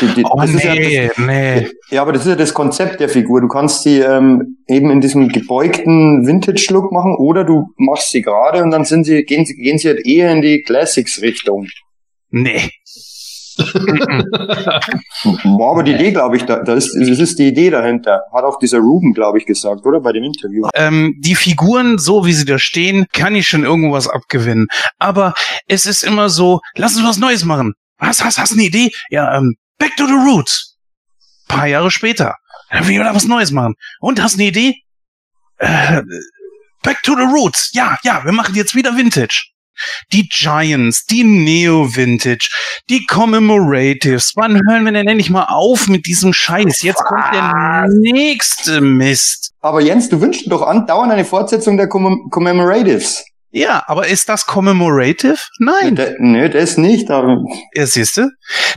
[0.00, 1.68] die, die, oh, nee, ja das, nee.
[1.90, 3.40] Ja, aber das ist ja das Konzept der Figur.
[3.40, 8.62] Du kannst sie ähm, eben in diesem gebeugten Vintage-Look machen oder du machst sie gerade
[8.62, 11.66] und dann sind sie, gehen sie, gehen sie halt eher in die Classics-Richtung.
[12.30, 12.70] Nee.
[13.60, 18.22] War aber die Idee, glaube ich, da, da ist, das ist die Idee dahinter.
[18.32, 20.00] Hat auch dieser Ruben, glaube ich, gesagt, oder?
[20.00, 20.66] Bei dem Interview.
[20.74, 24.68] Ähm, die Figuren, so wie sie da stehen, kann ich schon irgendwas abgewinnen.
[24.98, 25.34] Aber
[25.66, 27.74] es ist immer so, lass uns was Neues machen.
[27.98, 28.90] Was, hast, hast eine Idee?
[29.10, 30.76] Ja, ähm, Back to the Roots.
[31.48, 32.36] Paar Jahre später.
[32.70, 33.74] Dann will ich wieder was Neues machen.
[33.98, 34.76] Und hast eine Idee?
[35.56, 36.02] Äh,
[36.82, 37.70] Back to the Roots.
[37.72, 39.48] Ja, ja, wir machen jetzt wieder Vintage.
[40.12, 42.50] Die Giants, die Neo-Vintage,
[42.90, 44.32] die Commemoratives.
[44.36, 46.82] Wann hören wir denn endlich mal auf mit diesem Scheiß?
[46.82, 49.52] Jetzt kommt der nächste Mist.
[49.62, 53.24] Aber Jens, du wünschst doch andauernd eine Fortsetzung der Commemoratives.
[53.52, 55.36] Ja, aber ist das commemorative?
[55.58, 55.96] Nein.
[55.96, 57.42] Der, nö, das nicht, aber
[57.74, 58.30] Ja, siehst du?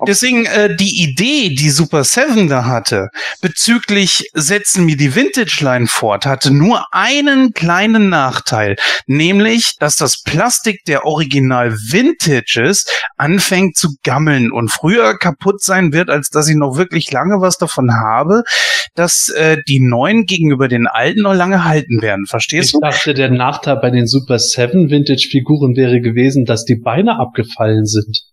[0.07, 3.09] Deswegen äh, die Idee, die Super Seven da hatte,
[3.41, 8.75] bezüglich setzen wir die Vintage-Line fort, hatte nur einen kleinen Nachteil,
[9.05, 12.85] nämlich, dass das Plastik der Original Vintages
[13.15, 17.57] anfängt zu gammeln und früher kaputt sein wird, als dass ich noch wirklich lange was
[17.57, 18.43] davon habe,
[18.95, 22.25] dass äh, die neuen gegenüber den alten noch lange halten werden.
[22.25, 22.79] Verstehst Ich du?
[22.79, 28.23] dachte, der Nachteil bei den Super 7 Vintage-Figuren wäre gewesen, dass die Beine abgefallen sind.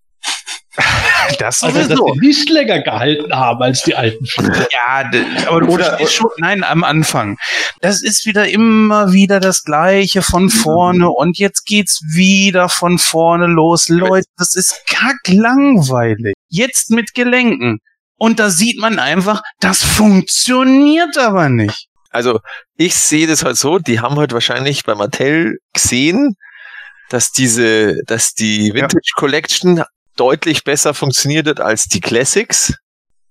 [1.39, 2.13] Das Also, dass sowieso.
[2.15, 4.53] die nicht länger gehalten haben als die alten Figuren.
[4.73, 5.11] Ja,
[5.49, 7.39] aber du Oder- schon, nein, am Anfang.
[7.81, 13.47] Das ist wieder immer wieder das Gleiche von vorne und jetzt geht's wieder von vorne
[13.47, 13.89] los.
[13.89, 16.35] Leute, das ist kacklangweilig.
[16.49, 17.79] Jetzt mit Gelenken.
[18.23, 21.89] Und da sieht man einfach, das funktioniert aber nicht.
[22.11, 22.41] Also
[22.77, 26.37] ich sehe das halt so, die haben halt wahrscheinlich bei Mattel gesehen,
[27.09, 29.85] dass diese, dass die Vintage Collection
[30.17, 32.75] deutlich besser funktioniert hat als die Classics.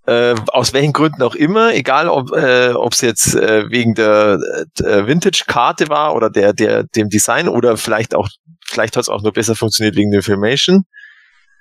[0.08, 4.40] Äh, aus welchen Gründen auch immer, egal ob äh, es jetzt äh, wegen der
[4.80, 8.28] äh, Vintage-Karte war oder der der dem Design oder vielleicht auch
[8.66, 10.86] vielleicht hat es auch nur besser funktioniert wegen der Filmation.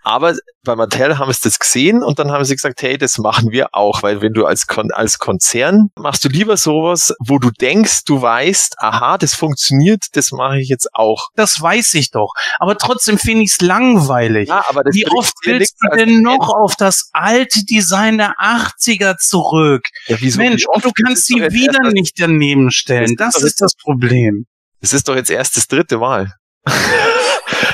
[0.03, 0.35] Aber
[0.65, 3.69] bei Mattel haben sie das gesehen und dann haben sie gesagt, hey, das machen wir
[3.75, 8.05] auch, weil wenn du als, Kon als Konzern machst du lieber sowas, wo du denkst,
[8.07, 11.29] du weißt, aha, das funktioniert, das mache ich jetzt auch.
[11.35, 12.33] Das weiß ich doch.
[12.59, 14.49] Aber trotzdem finde ich's langweilig.
[14.49, 19.83] Ja, aber Wie oft willst du denn noch auf das alte Design der 80er zurück?
[20.07, 20.39] Ja, wieso?
[20.39, 23.15] Mensch, und du kannst sie wieder erst- nicht daneben stellen.
[23.17, 24.47] Das ist das Problem.
[24.81, 26.33] Das ist doch jetzt erst das dritte Mal.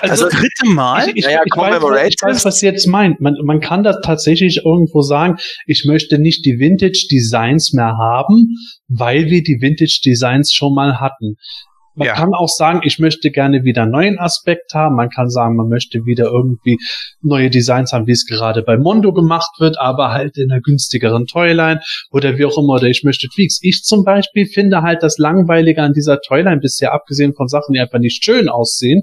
[0.00, 1.08] Also, das dritte Mal?
[1.08, 3.20] Ich, ich, Naja, ich, weiß, ich weiß, was sie jetzt meint.
[3.20, 8.56] Man, man kann da tatsächlich irgendwo sagen, ich möchte nicht die Vintage-Designs mehr haben,
[8.88, 11.36] weil wir die Vintage-Designs schon mal hatten.
[11.96, 12.14] Man Ja.
[12.14, 14.96] kann auch sagen, ich möchte gerne wieder einen neuen Aspekt haben.
[14.96, 16.76] Man kann sagen, man möchte wieder irgendwie
[17.22, 21.26] neue Designs haben, wie es gerade bei Mondo gemacht wird, aber halt in einer günstigeren
[21.26, 21.80] Toyline
[22.10, 22.74] oder wie auch immer.
[22.74, 23.58] Oder ich möchte Tweaks.
[23.62, 27.80] Ich zum Beispiel finde halt das Langweilige an dieser Toyline bisher, abgesehen von Sachen, die
[27.80, 29.02] einfach nicht schön aussehen,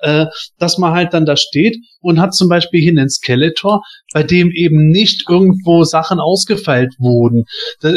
[0.00, 0.26] äh,
[0.58, 3.82] dass man halt dann da steht und hat zum Beispiel hier einen Skeletor,
[4.12, 7.44] bei dem eben nicht irgendwo Sachen ausgefeilt wurden.
[7.80, 7.94] Da,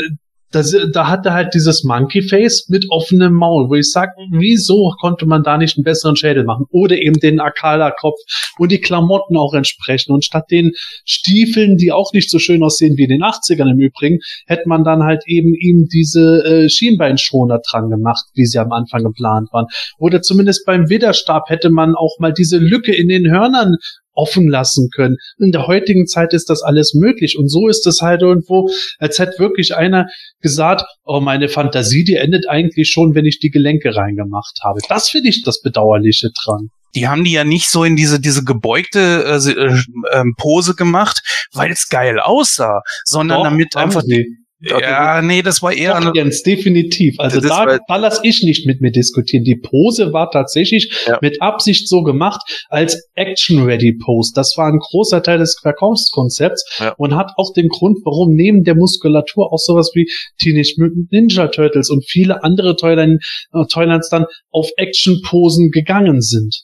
[0.51, 4.95] da, da hat er halt dieses Monkey Face mit offenem Maul, wo ich sage, wieso
[4.99, 6.65] konnte man da nicht einen besseren Schädel machen?
[6.71, 8.17] Oder eben den Akala-Kopf
[8.57, 10.11] und die Klamotten auch entsprechen.
[10.11, 10.71] Und statt den
[11.05, 14.83] Stiefeln, die auch nicht so schön aussehen wie in den 80ern im Übrigen, hätte man
[14.83, 19.67] dann halt eben ihm diese äh, Schienbeinschoner dran gemacht, wie sie am Anfang geplant waren.
[19.99, 23.75] Oder zumindest beim Widerstab hätte man auch mal diese Lücke in den Hörnern
[24.13, 25.17] offen lassen können.
[25.37, 27.37] In der heutigen Zeit ist das alles möglich.
[27.37, 30.07] Und so ist es halt irgendwo, als hätte wirklich einer
[30.41, 34.79] gesagt, oh, meine Fantasie, die endet eigentlich schon, wenn ich die Gelenke reingemacht habe.
[34.89, 36.69] Das finde ich das Bedauerliche dran.
[36.95, 39.81] Die haben die ja nicht so in diese, diese gebeugte äh, äh,
[40.11, 41.21] ähm, Pose gemacht,
[41.53, 44.01] weil es geil aussah, sondern Doch, damit einfach.
[44.01, 44.25] sie.
[44.61, 47.15] Ja, nee, das war eher Doch, Jens, definitiv.
[47.19, 49.43] Also Das da, war- da lass ich nicht mit mir diskutieren.
[49.45, 51.17] Die Pose war tatsächlich Ja.
[51.21, 54.33] mit Absicht so gemacht als Action-Ready-Pose.
[54.35, 56.93] Das war ein großer Teil des Verkaufskonzepts Ja.
[56.97, 60.09] und hat auch den Grund, warum neben der Muskulatur auch sowas wie
[60.41, 63.17] Teenage Mutant Ninja Turtles und viele andere Toyline,
[63.53, 66.63] äh, Toylines dann auf Action-Posen gegangen sind.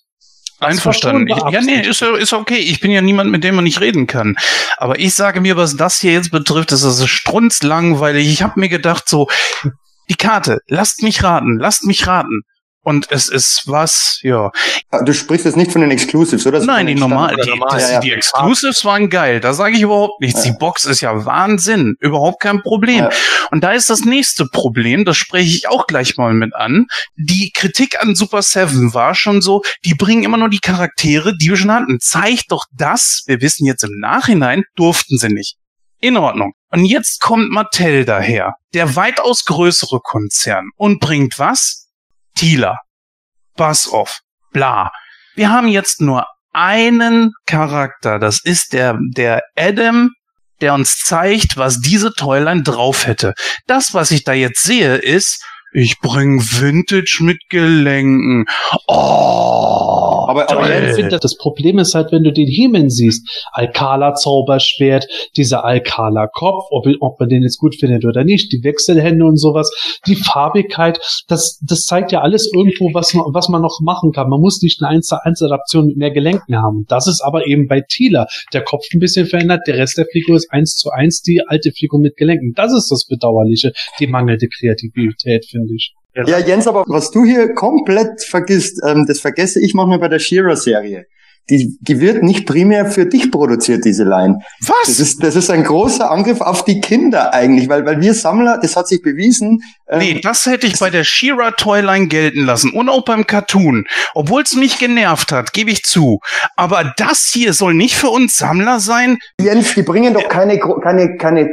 [0.59, 1.27] Einverstanden.
[1.27, 2.57] ja, nee, ist, ist okay.
[2.57, 4.35] Ich bin ja niemand, mit dem man nicht reden kann.
[4.77, 8.27] Aber ich sage mir, was das hier jetzt betrifft, ist das strunzlangweilig.
[8.27, 9.27] Ich habe mir gedacht, so,
[10.09, 12.41] die Karte, lasst mich raten, lasst mich raten.
[12.85, 14.51] Und es ist was, ja.
[14.91, 16.63] Ah, Du sprichst jetzt nicht von den Exclusives, oder?
[16.63, 17.99] Nein, die normal, oder die, normal, das, ja, ja.
[17.99, 19.39] die Exclusives waren geil.
[19.39, 20.45] Da sage ich überhaupt nichts.
[20.45, 20.51] Ja.
[20.51, 21.95] Die Box ist ja Wahnsinn.
[21.99, 22.99] Überhaupt kein Problem.
[22.99, 23.09] Ja.
[23.49, 26.85] Und da ist das nächste Problem, das spreche ich auch gleich mal mit an.
[27.15, 31.49] Die Kritik an Super Seven war schon so, die bringen immer nur die Charaktere, die
[31.49, 31.97] wir schon hatten.
[31.99, 35.55] Zeigt doch das, wir wissen jetzt im Nachhinein, durften sie nicht.
[36.01, 36.53] In Ordnung.
[36.69, 41.84] Und jetzt kommt Mattel daher, der weitaus größere Konzern, und bringt was?
[42.35, 42.77] Tila.
[43.55, 44.19] Buzz off.
[44.51, 44.91] Bla.
[45.35, 48.19] Wir haben jetzt nur einen Charakter.
[48.19, 50.11] Das ist der, der Adam,
[50.61, 53.33] der uns zeigt, was diese Toyline drauf hätte.
[53.67, 55.43] Das, was ich da jetzt sehe, ist,
[55.75, 58.45] ich bring Vintage mit Gelenken.
[58.87, 58.93] Oh,
[60.29, 60.89] Aber- aber.
[60.89, 66.27] Ich finde, das Problem ist halt, wenn du den Hemen siehst, Alcala Zauberschwert, dieser Alcala
[66.27, 69.69] Kopf, ob, ob man den jetzt gut findet oder nicht, die Wechselhände und sowas,
[70.07, 74.29] die Farbigkeit, das, das zeigt ja alles irgendwo, was man, was man noch machen kann.
[74.29, 76.85] Man muss nicht eine 1 zu 1 Adaption mit mehr Gelenken haben.
[76.87, 80.37] Das ist aber eben bei Tila der Kopf ein bisschen verändert, der Rest der Figur
[80.37, 82.53] ist 1 zu 1 die alte Figur mit Gelenken.
[82.55, 85.93] Das ist das Bedauerliche, die mangelnde Kreativität, finde ich.
[86.27, 90.19] Ja, Jens, aber was du hier komplett vergisst, ähm, das vergesse ich manchmal bei der
[90.19, 91.05] Shearer-Serie.
[91.47, 94.39] Die, die wird nicht primär für dich produziert, diese Line.
[94.61, 94.99] Das Was?
[94.99, 98.75] ist, das ist ein großer Angriff auf die Kinder eigentlich, weil, weil wir Sammler, das
[98.75, 99.59] hat sich bewiesen.
[99.87, 103.85] ähm, Nee, das hätte ich bei der She-Ra Toyline gelten lassen und auch beim Cartoon.
[104.15, 106.19] Obwohl es mich genervt hat, gebe ich zu.
[106.55, 109.19] Aber das hier soll nicht für uns Sammler sein?
[109.39, 111.47] Jens, die bringen doch keine, gro- keine, keine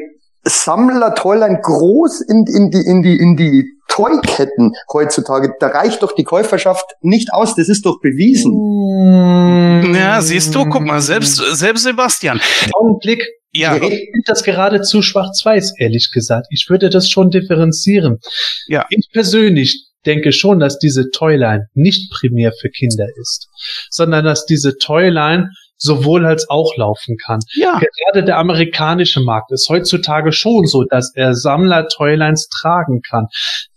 [0.44, 5.54] Sammler-Toyline groß in, in die, in die, in die Toyketten heutzutage.
[5.60, 7.54] Da reicht doch die Käuferschaft nicht aus.
[7.54, 9.94] Das ist doch bewiesen.
[9.94, 12.40] Ja, siehst du, guck mal, selbst, selbst Sebastian.
[12.72, 13.26] Augenblick.
[13.54, 16.46] Ja, Ich finde das geradezu schwarz-weiß, ehrlich gesagt.
[16.50, 18.18] Ich würde das schon differenzieren.
[18.66, 18.86] Ja.
[18.88, 23.48] Ich persönlich denke schon, dass diese Toyline nicht primär für Kinder ist,
[23.90, 25.50] sondern dass diese Toyline
[25.82, 27.40] sowohl als auch laufen kann.
[27.54, 27.80] ja.
[28.04, 33.26] Gerade der amerikanische Markt ist heutzutage schon so, dass er Sammler-Toylines tragen kann.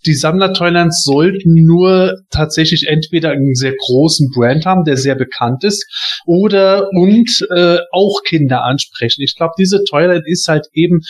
[0.06, 5.84] Die Sammler-Toylines sollten nur tatsächlich entweder einen sehr großen Brand haben, der sehr bekannt ist,
[6.28, 9.24] oder und äh, auch Kinder ansprechen.
[9.24, 11.02] Ich glaube, diese Toyline ist halt eben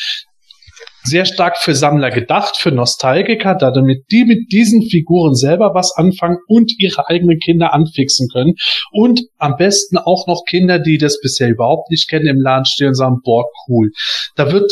[1.06, 5.94] sehr stark für Sammler gedacht, für Nostalgiker, da damit die mit diesen Figuren selber was
[5.96, 8.56] anfangen und ihre eigenen Kinder anfixen können.
[8.92, 12.90] Und am besten auch noch Kinder, die das bisher überhaupt nicht kennen, im Laden stehen
[12.90, 13.92] und sagen, boah, cool.
[14.36, 14.72] Da wird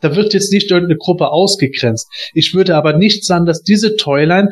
[0.00, 2.08] da wird jetzt nicht irgendeine Gruppe ausgegrenzt.
[2.34, 4.50] Ich würde aber nicht sagen, dass diese Toyline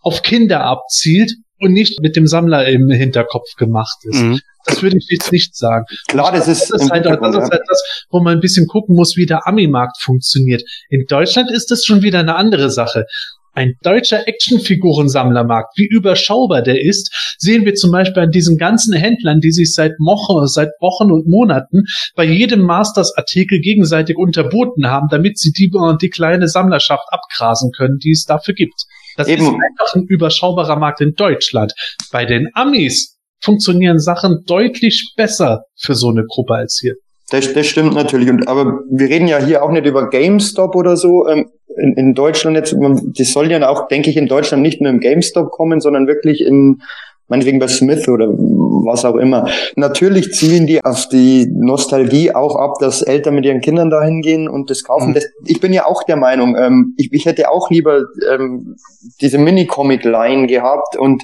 [0.00, 4.22] auf Kinder abzielt und nicht mit dem Sammler im Hinterkopf gemacht ist.
[4.22, 4.40] Mhm.
[4.66, 5.84] Das würde ich jetzt nicht sagen.
[6.08, 8.94] Klar, das ist, Das ist, halt, das ist halt das, wo man ein bisschen gucken
[8.94, 10.62] muss, wie der Ami-Markt funktioniert.
[10.88, 13.06] In Deutschland ist das schon wieder eine andere Sache.
[13.52, 19.40] Ein deutscher Actionfigurensammlermarkt, wie überschaubar der ist, sehen wir zum Beispiel an diesen ganzen Händlern,
[19.40, 21.82] die sich seit Wochen, seit Wochen und Monaten
[22.14, 25.70] bei jedem Masters-Artikel gegenseitig unterboten haben, damit sie die,
[26.00, 28.84] die kleine Sammlerschaft abgrasen können, die es dafür gibt.
[29.16, 29.42] Das Eben.
[29.42, 31.72] ist einfach ein überschaubarer Markt in Deutschland.
[32.12, 36.94] Bei den Amis funktionieren Sachen deutlich besser für so eine Gruppe als hier.
[37.30, 38.28] Das, das stimmt natürlich.
[38.28, 41.28] Und, aber wir reden ja hier auch nicht über GameStop oder so.
[41.28, 41.46] Ähm,
[41.76, 44.90] in, in Deutschland jetzt, man- das soll ja auch, denke ich, in Deutschland nicht nur
[44.90, 46.82] im GameStop kommen, sondern wirklich in,
[47.28, 49.48] meinetwegen bei Smith oder was auch immer.
[49.76, 54.48] Natürlich zielen die auf die Nostalgie auch ab, dass Eltern mit ihren Kindern dahin gehen
[54.48, 55.10] und das kaufen.
[55.10, 55.14] Mhm.
[55.14, 58.74] Das, ich bin ja auch der Meinung, ähm, ich, ich hätte auch lieber ähm,
[59.20, 61.22] diese Mini-Comic-Line gehabt und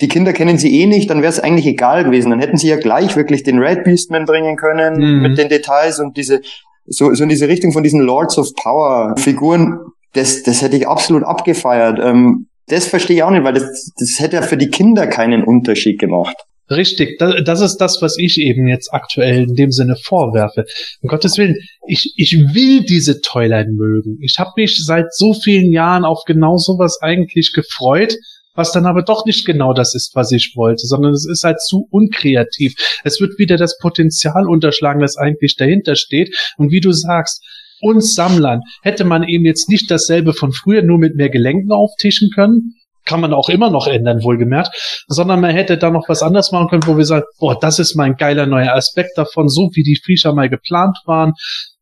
[0.00, 2.30] die Kinder kennen sie eh nicht, dann wäre es eigentlich egal gewesen.
[2.30, 5.22] Dann hätten sie ja gleich wirklich den Red Beastman bringen können Mhm.
[5.22, 6.40] mit den Details und diese
[6.86, 9.78] so, so in diese Richtung von diesen Lords of Power Figuren.
[10.14, 11.98] Das, das hätte ich absolut abgefeiert.
[12.02, 15.42] Ähm, das verstehe ich auch nicht, weil das, das hätte ja für die Kinder keinen
[15.44, 16.36] Unterschied gemacht.
[16.70, 20.66] Richtig, das, das ist das, was ich eben jetzt aktuell in dem Sinne vorwerfe.
[21.00, 21.56] Um Gottes Willen,
[21.86, 24.18] ich, ich will diese Toyline mögen.
[24.20, 28.16] Ich habe mich seit so vielen Jahren auf genau sowas eigentlich gefreut,
[28.58, 31.60] was dann aber doch nicht genau das ist, was ich wollte, sondern es ist halt
[31.60, 32.74] zu unkreativ.
[33.04, 36.36] Es wird wieder das Potenzial unterschlagen, das eigentlich dahinter steht.
[36.56, 37.42] Und wie du sagst,
[37.80, 42.30] uns Sammlern hätte man eben jetzt nicht dasselbe von früher nur mit mehr Gelenken auftischen
[42.34, 42.74] können.
[43.04, 46.68] Kann man auch immer noch ändern, wohlgemerkt sondern man hätte da noch was anderes machen
[46.68, 50.00] können, wo wir sagen, boah, das ist mein geiler neuer Aspekt davon, so wie die
[50.04, 51.32] Viecher mal geplant waren.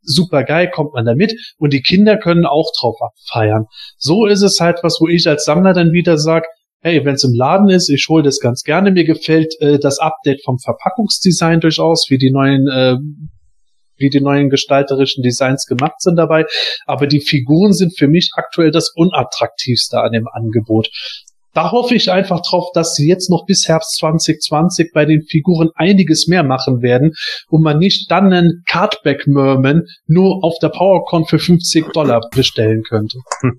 [0.02, 3.64] Super geil, kommt man damit und die Kinder können auch drauf abfeiern.
[3.98, 6.44] So ist es halt was, wo ich als Sammler dann wieder sag,
[6.86, 8.92] hey, wenn es im Laden ist, ich hole das ganz gerne.
[8.92, 12.96] Mir gefällt äh, das Update vom Verpackungsdesign durchaus, wie die neuen äh,
[13.98, 16.44] wie die neuen gestalterischen Designs gemacht sind dabei.
[16.86, 20.88] Aber die Figuren sind für mich aktuell das unattraktivste an dem Angebot.
[21.54, 25.70] Da hoffe ich einfach drauf, dass sie jetzt noch bis Herbst 2020 bei den Figuren
[25.74, 27.14] einiges mehr machen werden
[27.48, 32.82] und man nicht dann einen Cardback Merman nur auf der PowerCon für 50 Dollar bestellen
[32.82, 33.18] könnte.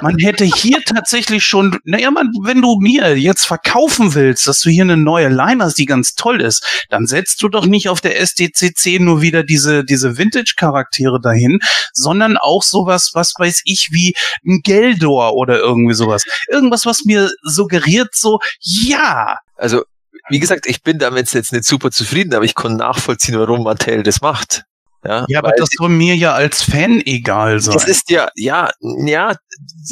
[0.00, 4.70] Man hätte hier tatsächlich schon, naja, man, wenn du mir jetzt verkaufen willst, dass du
[4.70, 8.00] hier eine neue Line hast, die ganz toll ist, dann setzt du doch nicht auf
[8.00, 11.58] der SDCC nur wieder diese, diese Vintage-Charaktere dahin,
[11.92, 14.14] sondern auch sowas, was weiß ich, wie
[14.46, 16.24] ein Geldor oder irgendwie sowas.
[16.48, 19.82] Irgendwas, was mir suggeriert so, ja, Also,
[20.28, 24.02] wie gesagt, ich bin damit jetzt nicht super zufrieden, aber ich kann nachvollziehen, warum Mattel
[24.02, 24.64] das macht.
[25.04, 27.76] Ja, ja, aber das soll mir ja als Fan egal sein.
[27.76, 29.34] Es ist ja, ja, ja,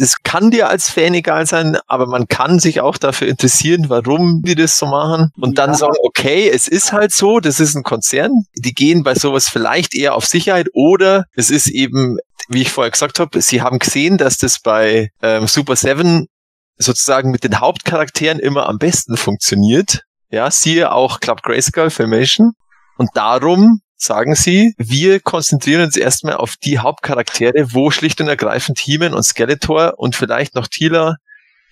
[0.01, 4.43] es kann dir als Fan egal sein, aber man kann sich auch dafür interessieren, warum
[4.43, 7.85] die das so machen und dann sagen, okay, es ist halt so, das ist ein
[7.85, 12.19] Konzern, die gehen bei sowas vielleicht eher auf Sicherheit oder es ist eben,
[12.49, 16.27] wie ich vorher gesagt habe, sie haben gesehen, dass das bei ähm, Super 7
[16.79, 20.03] sozusagen mit den Hauptcharakteren immer am besten funktioniert.
[20.31, 22.53] Ja, siehe auch Club Grayskull Filmation
[22.99, 28.79] und darum sagen sie, wir konzentrieren uns erstmal auf die Hauptcharaktere, wo schlicht und ergreifend
[28.79, 31.17] He-Man und Skeletor und vielleicht noch Tila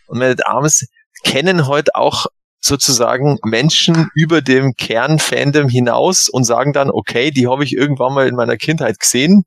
[0.07, 0.87] und Man Arms
[1.23, 2.27] kennen heute auch
[2.61, 8.27] sozusagen Menschen über dem Kern-Fandom hinaus und sagen dann, okay, die habe ich irgendwann mal
[8.27, 9.45] in meiner Kindheit gesehen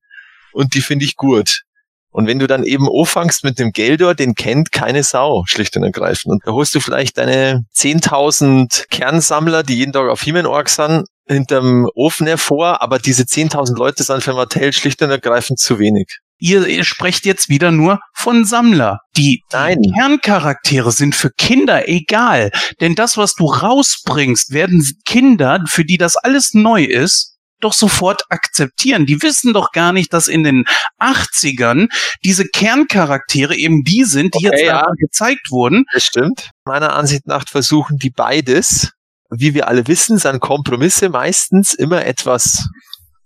[0.53, 1.63] und die finde ich gut.
[2.11, 5.83] Und wenn du dann eben anfängst mit dem Geldor, den kennt keine Sau, schlicht und
[5.83, 6.31] ergreifend.
[6.31, 11.89] Und da holst du vielleicht deine 10.000 Kernsammler, die jeden Tag auf He-Man-Org sind, hinterm
[11.95, 16.19] Ofen hervor, aber diese 10.000 Leute sind für Mattel schlicht und ergreifend zu wenig.
[16.39, 18.99] Ihr, ihr sprecht jetzt wieder nur von Sammler.
[19.15, 19.79] Die, Nein.
[19.81, 22.51] die Kerncharaktere sind für Kinder egal.
[22.79, 28.23] Denn das, was du rausbringst, werden Kinder, für die das alles neu ist, doch sofort
[28.29, 29.07] akzeptieren.
[29.07, 30.65] Die wissen doch gar nicht, dass in den
[30.99, 31.87] 80ern
[32.23, 34.85] diese Kerncharaktere eben die sind, die Okay, jetzt ja.
[34.97, 35.85] gezeigt wurden.
[35.91, 36.51] Das stimmt.
[36.65, 38.91] Meiner Ansicht nach versuchen die beides.
[39.29, 42.67] Wie wir alle wissen, sind Kompromisse meistens immer etwas,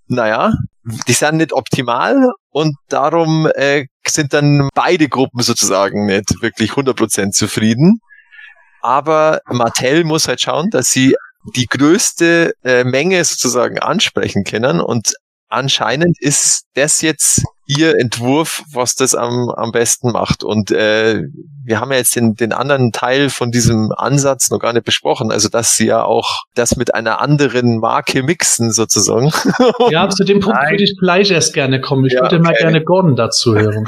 [0.08, 0.52] naja,
[1.08, 2.18] die sind nicht optimal
[2.50, 8.00] und darum äh, sind dann beide Gruppen sozusagen nicht wirklich 100% zufrieden.
[8.82, 11.16] Aber Mattel muss halt schauen, dass sie
[11.56, 15.14] die größte äh, Menge sozusagen ansprechen können und
[15.50, 17.44] anscheinend ist das jetzt
[17.78, 20.44] ihr Entwurf, was das am, am besten macht.
[20.44, 21.24] Und äh,
[21.64, 25.32] wir haben ja jetzt den, den anderen Teil von diesem Ansatz noch gar nicht besprochen.
[25.32, 29.32] Also dass sie ja auch das mit einer anderen Marke mixen sozusagen.
[29.90, 30.72] Ja, zu dem Punkt Nein.
[30.72, 32.06] würde ich gleich erst gerne kommen.
[32.06, 32.62] Ich Ja, würde mal okay.
[32.62, 33.86] gerne Gordon dazu hören.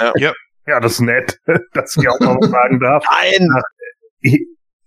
[0.68, 1.40] Ja, das ist nett,
[1.74, 3.04] dass ich auch noch was sagen darf.
[3.22, 4.42] Nein!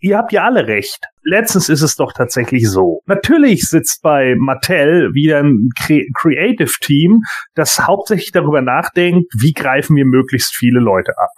[0.07, 0.99] Ihr- habt ja alle recht.
[1.23, 3.01] Letztens ist es doch tatsächlich so.
[3.07, 7.21] Natürlich sitzt bei Mattel wieder ein Cre Creative Team,
[7.55, 11.31] das hauptsächlich darüber nachdenkt, wie greifen wir möglichst viele Leute ab.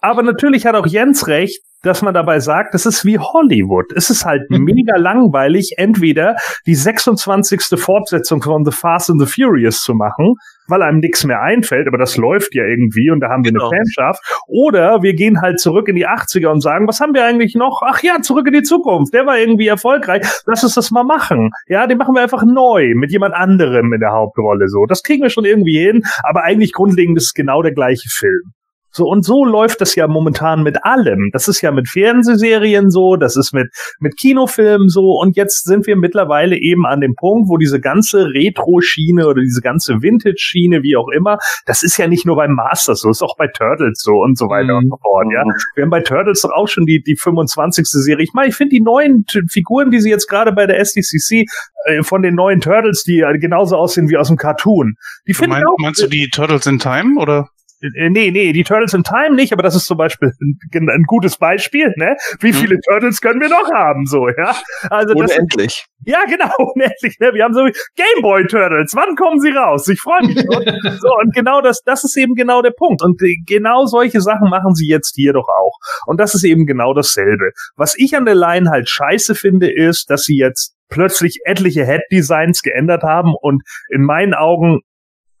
[0.00, 3.92] Aber natürlich hat auch Jens recht, dass man dabei sagt, das ist wie Hollywood.
[3.94, 6.36] Es ist halt mega langweilig, entweder
[6.66, 7.78] die 26.
[7.80, 10.34] Fortsetzung von The Fast and the Furious zu machen,
[10.66, 13.70] weil einem nichts mehr einfällt, aber das läuft ja irgendwie und da haben wir Genau.
[13.70, 14.20] eine Fanschaft.
[14.48, 17.80] Oder wir gehen halt zurück in die 80er und sagen, was haben wir eigentlich noch?
[17.86, 19.14] Ach ja, zurück in die Zukunft.
[19.14, 20.26] Der war irgendwie erfolgreich.
[20.46, 21.50] Lass uns das mal machen.
[21.68, 24.84] Ja, den machen wir einfach neu mit jemand anderem in der Hauptrolle so.
[24.86, 28.52] Das kriegen wir schon irgendwie hin, aber eigentlich grundlegend ist es genau der gleiche Film.
[28.90, 31.30] So, und so läuft das ja momentan mit allem.
[31.32, 33.68] Das ist ja mit Fernsehserien so, das ist mit,
[34.00, 38.26] mit Kinofilmen so, und jetzt sind wir mittlerweile eben an dem Punkt, wo diese ganze
[38.28, 43.00] Retro-Schiene oder diese ganze Vintage-Schiene, wie auch immer, das ist ja nicht nur beim Masters
[43.00, 44.90] so, ist auch bei Turtles so und so weiter und Mhm.
[44.90, 45.42] so fort, ja.
[45.74, 47.84] Wir haben bei Turtles doch auch schon die, die 25.
[47.86, 48.24] Serie.
[48.24, 51.44] Ich meine, ich finde die neuen T- Figuren, die sie jetzt gerade bei der SDCC
[51.86, 54.94] äh, von den neuen Turtles, die äh, genauso aussehen wie aus dem Cartoon,
[55.26, 57.48] die finde ich auch meinst du die Turtles in Time oder?
[57.80, 61.04] Äh, Nee, nee, die Turtles in Time nicht, aber das ist zum Beispiel ein, ein
[61.04, 62.16] gutes Beispiel, ne?
[62.40, 64.54] Wie viele Turtles können wir noch haben, so, ja?
[64.90, 65.86] Also das, Unendlich.
[66.04, 67.32] ja, genau, unendlich, ne?
[67.34, 69.88] Wir haben so Gameboy Turtles, wann kommen sie raus?
[69.88, 70.98] Ich freue mich schon.
[71.00, 73.02] so, und genau das, das ist eben genau der Punkt.
[73.02, 75.78] Und äh, genau solche Sachen machen sie jetzt hier doch auch.
[76.06, 77.52] Und das ist eben genau dasselbe.
[77.76, 82.62] Was ich an der Line halt scheiße finde, ist, dass sie jetzt plötzlich etliche Head-Designs
[82.62, 84.80] geändert haben und in meinen Augen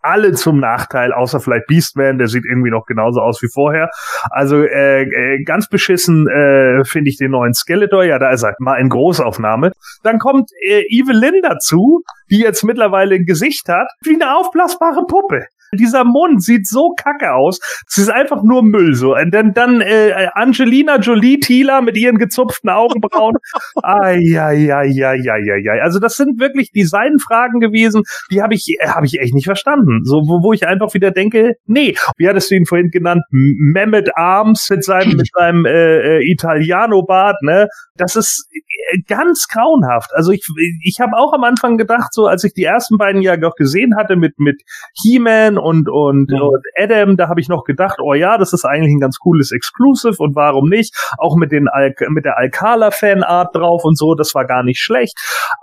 [0.00, 3.90] alle zum Nachteil, außer vielleicht Beastman, der sieht irgendwie noch genauso aus wie vorher.
[4.30, 8.54] Also äh, äh, ganz beschissen äh, finde ich den neuen Skeletor, ja, da ist er
[8.58, 9.72] mal in Großaufnahme.
[10.02, 15.46] Dann kommt äh, Evelyn dazu, die jetzt mittlerweile ein Gesicht hat, wie eine aufblasbare Puppe.
[15.72, 17.58] Dieser Mund sieht so kacke aus.
[17.86, 19.16] Es ist einfach nur Müll so.
[19.16, 23.36] Und dann, dann äh, Angelina Jolie Tila mit ihren gezupften Augenbrauen.
[23.82, 25.82] Eieieiei.
[25.82, 30.00] Also das sind wirklich Designfragen gewesen, die habe ich, habe ich echt nicht verstanden.
[30.04, 33.22] So, wo, wo ich einfach wieder denke, nee, wie hattest du ihn vorhin genannt?
[33.30, 37.68] Mehmet Arms mit seinem, mit seinem äh, äh, Italiano-Bart, ne?
[37.96, 40.10] Das ist äh, ganz grauenhaft.
[40.14, 40.46] Also ich,
[40.82, 43.96] ich habe auch am Anfang gedacht, so als ich die ersten beiden ja noch gesehen
[43.96, 44.62] hatte mit mit
[45.02, 46.40] He-Man und und, Mhm.
[46.40, 49.52] und Adam, da habe ich noch gedacht, oh ja, das ist eigentlich ein ganz cooles
[49.52, 50.94] Exclusive und warum nicht?
[51.18, 54.80] Auch mit den Al mit der Alcala Fanart drauf und so, das war gar nicht
[54.80, 55.14] schlecht.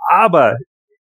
[0.08, 0.56] Aber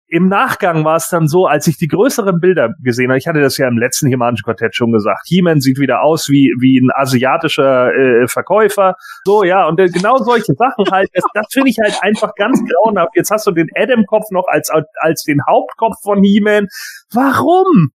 [0.07, 3.41] im Nachgang war es dann so, als ich die größeren Bilder gesehen habe, ich hatte
[3.41, 6.91] das ja im letzten Himanischen Quartett schon gesagt, He-Man sieht wieder aus wie, wie ein
[6.93, 8.93] asiatischer äh, Verkäufer.
[9.25, 12.61] So, ja, und äh, genau solche Sachen halt, das, das finde ich halt einfach ganz
[12.63, 13.13] grauenhaft.
[13.15, 14.69] Jetzt hast du den Adam-Kopf noch als,
[14.99, 16.67] als den Hauptkopf von He-Man.
[17.11, 17.89] Warum?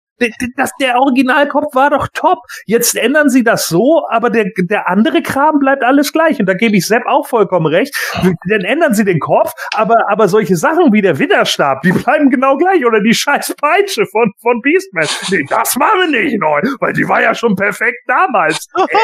[0.56, 2.38] Das, der Originalkopf war doch top.
[2.66, 6.38] Jetzt ändern sie das so, aber der, der andere Kram bleibt alles gleich.
[6.40, 7.94] Und da gebe ich Sepp auch vollkommen recht.
[8.48, 12.56] Dann ändern sie den Kopf, aber, aber solche Sachen wie der Widderstab, die bleiben genau
[12.56, 12.84] gleich.
[12.84, 15.06] Oder die scheiß Peitsche von, von Beastman.
[15.30, 18.66] Nee, das machen wir nicht neu, weil die war ja schon perfekt damals.
[18.90, 18.96] Äh,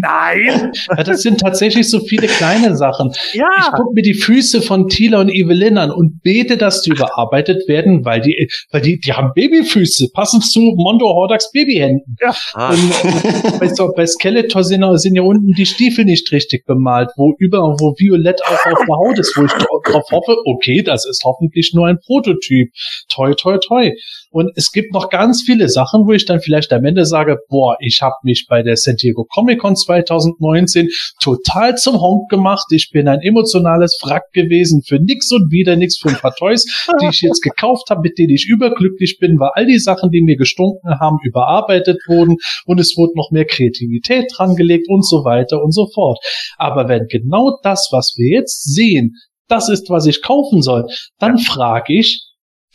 [0.00, 0.72] nein.
[0.96, 3.10] Ja, das sind tatsächlich so viele kleine Sachen.
[3.32, 3.70] Ich Ja.
[3.74, 8.04] gucke mir die Füße von Tila und Evelyn an und bete, dass die überarbeitet werden,
[8.04, 12.16] weil die, weil die, die haben Babyfüße, passen zu zu Mondo Hordax Babyhänden.
[12.20, 12.34] Ja.
[12.54, 16.30] Ah, Und äh, bei, so, bei Skeletor sind, ja- sind ja unten die Stiefel nicht
[16.32, 20.04] richtig bemalt, wo über, wo Violett auch auf der Haut ist, wo ich dra- drauf
[20.10, 22.70] hoffe, okay, das ist hoffentlich nur ein Prototyp.
[23.08, 23.92] Toi, toi, toi.
[24.36, 27.78] Und es gibt noch ganz viele Sachen, wo ich dann vielleicht am Ende sage, boah,
[27.80, 30.90] ich habe mich bei der San Diego Comic Con 2019
[31.22, 32.66] total zum Honk gemacht.
[32.70, 36.66] Ich bin ein emotionales Wrack gewesen für nix und wieder nix für ein paar Toys,
[37.00, 40.20] die ich jetzt gekauft habe, mit denen ich überglücklich bin, weil all die Sachen, die
[40.20, 42.36] mir gestunken haben, überarbeitet wurden
[42.66, 46.18] und es wurde noch mehr Kreativität dran gelegt und so weiter und so fort.
[46.58, 49.14] Aber wenn genau das, was wir jetzt sehen,
[49.48, 50.84] das ist, was ich kaufen soll,
[51.18, 52.26] dann frage ich,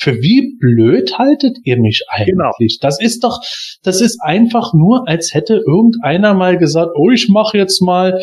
[0.01, 2.79] für wie blöd haltet ihr mich eigentlich?
[2.81, 3.39] Das ist doch,
[3.83, 8.19] das ist einfach nur, als hätte irgendeiner mal gesagt, oh, ich mache jetzt mal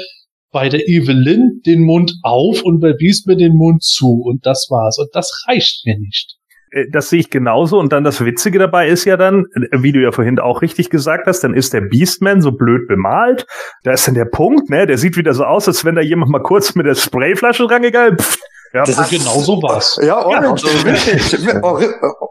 [0.51, 4.99] bei der Evelyn den Mund auf und bei Beastman den Mund zu und das war's.
[4.99, 6.38] Und das reicht mir nicht.
[6.71, 7.79] Äh, Das sehe ich genauso.
[7.79, 10.91] Und dann das Witzige dabei ist ja dann, äh, wie du ja vorhin auch richtig
[10.91, 13.47] gesagt hast, dann ist der Beastman so blöd bemalt.
[13.85, 14.87] Da ist dann der Punkt, ne?
[14.87, 18.19] Der sieht wieder so aus, als wenn da jemand mal kurz mit der Sprayflasche rangegangen.
[18.19, 18.37] Pff,
[18.75, 19.99] ja, Das ist Genau so war's.
[20.03, 20.65] Ja, Orange.
[20.85, 21.61] Vintage.
[21.63, 21.79] Oh,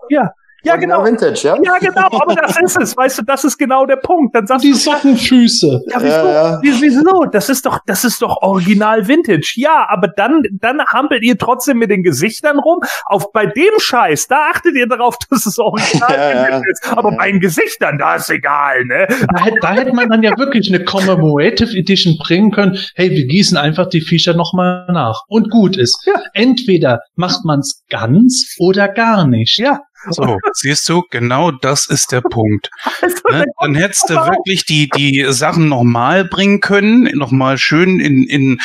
[0.09, 0.31] ja,
[0.63, 1.03] ja, genau.
[1.05, 1.55] Vintage, ja.
[1.63, 4.35] Ja, genau, aber das ist es, weißt du, das ist genau der Punkt.
[4.35, 5.81] Dann sagst Die du, Sockenfüße.
[5.89, 6.59] ja, wieso, Ja, ja.
[6.61, 7.25] Wie- wieso?
[7.31, 9.53] Das ist doch, das ist doch original Vintage.
[9.55, 12.79] Ja, aber dann, dann hampelt ihr trotzdem mit den Gesichtern rum.
[13.05, 16.45] Auf bei dem Scheiß, da achtet ihr darauf, dass es original Ja, ja.
[16.47, 16.88] Vintage ist.
[16.91, 19.07] Aber bei den Gesichtern, da ist egal, ne?
[19.34, 22.77] Da hätte, da hätte man dann ja wirklich eine Commemorative Edition bringen können.
[22.95, 25.21] Hey, wir gießen einfach die Viecher nochmal nach.
[25.27, 26.03] Und gut ist.
[26.05, 26.13] Ja.
[26.34, 29.57] Entweder macht man's ganz oder gar nicht.
[29.59, 29.81] Ja.
[30.10, 32.69] So, siehst du, genau das ist der Punkt.
[33.02, 33.45] Also, Ne?
[33.60, 38.60] Dann hättest du wirklich die, die Sachen nochmal bringen können, nochmal schön in, in,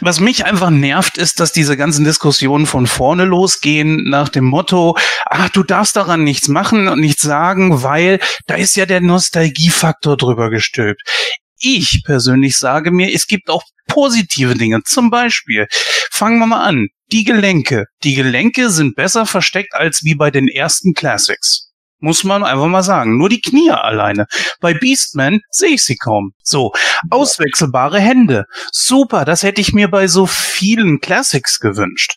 [0.00, 4.96] was mich einfach nervt, ist, dass diese ganzen Diskussionen von vorne losgehen nach dem Motto,
[5.26, 10.16] ach, du darfst daran nichts machen und nichts sagen, weil da ist ja der Nostalgiefaktor
[10.16, 11.02] drüber gestülpt.
[11.60, 14.82] Ich persönlich sage mir, es gibt auch positive Dinge.
[14.84, 15.66] Zum Beispiel,
[16.10, 17.86] fangen wir mal an, die Gelenke.
[18.04, 21.68] Die Gelenke sind besser versteckt als wie bei den ersten Classics.
[22.00, 23.18] Muss man einfach mal sagen.
[23.18, 24.26] Nur die Knie alleine.
[24.60, 26.30] Bei Beastman sehe ich sie kaum.
[26.42, 26.72] So,
[27.10, 28.44] auswechselbare Hände.
[28.70, 32.16] Super, das hätte ich mir bei so vielen Classics gewünscht.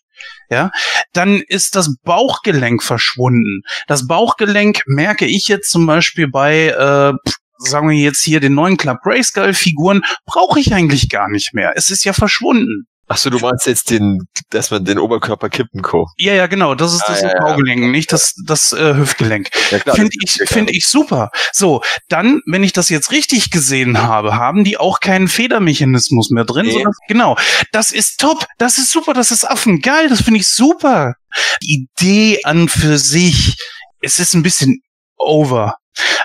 [0.49, 0.69] Ja,
[1.13, 3.61] dann ist das Bauchgelenk verschwunden.
[3.87, 7.13] Das Bauchgelenk merke ich jetzt zum Beispiel bei, äh,
[7.57, 11.73] sagen wir jetzt hier den neuen Club Grayskull Figuren, brauche ich eigentlich gar nicht mehr.
[11.75, 12.85] Es ist ja verschwunden.
[13.11, 14.19] Ach so, du meinst jetzt den,
[14.51, 16.05] dass man den Oberkörper kippen kann.
[16.17, 16.75] Ja, ja, genau.
[16.75, 17.39] Das ist Ah, das ja, ja.
[17.39, 19.49] Bauchgelenk, nicht das, das äh, Hüftgelenk.
[19.71, 19.93] Ja.
[19.93, 21.29] Finde ich, ja finde ich super.
[21.51, 26.45] So, dann, wenn ich das jetzt richtig gesehen habe, haben die auch keinen Federmechanismus mehr
[26.45, 26.65] drin.
[26.65, 26.73] Nee.
[26.73, 27.37] Sondern, genau.
[27.71, 28.45] Das ist top.
[28.57, 29.13] Das ist super.
[29.13, 30.07] Das ist affengeil.
[30.07, 31.15] Das finde ich super.
[31.61, 33.57] Die Idee an für sich,
[34.01, 34.79] es ist ein bisschen
[35.17, 35.75] over.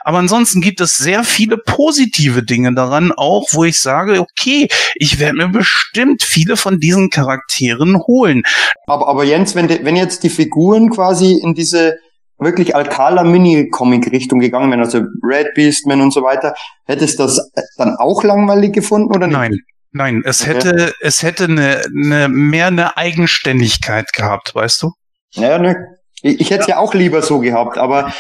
[0.05, 5.19] Aber ansonsten gibt es sehr viele positive Dinge daran, auch wo ich sage, okay, ich
[5.19, 8.43] werde mir bestimmt viele von diesen Charakteren holen.
[8.87, 11.99] Aber, aber Jens, wenn, de, wenn jetzt die Figuren quasi in diese
[12.39, 17.97] wirklich Alcala Mini-Comic-Richtung gegangen wären, also Red Beastman und so weiter, hättest du das dann
[17.97, 19.37] auch langweilig gefunden oder nicht?
[19.37, 19.59] Nein,
[19.93, 20.55] nein, es Okay.
[20.55, 24.93] hätte, es hätte eine, eine, mehr eine Eigenständigkeit gehabt, weißt du?
[25.33, 25.77] Ja, ne.
[26.23, 28.13] Ich, ich hätte es ja auch lieber so gehabt, aber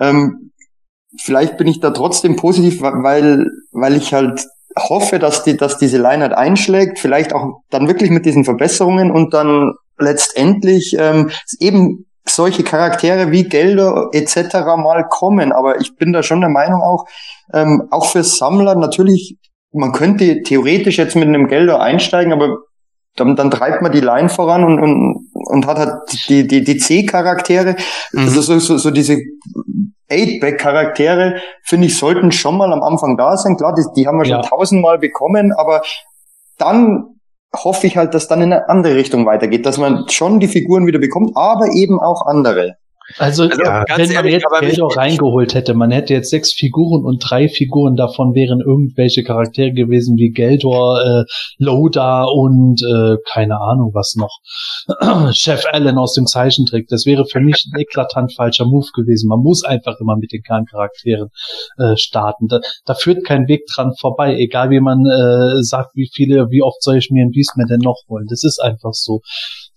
[0.00, 0.51] ähm,
[1.18, 4.46] vielleicht bin ich da trotzdem positiv, weil, weil ich halt
[4.78, 9.10] hoffe, dass die, dass diese Line halt einschlägt, vielleicht auch dann wirklich mit diesen Verbesserungen
[9.10, 11.30] und dann letztendlich ähm,
[11.60, 14.54] eben solche Charaktere wie Gelder etc.
[14.76, 15.52] mal kommen.
[15.52, 17.06] Aber ich bin da schon der Meinung auch,
[17.52, 19.36] ähm, auch für Sammler natürlich,
[19.72, 22.58] man könnte theoretisch jetzt mit einem Gelder einsteigen, aber
[23.16, 25.92] dann, dann treibt man die Line voran und, und, und hat halt
[26.28, 27.76] die, die, die C-Charaktere,
[28.12, 28.20] Mhm.
[28.24, 29.18] also so, so, so diese
[30.10, 33.56] 8-Back-Charaktere, finde ich, sollten schon mal am Anfang da sein.
[33.56, 34.36] Klar, die, die haben wir Ja.
[34.42, 35.82] schon tausendmal bekommen, aber
[36.58, 37.04] dann
[37.54, 40.86] hoffe ich halt, dass dann in eine andere Richtung weitergeht, dass man schon die Figuren
[40.86, 42.76] wieder bekommt, aber eben auch andere.
[43.18, 46.14] Also, Also, ja, wenn man ehrlich, jetzt aber Geld mich- auch reingeholt hätte, man hätte
[46.14, 51.24] jetzt sechs Figuren und drei Figuren davon wären irgendwelche Charaktere gewesen wie Geldor, äh,
[51.58, 54.38] Loda und äh, keine Ahnung was noch.
[55.32, 56.88] Chef Allen aus dem Zeichentrick.
[56.88, 59.28] Das wäre für mich ein eklatant falscher Move gewesen.
[59.28, 61.28] Man muss einfach immer mit den Kerncharakteren
[61.78, 62.48] äh, starten.
[62.48, 66.62] Da, da führt kein Weg dran vorbei, egal wie man äh, sagt, wie viele, wie
[66.62, 68.26] oft soll ich mir ein Beastman denn noch holen.
[68.28, 69.20] Das ist einfach so.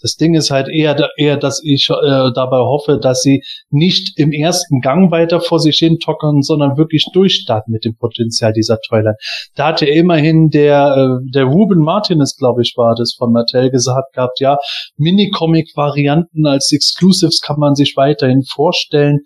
[0.06, 3.42] Das Ding ist halt eher, eher dass ich äh, dabei hoffe, dass sie
[3.72, 8.54] nicht im ersten Gang weiter vor sich hin tockern, sondern wirklich durchstarten mit dem Potenzial
[8.54, 9.16] dieser Toyline.
[9.56, 14.14] Da hatte immerhin der, äh, der Ruben Martinez, glaube ich, war das von Mattel gesagt
[14.14, 14.60] gehabt, ja,
[14.98, 19.22] Minicomic-Varianten als Exclusives kann man sich weiterhin vorstellen.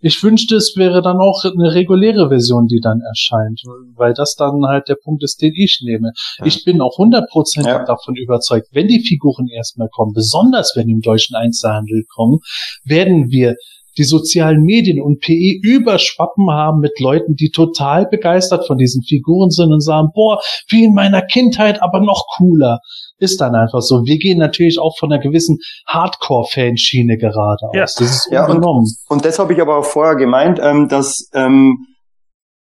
[0.00, 3.62] Ich wünschte, es wäre dann auch eine reguläre Version, die dann erscheint,
[3.96, 6.12] weil das dann halt der Punkt ist, den ich nehme.
[6.38, 6.46] Ja.
[6.46, 7.84] Ich bin auch hundertprozentig Ja.
[7.84, 12.38] davon überzeugt, wenn die Figuren erstmal kommen, besonders wenn die im deutschen Einzelhandel kommen,
[12.84, 13.56] werden wir
[13.98, 19.50] die sozialen Medien und PE überschwappen haben mit Leuten, die total begeistert von diesen Figuren
[19.50, 22.78] sind und sagen, boah, wie in meiner Kindheit, aber noch cooler.
[23.20, 24.04] Ist dann einfach so.
[24.04, 27.74] Wir gehen natürlich auch von einer gewissen Hardcore-Fanschiene gerade aus.
[27.74, 27.82] Ja.
[27.82, 28.64] Das ist Ja, und-.
[29.08, 31.86] Und das habe ich aber auch vorher gemeint, ähm, dass, ähm,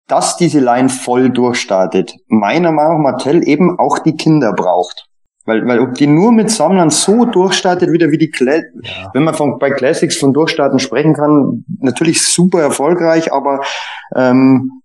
[0.06, 2.14] dass diese Line voll durchstartet.
[2.26, 5.06] Meiner Meinung nach Mattel eben auch die Kinder braucht.
[5.48, 8.60] Weil, weil ob die nur mit Sammlern so durchstartet, wieder wie die Cla
[9.14, 13.60] wenn man von, bei Classics von Durchstarten sprechen kann, natürlich super erfolgreich, aber
[14.14, 14.82] ähm,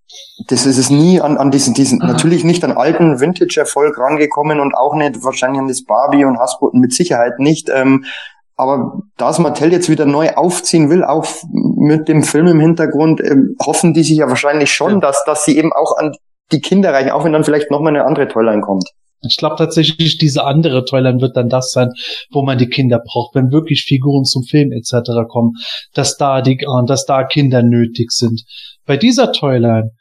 [0.48, 4.74] das ist es nie an, an diesen, diesen, natürlich nicht an alten Vintage-Erfolg rangekommen und
[4.74, 7.70] auch nicht wahrscheinlich an das Barbie und Hasbro mit Sicherheit nicht.
[7.70, 8.06] Ähm,
[8.56, 13.20] aber da es Mattel jetzt wieder neu aufziehen will, auch mit dem Film im Hintergrund,
[13.22, 16.14] ähm, hoffen die sich ja wahrscheinlich schon, dass, dass sie eben auch an
[16.54, 18.90] die Kinder reichen, auch wenn dann vielleicht nochmal eine andere Toyline kommt.
[19.28, 21.90] Ich glaube tatsächlich, diese andere Toyline wird dann das sein,
[22.32, 25.12] wo man die Kinder braucht, wenn wirklich Figuren zum Film etc.
[25.28, 25.54] kommen,
[25.94, 28.44] dass da die, äh, dass da Kinder nötig sind.
[28.86, 29.92] Bei dieser Toyline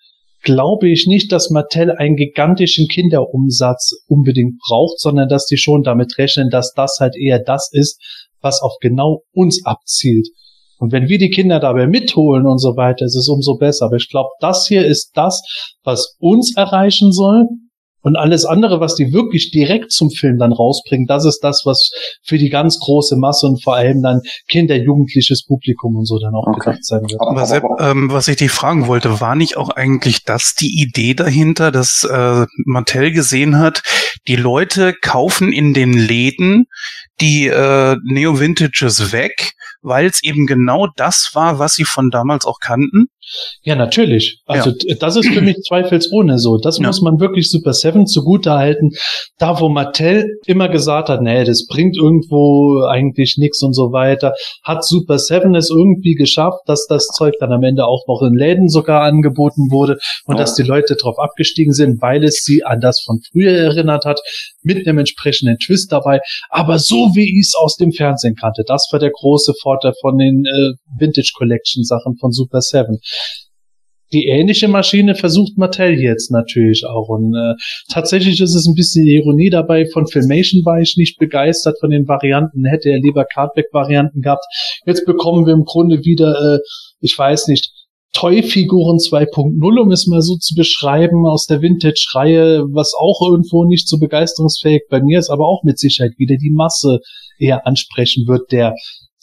[0.43, 6.19] glaube ich nicht, dass Mattel einen gigantischen Kinderumsatz unbedingt braucht, sondern dass die schon damit
[6.19, 8.01] rechnen, dass das halt eher das ist,
[8.41, 10.29] was auf genau uns abzielt.
[10.79, 13.87] Und wenn wir die Kinder dabei mitholen und so weiter, ist es umso besser.
[13.87, 15.41] Aber ich glaube, das hier ist das,
[15.85, 17.47] was uns erreichen soll.
[18.03, 21.91] Und alles andere, was die wirklich direkt zum Film dann rausbringen, das ist das, was
[22.25, 26.35] für die ganz große Masse und vor allem dann Kinder, jugendliches Publikum und so dann
[26.35, 26.61] auch Okay.
[26.61, 27.21] gedacht sein wird.
[27.21, 31.15] Aber Sepp, ähm, was ich dich fragen wollte, war nicht auch eigentlich das die Idee
[31.15, 33.83] dahinter, dass äh, Mattel gesehen hat,
[34.29, 36.67] die Leute kaufen in den Läden
[37.21, 39.53] die äh, Neo-Vintages weg,
[39.83, 43.07] weil es eben genau das war, was sie von damals auch kannten?
[43.63, 44.41] Ja, natürlich.
[44.47, 46.59] Also d- das ist für mich zweifelsohne so.
[46.59, 46.87] Das Ja.
[46.89, 48.91] muss man wirklich Super Seven zugutehalten.
[49.39, 54.33] Da, wo Mattel immer gesagt hat, nee, das bringt irgendwo eigentlich nichts und so weiter,
[54.65, 58.35] hat Super Seven es irgendwie geschafft, dass das Zeug dann am Ende auch noch in
[58.35, 60.41] Läden sogar angeboten wurde und Ja.
[60.43, 64.21] dass die Leute drauf abgestiegen sind, weil es sie an das von früher erinnert hat,
[64.63, 66.21] mit einem entsprechenden Twist dabei.
[66.51, 70.19] Aber so wie ich es aus dem Fernsehen kannte, das war der große Vorteil von
[70.19, 72.99] den äh, Vintage Collection Sachen von Super Seven
[74.13, 77.09] die ähnliche Maschine versucht Mattel jetzt natürlich auch.
[77.09, 77.55] Und äh,
[77.91, 79.87] tatsächlich ist es ein bisschen Ironie dabei.
[79.87, 82.65] Von Filmation war ich nicht begeistert von den Varianten.
[82.65, 84.45] Hätte er lieber Cardback-Varianten gehabt.
[84.87, 86.59] Jetzt bekommen wir im Grunde wieder, äh,
[87.01, 87.71] ich weiß nicht,
[88.13, 93.89] Toy-Figuren 2.0, um es mal so zu beschreiben, aus der Vintage-Reihe, was auch irgendwo nicht
[93.89, 97.01] so begeisterungsfähig bei mir ist, aber auch mit Sicherheit wieder die Masse
[97.43, 98.75] eher ansprechen wird, der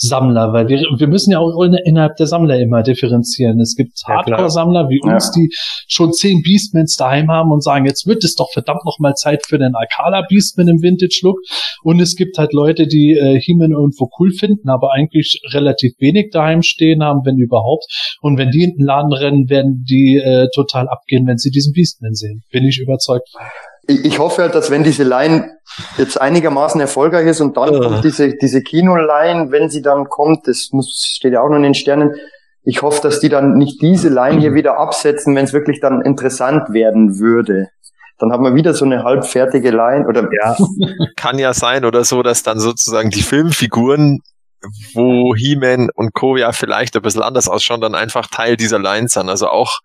[0.02, 3.60] Sammler, weil wir, wir müssen ja auch in- innerhalb der Sammler immer differenzieren.
[3.60, 4.16] Es gibt Ja.
[4.16, 5.14] Hardcore-Sammler wie Ja.
[5.14, 5.50] uns, die
[5.90, 9.46] schon zehn Beastmans daheim haben und sagen, jetzt wird es doch verdammt noch mal Zeit
[9.46, 11.40] für den Alcala Beastman im Vintage-Look.
[11.84, 16.30] Und es gibt halt Leute, die äh, He-Man irgendwo cool finden, aber eigentlich relativ wenig
[16.32, 17.84] daheim stehen haben, wenn überhaupt.
[18.22, 21.74] Und wenn die in den Laden rennen, werden die äh, total abgehen, wenn sie diesen
[21.74, 22.44] Beastman sehen.
[22.54, 23.28] Bin ich überzeugt.
[23.90, 25.50] Ich, hoffe halt, dass wenn diese Line
[25.98, 27.80] jetzt einigermaßen erfolgreich ist und dann Ja.
[27.80, 31.64] kommt diese, diese Kino-Line, wenn sie dann kommt, das muss, steht ja auch noch in
[31.64, 32.16] den Sternen,
[32.64, 36.02] ich hoffe, dass die dann nicht diese Line hier wieder absetzen, wenn es wirklich dann
[36.04, 37.70] interessant werden würde.
[38.20, 40.56] Dann haben wir wieder so eine halbfertige Line oder Ja,
[41.16, 44.20] Kann ja sein oder so, dass dann sozusagen die Filmfiguren,
[44.94, 46.36] wo He-Man und Co.
[46.38, 49.30] ja vielleicht ein bisschen anders ausschauen, dann einfach Teil dieser Line sind.
[49.30, 49.80] Also auch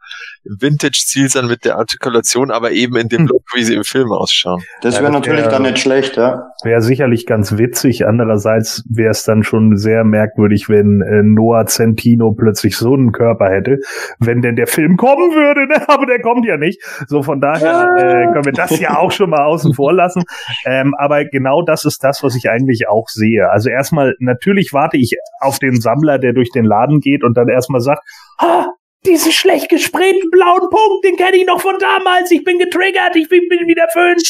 [0.45, 3.27] Vintage-Ziel sind mit der Artikulation, aber eben in dem Hm.
[3.29, 4.63] Look, wie sie im Film ausschauen.
[4.83, 6.43] das Ja, wäre das natürlich wär- dann nicht schlecht, ja.
[6.65, 8.07] wäre sicherlich ganz witzig.
[8.07, 13.49] Andererseits wäre es dann schon sehr merkwürdig, wenn äh, Noah Centino plötzlich so einen Körper
[13.51, 13.79] hätte,
[14.19, 15.67] wenn denn der Film kommen würde.
[15.67, 15.77] Ne?
[15.89, 16.81] Aber der kommt ja nicht.
[17.07, 20.25] So von daher äh, können wir das ja auch schon mal außen vor lassen.
[20.67, 23.49] Ähm, aber genau das ist das, was ich eigentlich auch sehe.
[23.51, 27.49] Also erstmal, natürlich warte ich auf den Sammler, der durch den Laden geht und dann
[27.49, 28.03] erstmal sagt,
[28.39, 28.67] ah,
[29.07, 32.31] diesen schlecht gesprähten blauen Punkt, den kenne ich noch von damals.
[32.31, 34.23] Ich bin getriggert, ich bin, bin wieder fünf.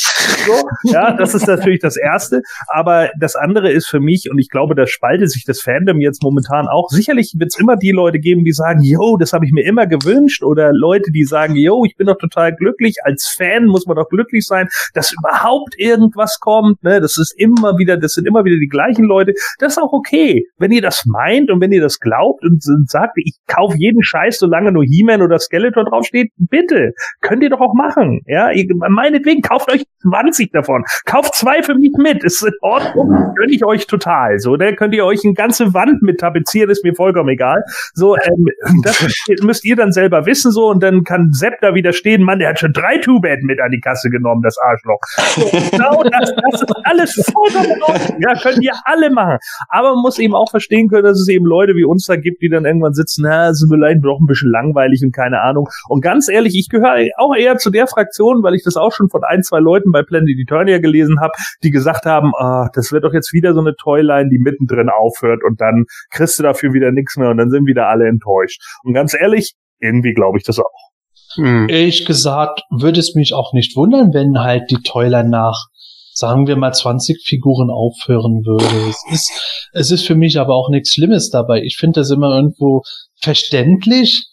[0.46, 2.42] So, ja, das ist natürlich das Erste.
[2.68, 6.22] Aber das andere ist für mich, und ich glaube, da spaltet sich das Fandom jetzt
[6.22, 6.88] momentan auch.
[6.90, 9.86] Sicherlich wird es immer die Leute geben, die sagen, yo, das habe ich mir immer
[9.86, 10.42] gewünscht.
[10.42, 12.96] Oder Leute, die sagen, yo, ich bin doch total glücklich.
[13.04, 16.82] Als Fan muss man doch glücklich sein, dass überhaupt irgendwas kommt.
[16.82, 17.00] Ne?
[17.00, 19.34] Das ist immer wieder, das sind immer wieder die gleichen Leute.
[19.58, 20.44] Das ist auch okay.
[20.58, 24.02] Wenn ihr das meint und wenn ihr das glaubt und, und sagt, ich kaufe jeden
[24.02, 26.92] Scheiß, solange nur He-Man oder Skeletor draufsteht, bitte.
[27.20, 28.20] Könnt ihr doch auch machen.
[28.26, 30.84] Ja, ihr, meinetwegen kauft euch 20 davon.
[31.04, 32.24] Kauft zwei für mich mit.
[32.24, 33.34] Ist in Ordnung.
[33.36, 34.38] Gönn ich euch total.
[34.38, 37.62] So, da könnt ihr euch eine ganze Wand mit tapezieren, ist mir vollkommen egal.
[37.94, 38.46] So, ähm,
[38.82, 39.06] das
[39.42, 42.50] müsst ihr dann selber wissen, so, und dann kann Sepp da wieder stehen, Mann, der
[42.50, 45.00] hat schon drei Two-Bed mit an die Kasse genommen, das Arschloch.
[45.34, 48.22] So, genau, das, das ist alles vollkommen in.
[48.22, 49.38] Ja, könnt ihr alle machen.
[49.68, 52.42] Aber man muss eben auch verstehen können, dass es eben Leute wie uns da gibt,
[52.42, 55.68] die dann irgendwann sitzen, na, sind vielleicht doch ein bisschen langweilig und keine Ahnung.
[55.88, 59.08] Und ganz ehrlich, ich gehöre auch eher zu der Fraktion, weil ich das auch schon
[59.08, 61.32] von ein, zwei Leuten bei Planet Eternia gelesen habe,
[61.62, 65.42] die gesagt haben, ah, das wird doch jetzt wieder so eine Toyline, die mittendrin aufhört
[65.44, 68.62] und dann kriegst du dafür wieder nichts mehr und dann sind wieder alle enttäuscht.
[68.84, 70.90] Und ganz ehrlich, irgendwie glaube ich das auch.
[71.36, 71.68] Hm.
[71.68, 75.66] Ehrlich gesagt, würde es mich auch nicht wundern, wenn halt die Toyline nach
[76.14, 78.88] sagen wir mal 20 Figuren aufhören würde.
[78.88, 81.60] Es ist, es ist für mich aber auch nichts Schlimmes dabei.
[81.62, 82.82] Ich finde das immer irgendwo
[83.20, 84.28] verständlich,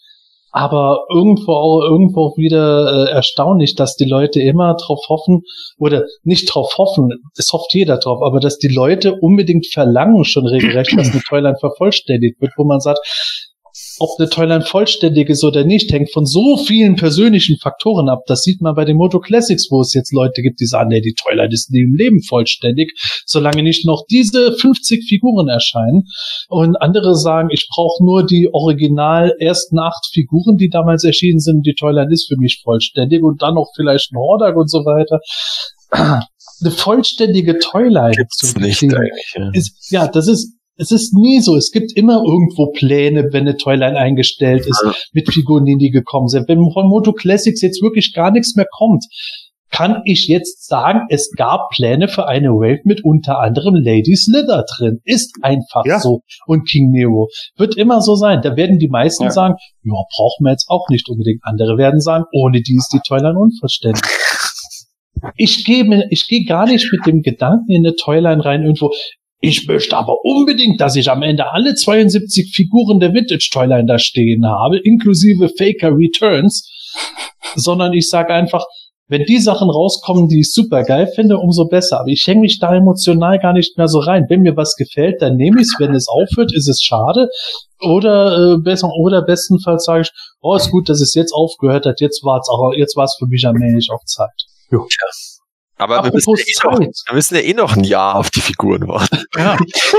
[0.52, 5.42] aber irgendwo auch, irgendwo wieder äh, erstaunlich, dass die Leute immer drauf hoffen
[5.78, 10.46] oder nicht drauf hoffen, es hofft jeder drauf, aber dass die Leute unbedingt verlangen schon
[10.46, 13.00] regelrecht, dass eine Toyline vervollständigt wird, wo man sagt,
[13.98, 18.20] ob eine Toyline vollständig ist oder nicht, hängt von so vielen persönlichen Faktoren ab.
[18.26, 21.00] Das sieht man bei den Moto Classics, wo es jetzt Leute gibt, die sagen, nee,
[21.00, 22.92] die Toyline ist nie im Leben vollständig,
[23.26, 26.04] solange nicht noch diese 50 Figuren erscheinen.
[26.48, 31.66] Und andere sagen, ich brauche nur die original ersten acht Figuren, die damals erschienen sind.
[31.66, 35.20] Die Toyline ist für mich vollständig und dann noch vielleicht ein Hordak und so weiter
[36.62, 39.50] eine vollständige Toyline Gibt's nicht ja.
[39.52, 41.56] ist, ja, das ist es ist nie so.
[41.56, 46.28] Es gibt immer irgendwo Pläne, wenn eine Toyline eingestellt ist, mit Figuren, die nie gekommen
[46.28, 46.48] sind.
[46.48, 49.04] Wenn von Moto Classics jetzt wirklich gar nichts mehr kommt,
[49.70, 54.64] kann ich jetzt sagen, es gab Pläne für eine Wave mit unter anderem Lady Slither
[54.76, 55.00] drin.
[55.04, 55.98] Ist einfach Ja.
[55.98, 56.20] so.
[56.46, 57.28] Und King Nero.
[57.56, 58.42] Wird immer so sein.
[58.42, 59.30] Da werden die meisten Ja.
[59.30, 61.40] sagen, ja, brauchen wir jetzt auch nicht unbedingt.
[61.42, 64.04] Andere werden sagen, ohne die ist die Toyline unverständlich.
[65.36, 68.90] Ich gehe ich gehe gar nicht mit dem Gedanken in eine Toyline rein irgendwo.
[69.44, 73.98] Ich möchte aber unbedingt, dass ich am Ende alle 72 Figuren der Vintage Toyline da
[73.98, 76.70] stehen habe, inklusive Faker Returns,
[77.56, 78.64] sondern ich sage einfach,
[79.08, 81.98] wenn die Sachen rauskommen, die ich super geil finde, umso besser.
[81.98, 84.26] Aber ich hänge mich da emotional gar nicht mehr so rein.
[84.28, 85.74] Wenn mir was gefällt, dann nehme ich es.
[85.78, 87.28] Wenn es aufhört, ist es schade.
[87.80, 92.00] Oder äh, besser, oder bestenfalls sage ich, oh, ist gut, dass es jetzt aufgehört hat.
[92.00, 94.46] Jetzt war es auch, jetzt war es für mich allmählich auch Zeit.
[95.82, 98.40] Aber wir müssen, ja eh noch, wir müssen ja eh noch ein Jahr auf die
[98.40, 99.18] Figuren warten.
[99.36, 99.56] Ja,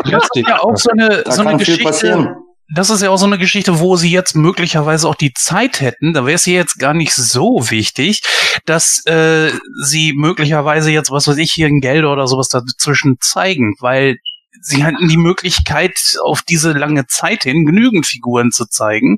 [0.09, 1.83] das ist ja auch so eine, so eine Geschichte.
[1.83, 2.35] passieren.
[2.73, 6.13] Das ist ja auch so eine Geschichte, wo sie jetzt möglicherweise auch die Zeit hätten.
[6.13, 8.21] Da wäre es ja jetzt gar nicht so wichtig,
[8.65, 9.51] dass äh,
[9.83, 14.17] sie möglicherweise jetzt, was weiß ich, hier ein Geld oder sowas dazwischen zeigen, weil
[14.61, 19.17] sie hatten die Möglichkeit, auf diese lange Zeit hin genügend Figuren zu zeigen.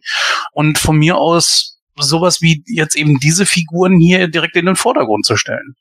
[0.51, 5.25] Und von mir aus sowas wie jetzt eben diese Figuren hier direkt in den Vordergrund
[5.25, 5.75] zu stellen.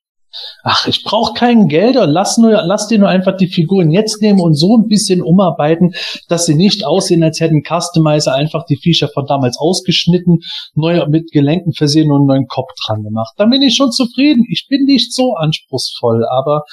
[0.62, 4.40] Ach, ich brauche kein Geld, lass nur, lass dir nur einfach die Figuren jetzt nehmen
[4.40, 5.94] und so ein bisschen umarbeiten,
[6.28, 10.40] dass sie nicht aussehen, als hätten Customizer einfach die Viecher von damals ausgeschnitten,
[10.74, 13.34] neu mit Gelenken versehen und einen neuen Kopf dran gemacht.
[13.36, 14.44] Dann bin ich schon zufrieden.
[14.50, 16.64] Ich bin nicht so anspruchsvoll, aber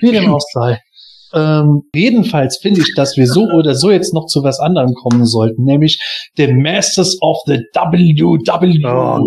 [0.00, 0.80] wie dem auch sei.
[1.36, 5.26] Ähm, jedenfalls finde ich, dass wir so oder so jetzt noch zu was anderem kommen
[5.26, 6.00] sollten, nämlich
[6.36, 8.36] The Masters of the WW
[8.86, 9.18] Oh.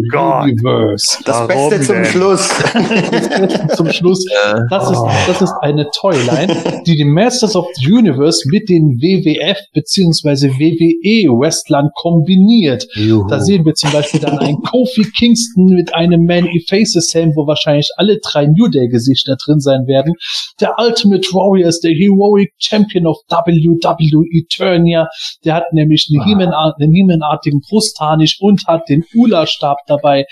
[0.44, 1.18] Universe.
[1.26, 2.06] Das Warum Beste zum denn?
[2.06, 2.50] Schluss.
[3.76, 4.26] Zum Schluss
[4.70, 6.56] das ist, das ist eine Toyline,
[6.86, 12.88] die die Masters of the Universe mit den WWF beziehungsweise WWE Wrestlern kombiniert.
[13.30, 17.46] Da sehen wir zum Beispiel dann einen Kofi Kingston mit einem Man Faces Helm, wo
[17.48, 20.14] wahrscheinlich alle drei New Day Gesichter drin sein werden.
[20.60, 25.08] Der Ultimate Warrior ist der Heroic Champion of WWE Eternia.
[25.44, 30.26] Der hat nämlich einen He-Man- einen He-Man-artigen Brustharnisch und hat den Ula-Stab dabei.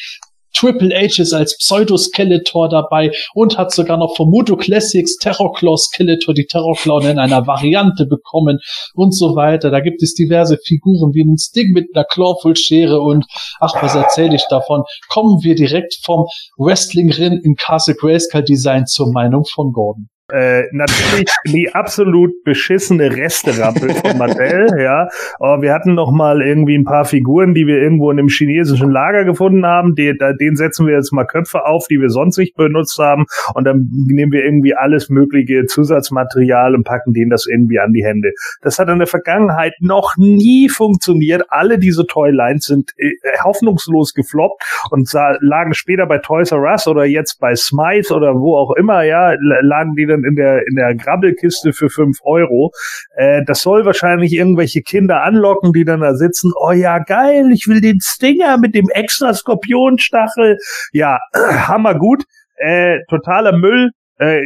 [0.58, 6.34] Triple H ist als Pseudo-Skeletor dabei und hat sogar noch vom Moto Classics Terrorclaw Skeletor
[6.34, 8.58] die Terrorclaw in einer Variante bekommen
[8.96, 9.70] und so weiter.
[9.70, 13.26] Da gibt es diverse Figuren wie einen Stick mit einer Clawful-Schere und
[13.60, 14.82] ach, was erzähle ich davon?
[15.10, 16.26] Kommen wir direkt vom
[16.58, 20.10] Wrestling-Ring in Castle Grayskull Design zur Meinung von Gordon.
[20.32, 25.08] Äh, natürlich die absolut beschissene Resterampel von Mattel, ja.
[25.40, 28.92] Aber wir hatten noch mal irgendwie ein paar Figuren, die wir irgendwo in einem chinesischen
[28.92, 29.96] Lager gefunden haben.
[29.96, 33.26] Die, da, den setzen wir jetzt mal Köpfe auf, die wir sonst nicht benutzt haben.
[33.54, 38.04] Und dann nehmen wir irgendwie alles mögliche Zusatzmaterial und packen denen das irgendwie an die
[38.04, 38.32] Hände.
[38.62, 41.44] Das hat in der Vergangenheit noch nie funktioniert.
[41.50, 43.12] Alle diese Toylines sind äh,
[43.44, 48.36] hoffnungslos gefloppt und sa- lagen später bei Toys R Us oder jetzt bei Smythe oder
[48.36, 52.72] wo auch immer, ja, lagen die dann in der, in der Grabbelkiste für fünf Euro.
[53.16, 57.68] Äh, das soll wahrscheinlich irgendwelche Kinder anlocken, die dann da sitzen, oh ja, geil, ich
[57.68, 60.58] will den Stinger mit dem extra Skorpionstachel.
[60.92, 62.24] Ja, hammer gut.
[62.58, 64.42] äh, totaler Müll, äh,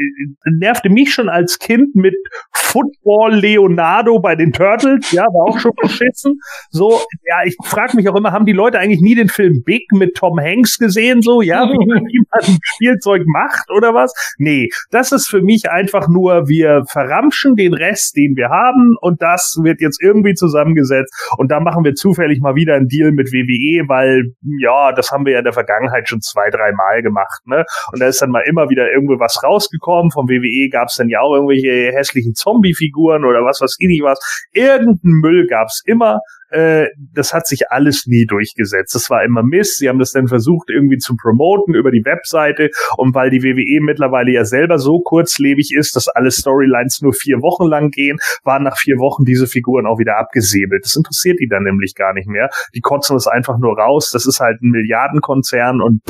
[0.46, 2.16] nervte mich schon als Kind mit
[2.54, 6.40] Football Leonardo bei den Turtles, ja, war auch schon beschissen.
[6.70, 9.92] So, ja, ich frage mich auch immer, haben die Leute eigentlich nie den Film Big
[9.92, 14.14] mit Tom Hanks gesehen, so, ja, wie man ein Spielzeug macht oder was?
[14.38, 19.22] Nee, das ist für mich einfach nur, wir verramschen den Rest, den wir haben und
[19.22, 23.32] das wird jetzt irgendwie zusammengesetzt und da machen wir zufällig mal wieder einen Deal mit
[23.32, 27.42] WWE, weil, ja, das haben wir ja in der Vergangenheit schon zwei, drei Mal gemacht,
[27.46, 27.66] ne?
[27.92, 30.12] Und da ist dann mal immer wieder irgendwo was rausgekommen.
[30.12, 34.04] Vom WWE gab es dann ja auch irgendwelche hässlichen Zombie-Figuren oder was weiß ich nicht
[34.04, 34.20] was.
[34.52, 36.20] Irgendeinen Müll gab's immer.
[36.52, 38.94] Äh, das hat sich alles nie durchgesetzt.
[38.94, 39.78] Das war immer Mist.
[39.78, 43.82] Sie haben das dann versucht irgendwie zu promoten über die Webseite und weil die WWE
[43.82, 48.64] mittlerweile ja selber so kurzlebig ist, dass alle Storylines nur vier Wochen lang gehen, waren
[48.64, 50.84] nach vier Wochen diese Figuren auch wieder abgesäbelt.
[50.84, 52.50] Das interessiert die dann nämlich gar nicht mehr.
[52.76, 54.12] Die kotzen das einfach nur raus.
[54.12, 56.02] Das ist halt ein Milliardenkonzern und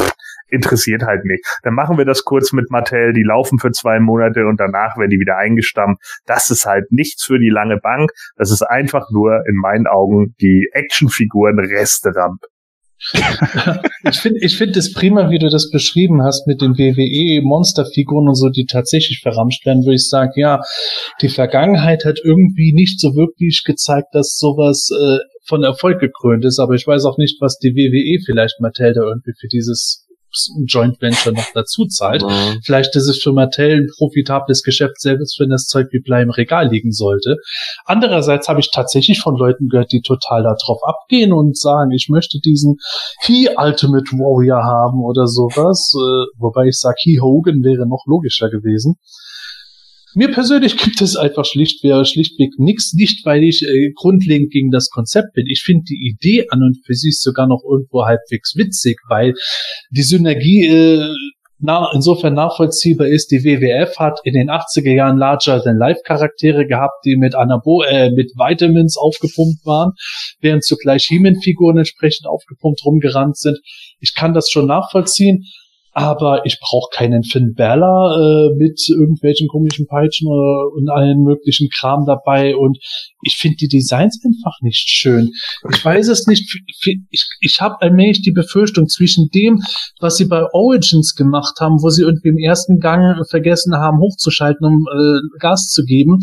[0.52, 1.46] interessiert halt nicht.
[1.64, 5.10] Dann machen wir das kurz mit Mattel, die laufen für zwei Monate und danach werden
[5.10, 6.02] die wieder eingestampft.
[6.26, 8.12] Das ist halt nichts für die lange Bank.
[8.36, 12.42] Das ist einfach nur in meinen Augen die Actionfiguren Resteramp.
[14.04, 18.28] ich finde ich finde es prima, wie du das beschrieben hast mit den WWE Monsterfiguren
[18.28, 20.62] und so, die tatsächlich verramscht werden, wo ich sage, ja,
[21.20, 25.18] die Vergangenheit hat irgendwie nicht so wirklich gezeigt, dass sowas äh,
[25.48, 29.02] von Erfolg gekrönt ist, aber ich weiß auch nicht, was die WWE vielleicht Mattel da
[29.02, 30.08] irgendwie für dieses
[30.66, 32.24] Joint Venture noch dazu zahlt.
[32.24, 32.60] Mhm.
[32.64, 36.30] Vielleicht ist es für Mattel ein profitables Geschäft, selbst wenn das Zeug wie Blei im
[36.30, 37.38] Regal liegen sollte.
[37.86, 42.40] Andererseits habe ich tatsächlich von Leuten gehört, die total darauf abgehen und sagen, ich möchte
[42.40, 42.78] diesen
[43.22, 45.94] He Ultimate Warrior haben oder sowas.
[45.96, 48.96] Äh, wobei ich sage, He Hogan wäre noch logischer gewesen.
[50.14, 54.72] Mir persönlich gibt es einfach schlicht, wäre schlichtweg nichts, nicht weil ich äh, grundlegend gegen
[54.72, 55.46] das Konzept bin.
[55.48, 59.34] Ich finde die Idee an und für sich sogar noch irgendwo halbwegs witzig, weil
[59.90, 61.14] die Synergie äh,
[61.64, 66.66] na, insofern nachvollziehbar ist, die WWF hat in den 80er Jahren Larger Than Life Charaktere
[66.66, 69.92] gehabt, die mit Anabo äh, mit Vitamins aufgepumpt waren,
[70.40, 73.60] während zugleich He-Man-Figuren entsprechend aufgepumpt rumgerannt sind.
[74.00, 75.46] Ich kann das schon nachvollziehen
[75.94, 81.70] aber ich brauche keinen Finn Balor äh, mit irgendwelchen komischen Peitschen oder, und allen möglichen
[81.70, 82.78] Kram dabei und
[83.24, 85.32] ich finde die Designs einfach nicht schön.
[85.70, 86.58] Ich weiß es nicht.
[87.10, 89.62] Ich, ich habe allmählich die Befürchtung zwischen dem,
[90.00, 94.66] was sie bei Origins gemacht haben, wo sie irgendwie im ersten Gang vergessen haben, hochzuschalten,
[94.66, 96.20] um äh, Gas zu geben,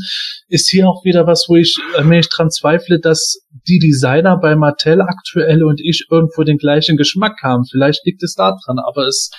[0.48, 5.02] ist hier auch wieder was, wo ich allmählich dran zweifle, dass die Designer bei Mattel
[5.02, 7.64] aktuell und ich irgendwo den gleichen Geschmack haben.
[7.70, 9.30] Vielleicht liegt es da dran, aber es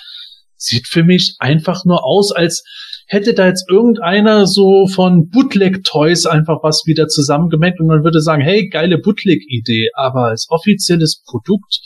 [0.60, 2.62] sieht für mich einfach nur aus, als
[3.06, 8.20] hätte da jetzt irgendeiner so von Bootleg Toys einfach was wieder zusammengemerkt und man würde
[8.20, 11.80] sagen, hey, geile Bootleg Idee, aber als offizielles Produkt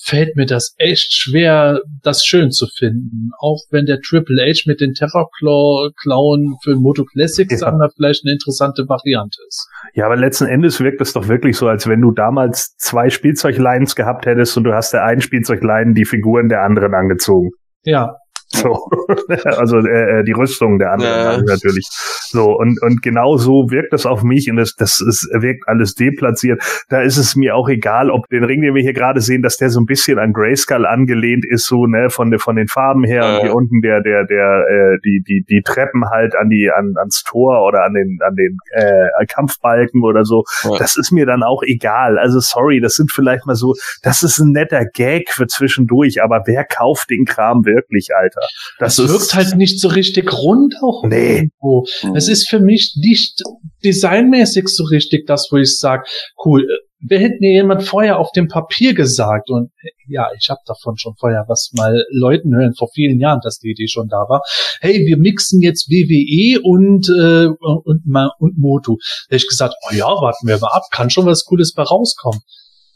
[0.00, 3.30] fällt mir das echt schwer, das schön zu finden.
[3.38, 7.58] Auch wenn der Triple H mit den Terrorclaw Klauen für Moto Classic ja.
[7.58, 9.68] Sammler vielleicht eine interessante Variante ist.
[9.94, 13.96] Ja, aber letzten Endes wirkt es doch wirklich so, als wenn du damals zwei Spielzeuglines
[13.96, 17.50] gehabt hättest und du hast der einen Spielzeuglein die Figuren der anderen angezogen.
[17.84, 18.18] Ja.
[18.50, 18.88] So,
[19.44, 21.54] also äh, äh, die Rüstung der anderen ja.
[21.54, 21.86] natürlich.
[22.30, 25.94] So und und genau so wirkt das auf mich und das das ist, wirkt alles
[25.94, 26.62] deplatziert.
[26.88, 29.56] Da ist es mir auch egal, ob den Ring, den wir hier gerade sehen, dass
[29.56, 33.04] der so ein bisschen an Grayskull angelehnt ist, so ne von der von den Farben
[33.04, 33.36] her ja.
[33.36, 36.94] und hier unten der der der äh, die die die Treppen halt an die an
[36.96, 40.44] ans Tor oder an den an den äh, Kampfbalken oder so.
[40.64, 40.78] Ja.
[40.78, 42.18] Das ist mir dann auch egal.
[42.18, 46.42] Also sorry, das sind vielleicht mal so, das ist ein netter Gag für zwischendurch, aber
[46.46, 48.37] wer kauft den Kram wirklich, Alter?
[48.40, 48.48] Alter.
[48.78, 51.36] Das, das wirkt halt nicht so richtig rund auch nee.
[51.36, 51.86] irgendwo.
[52.02, 52.16] Mhm.
[52.16, 53.42] Es ist für mich nicht
[53.84, 56.04] designmäßig so richtig das, wo ich sage,
[56.44, 56.66] cool,
[57.00, 59.70] wer hätte mir jemand vorher auf dem Papier gesagt und
[60.08, 63.70] ja, ich habe davon schon vorher was mal Leuten hören vor vielen Jahren, dass die
[63.70, 64.42] Idee schon da war.
[64.80, 68.02] Hey, wir mixen jetzt WWE und äh, und,
[68.38, 68.96] und Moto.
[69.28, 71.82] Da hätte ich gesagt, oh ja, warten wir mal ab, kann schon was Cooles bei
[71.82, 72.40] rauskommen.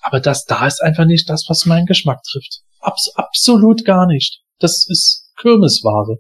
[0.01, 2.61] Aber das da ist einfach nicht das, was meinen Geschmack trifft.
[2.81, 4.41] Abs absolut gar nicht.
[4.59, 6.19] Das ist Kirmesware.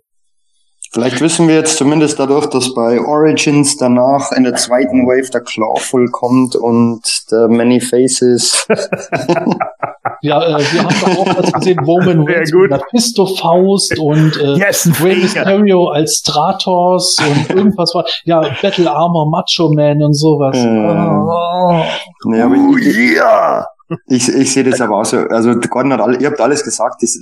[0.94, 5.40] Vielleicht wissen wir jetzt zumindest dadurch, dass bei Origins danach in der zweiten Wave der
[5.40, 7.00] Clawful kommt und
[7.30, 8.66] der Many Faces.
[10.20, 14.58] ja, äh, wir haben da auch was gesehen, Roman Reigns mit der Pisto-Faust und äh,
[14.58, 20.58] yes, Rey Mysterio als Stratos und irgendwas war, ja, Battle Armor Macho Man und sowas.
[20.58, 21.26] Mm.
[21.26, 21.84] Oh.
[22.26, 23.66] Nee, aber ich, yeah.
[24.08, 27.02] ich, ich sehe das aber auch so, also Gordon hat alle, ihr habt alles gesagt,
[27.02, 27.16] das,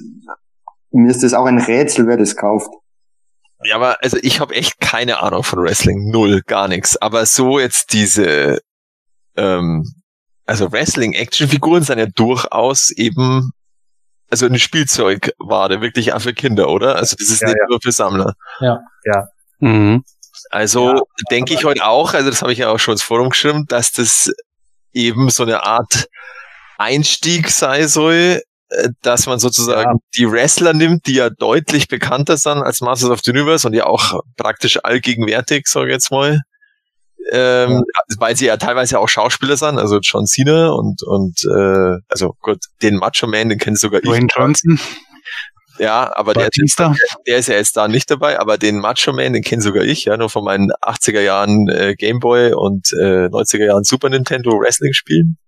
[0.91, 2.71] mir ist das auch ein Rätsel, wer das kauft.
[3.62, 6.97] Ja, aber also ich habe echt keine Ahnung von Wrestling, null, gar nichts.
[6.97, 8.61] Aber so jetzt diese,
[9.37, 9.85] ähm,
[10.47, 13.51] also Wrestling-Action-Figuren sind ja durchaus eben
[14.31, 16.97] also eine Spielzeugware, wirklich auch für Kinder, oder?
[16.97, 17.67] Also das ist Ja, nicht ja.
[17.69, 18.35] nur für Sammler.
[19.59, 20.05] Mhm.
[20.51, 23.31] Also Ja, denke ich heute auch, also das habe ich ja auch schon ins Forum
[23.31, 24.33] geschrieben, dass das
[24.93, 26.09] eben so eine Art
[26.79, 28.41] Einstieg sei soll,
[29.02, 33.30] dass man sozusagen die Wrestler nimmt, die ja deutlich bekannter sind als Masters of the
[33.30, 36.40] Universe und ja auch praktisch allgegenwärtig, sage ich jetzt mal.
[37.32, 37.84] Ähm,
[38.18, 42.59] Weil sie ja teilweise auch Schauspieler sind, also John Cena und und äh, also Gott,
[42.82, 44.36] den Macho Man, den kennt sogar Dwayne ich.
[44.36, 44.80] Johnson,
[45.80, 46.94] Ja, aber der, Batista.
[47.26, 50.05] der ist ja jetzt da nicht dabei, aber den Macho Man, den kenne sogar ich,
[50.05, 54.92] ja, nur von meinen 80er Jahren äh, Gameboy und äh, 90er Jahren Super Nintendo Wrestling
[54.92, 55.38] Spielen.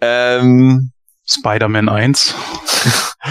[0.00, 0.92] Ähm,
[1.30, 2.34] Spider-Man 1.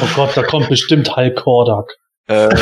[0.02, 1.92] Oh Gott, da kommt bestimmt Hulk Hordak.
[2.28, 2.50] äh,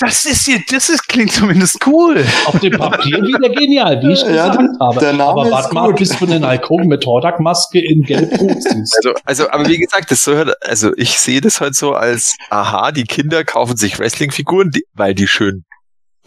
[0.00, 2.24] Das ist hier, das ist, klingt zumindest cool.
[2.46, 5.00] Auf dem Papier wieder genial, wie ich Ja, gesagt habe.
[5.00, 8.62] der Name Aber ist warte mal, bis du den Hulk Hogan mit Hordak-Maske in Gelb-Rot
[8.62, 8.96] siehst.
[8.96, 12.92] also, also, aber wie gesagt, das so, also ich sehe das halt so als, aha,
[12.92, 15.64] die Kinder kaufen sich Wrestling-Figuren, weil die schön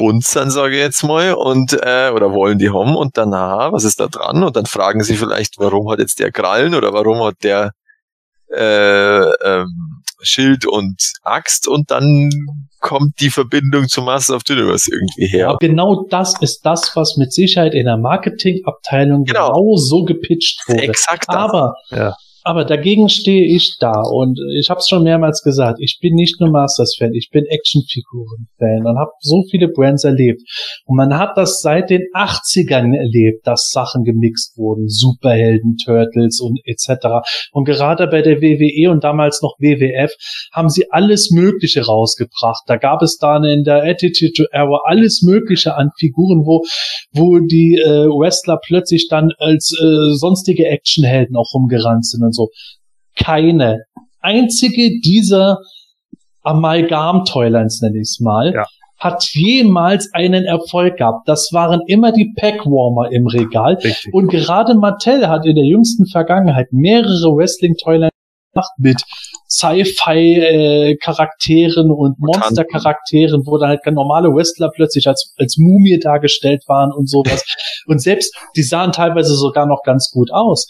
[0.01, 3.71] bunt sind, sage ich jetzt mal, und äh, oder wollen die haben und dann, aha,
[3.71, 4.43] was ist da dran?
[4.43, 7.71] Und dann fragen sie vielleicht, warum hat jetzt der Krallen oder warum hat der
[8.51, 12.29] äh, ähm, Schild und Axt und dann
[12.79, 15.49] kommt die Verbindung zu Masters of the Universe irgendwie her.
[15.49, 19.53] Aber genau das ist das, was mit Sicherheit in der Marketingabteilung Genau.
[19.53, 20.81] genau, so gepitcht wurde.
[20.81, 21.35] Exakt das.
[21.35, 22.15] Aber, Ja.
[22.43, 26.39] Aber dagegen stehe ich da und ich habe es schon mehrmals gesagt, ich bin nicht
[26.39, 30.41] nur Masters-Fan, ich bin Actionfiguren-Fan und habe so viele Brands erlebt.
[30.85, 36.59] Und man hat das seit den 80ern erlebt, dass Sachen gemixt wurden, Superhelden, Turtles und
[36.65, 37.07] etc.
[37.51, 40.11] Und gerade bei der WWE und damals noch WWF
[40.51, 42.63] haben sie alles Mögliche rausgebracht.
[42.65, 46.63] Da gab es dann in der Attitude Era alles Mögliche an Figuren, wo,
[47.13, 52.49] wo die äh, Wrestler plötzlich dann als äh, sonstige Actionhelden auch rumgerannt sind und so.
[53.15, 53.83] Keine
[54.21, 55.57] einzige dieser
[56.43, 58.65] Amalgam-Toylines, nenne ich es mal, Ja.
[58.97, 61.27] hat jemals einen Erfolg gehabt.
[61.27, 63.75] Das waren immer die Packwarmer im Regal.
[63.75, 64.13] Richtig.
[64.13, 68.11] Und gerade Mattel hat in der jüngsten Vergangenheit mehrere Wrestling-Toylines
[68.53, 69.01] gemacht mit
[69.47, 72.19] Sci-Fi-Charakteren und.
[72.19, 77.43] Monster-Charakteren, wo dann halt normale Wrestler plötzlich als, als Mumie dargestellt waren und sowas.
[77.87, 80.67] und selbst, die sahen teilweise sogar noch ganz gut aus.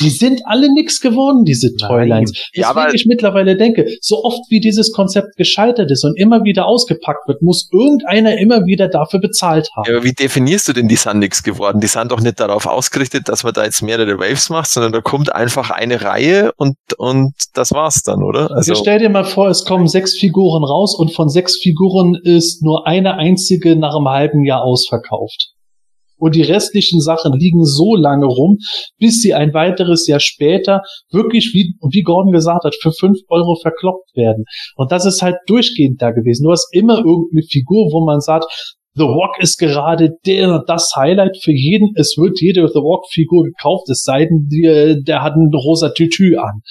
[0.00, 1.74] Die sind alle nix geworden, diese.
[1.76, 2.32] Toylines.
[2.52, 6.66] Ja, Deswegen ich mittlerweile denke, so oft wie dieses Konzept gescheitert ist und immer wieder
[6.66, 9.84] ausgepackt wird, muss irgendeiner immer wieder dafür bezahlt haben.
[9.88, 11.80] Ja, aber wie definierst du denn die sind nix geworden?
[11.80, 15.00] Die sind doch nicht darauf ausgerichtet, dass man da jetzt mehrere Waves macht, sondern da
[15.00, 18.50] kommt einfach eine Reihe und, und das war's dann, oder?
[18.50, 22.16] Also, Also, stell dir mal vor, es kommen sechs Figuren raus und von sechs Figuren
[22.22, 25.55] ist nur eine einzige nach einem halben Jahr ausverkauft.
[26.18, 28.58] Und die restlichen Sachen liegen so lange rum,
[28.98, 33.56] bis sie ein weiteres Jahr später wirklich, wie, wie Gordon gesagt hat, für fünf Euro
[33.60, 34.44] verkloppt werden.
[34.76, 36.44] Und das ist halt durchgehend da gewesen.
[36.44, 38.46] Du hast immer irgendeine Figur, wo man sagt,
[38.98, 41.90] The Rock ist gerade der, das Highlight für jeden.
[41.96, 46.36] Es wird jede The Rock-Figur gekauft, es sei denn, der, der hat ein rosa Tütü
[46.36, 46.62] an.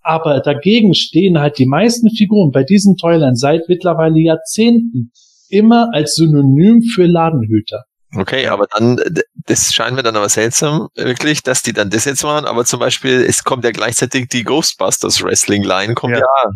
[0.00, 5.10] Aber dagegen stehen halt die meisten Figuren bei diesen Toylern seit mittlerweile Jahrzehnten
[5.48, 7.82] immer als Synonym für Ladenhüter.
[8.16, 9.00] Okay, aber dann,
[9.46, 12.80] das scheint mir dann aber seltsam, wirklich, dass die dann das jetzt machen, aber zum
[12.80, 16.20] Beispiel, es kommt ja gleichzeitig die Ghostbusters Wrestling Line, kommt Ja.
[16.20, 16.50] ja,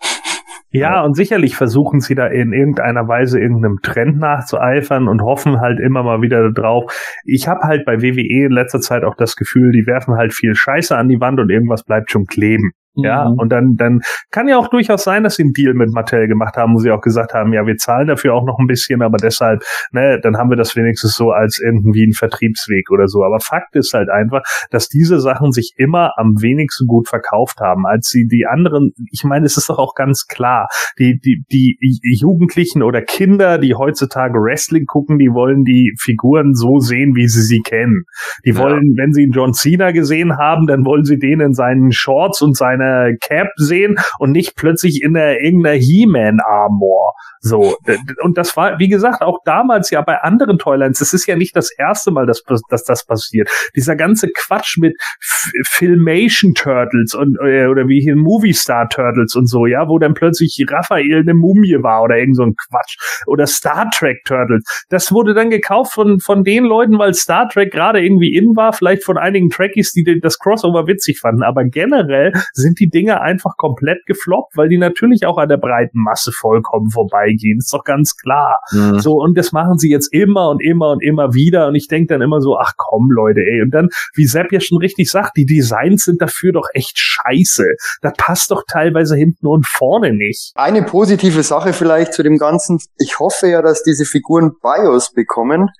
[0.72, 5.80] Ja, und sicherlich versuchen sie da in irgendeiner Weise irgendeinem Trend nachzueifern und hoffen halt
[5.80, 6.92] immer mal wieder drauf.
[7.24, 10.54] Ich habe halt bei WWE in letzter Zeit auch das Gefühl, die werfen halt viel
[10.54, 12.70] Scheiße an die Wand und irgendwas bleibt schon kleben.
[13.04, 13.38] Ja, Mhm.
[13.38, 14.00] und dann, dann
[14.30, 16.90] kann ja auch durchaus sein, dass sie einen Deal mit Mattel gemacht haben, wo sie
[16.90, 19.62] auch gesagt haben, ja, wir zahlen dafür auch noch ein bisschen, aber deshalb,
[19.92, 23.24] ne, dann haben wir das wenigstens so als irgendwie ein Vertriebsweg oder so.
[23.24, 27.86] Aber Fakt ist halt einfach, dass diese Sachen sich immer am wenigsten gut verkauft haben,
[27.86, 30.68] als sie die anderen, ich meine, es ist doch auch ganz klar,
[30.98, 31.78] die, die, die
[32.20, 37.42] Jugendlichen oder Kinder, die heutzutage Wrestling gucken, die wollen die Figuren so sehen, wie sie
[37.42, 38.04] sie kennen.
[38.44, 38.58] Die Ja.
[38.58, 42.42] wollen, wenn sie einen John Cena gesehen haben, dann wollen sie den in seinen Shorts
[42.42, 42.89] und seiner
[43.20, 47.12] Cap sehen und nicht plötzlich in der irgendeiner He-Man-Armor.
[47.40, 47.76] So.
[48.22, 51.00] Und das war, wie gesagt, auch damals ja bei anderen Toylines.
[51.00, 53.48] Es ist ja nicht das erste Mal, dass, dass das passiert.
[53.74, 59.34] Dieser ganze Quatsch mit F Filmation Turtles und, äh, oder wie hier Movie Star Turtles
[59.34, 62.98] und so, ja, wo dann plötzlich Raphael eine Mumie war oder irgend so ein Quatsch.
[63.26, 64.62] Oder Star Trek Turtles.
[64.90, 68.74] Das wurde dann gekauft von, von den Leuten, weil Star Trek gerade irgendwie in war,
[68.74, 71.42] vielleicht von einigen Trekkies, die das Crossover witzig fanden.
[71.42, 75.56] Aber generell sind sind die Dinge einfach komplett gefloppt, weil die natürlich auch an der
[75.56, 77.58] breiten Masse vollkommen vorbeigehen.
[77.58, 78.58] Ist doch ganz klar.
[78.70, 79.00] Mhm.
[79.00, 81.66] So, und das machen sie jetzt immer und immer und immer wieder.
[81.66, 83.62] Und ich denke dann immer so, ach komm, Leute, ey.
[83.62, 87.64] Und dann, wie Sepp ja schon richtig sagt, die Designs sind dafür doch echt scheiße.
[88.02, 90.52] Da passt doch teilweise hinten und vorne nicht.
[90.54, 92.78] Eine positive Sache vielleicht zu dem Ganzen.
[92.98, 95.70] Ich hoffe ja, dass diese Figuren BIOS bekommen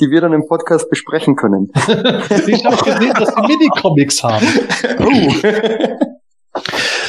[0.00, 1.70] die wir dann im Podcast besprechen können.
[2.46, 4.46] ich habe gesehen, dass die Minicomics haben.
[4.98, 6.06] Oh.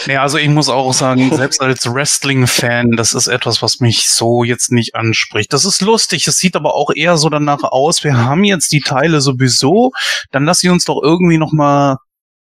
[0.07, 4.43] Ja, also ich muss auch sagen, selbst als Wrestling-Fan, das ist etwas, was mich so
[4.43, 5.53] jetzt nicht anspricht.
[5.53, 8.81] Das ist lustig, es sieht aber auch eher so danach aus, wir haben jetzt die
[8.81, 9.91] Teile sowieso,
[10.31, 11.97] dann lass sie uns doch irgendwie noch mal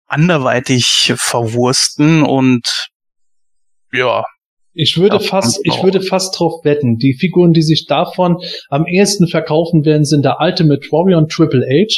[0.07, 2.91] anderweitig verwursten und
[3.93, 4.25] ja,
[4.75, 6.97] ich würde fast, ich würde fast drauf wetten.
[6.97, 8.39] Die Figuren, die sich davon
[8.71, 11.95] am ehesten verkaufen werden, sind der Ultimate Warrior und Triple H.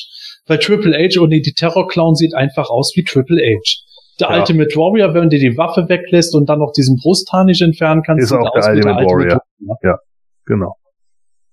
[0.47, 3.84] Weil Triple H ohne die Terror Clown sieht einfach aus wie Triple H.
[4.21, 4.39] Der ja.
[4.39, 8.33] Ultimate Warrior, wenn du die Waffe weglässt und dann noch diesen Brustharnisch entfernen kannst, ist
[8.33, 9.41] auch der Ultimate, der Ultimate Warrior.
[9.59, 9.79] Warrior.
[9.83, 9.99] Ja,
[10.47, 10.77] genau.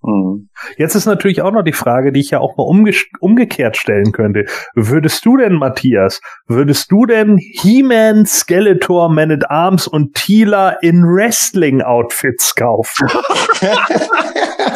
[0.03, 0.49] Mhm.
[0.77, 4.11] Jetzt ist natürlich auch noch die Frage, die ich ja auch mal umge umgekehrt stellen
[4.11, 4.45] könnte.
[4.73, 11.03] Würdest du denn, Matthias, würdest du denn He-Man, Skeletor, Man at Arms und Tila in
[11.03, 13.07] Wrestling-Outfits kaufen?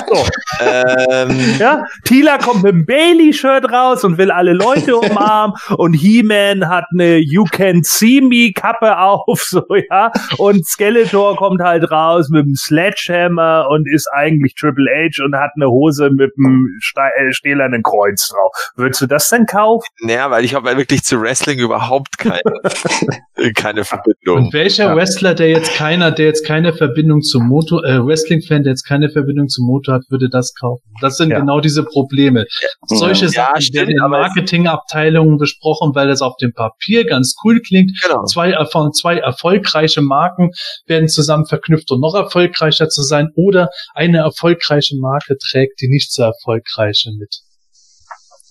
[0.08, 0.26] so.
[0.62, 1.56] ähm.
[1.60, 6.86] Ja, Tila kommt mit dem Bailey-Shirt raus und will alle Leute umarmen und He-Man hat
[6.94, 10.12] eine You Can See Me Kappe auf, so, ja.
[10.38, 15.36] Und Skeletor kommt halt raus mit dem Sledgehammer und ist eigentlich Triple H Cage und
[15.36, 16.68] hat eine Hose mit einem
[16.98, 18.52] äh, stählernen Kreuz drauf.
[18.76, 19.88] Würdest du das denn kaufen?
[20.02, 22.42] Naja, weil ich habe ja wirklich zu Wrestling überhaupt keine,
[23.56, 24.46] keine Verbindung.
[24.46, 24.96] Und welcher ja.
[24.96, 29.10] Wrestler, der jetzt keiner, der jetzt keine Verbindung zum Motor, äh, Wrestling-Fan, der jetzt keine
[29.10, 30.84] Verbindung zum Motor hat, würde das kaufen?
[31.02, 31.40] Das sind ja.
[31.40, 32.46] genau diese Probleme.
[32.62, 32.70] Ja.
[32.98, 37.92] Solche Sachen stimmt, werden in Marketingabteilungen besprochen, weil das auf dem Papier ganz cool klingt.
[38.06, 38.24] Genau.
[38.26, 40.52] Zwei, von zwei erfolgreiche Marken
[40.88, 46.12] werden zusammen verknüpft, um noch erfolgreicher zu sein oder eine erfolgreiche Marke trägt die nicht
[46.12, 47.36] so erfolgreiche mit.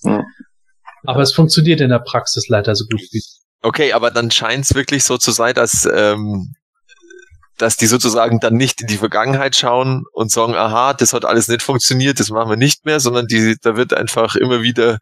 [0.02, 0.22] Ja.
[1.04, 3.22] Aber es funktioniert in der Praxis leider so gut wie.
[3.62, 6.54] Okay, aber dann scheint es wirklich so zu sein, dass ähm,
[7.56, 11.48] dass die sozusagen dann nicht in die Vergangenheit schauen und sagen, aha, das hat alles
[11.48, 14.98] nicht funktioniert, das machen wir nicht mehr, sondern die, da wird einfach immer wieder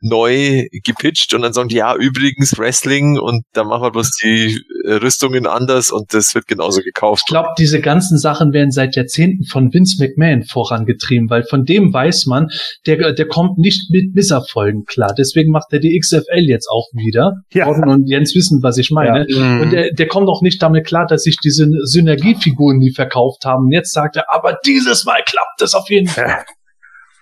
[0.00, 4.60] neu gepitcht und dann sagen die, ja, übrigens Wrestling und da machen wir bloß die
[4.84, 7.24] äh, Rüstungen anders und das wird genauso gekauft.
[7.26, 11.92] Ich glaube, diese ganzen Sachen werden seit Jahrzehnten von Vince McMahon vorangetrieben, weil von dem
[11.92, 12.48] weiß man,
[12.86, 15.14] der, der kommt nicht mit Misserfolgen klar.
[15.16, 17.32] Deswegen macht er die XFL jetzt auch wieder.
[17.52, 17.66] Ja.
[17.66, 19.26] Und Jens wissen, was ich meine.
[19.28, 19.38] Ja.
[19.38, 19.60] Mhm.
[19.62, 23.64] Und der, der kommt auch nicht damit klar, dass sich diese Synergiefiguren nie verkauft haben.
[23.64, 26.44] Und jetzt sagt er, aber dieses Mal klappt es auf jeden Fall.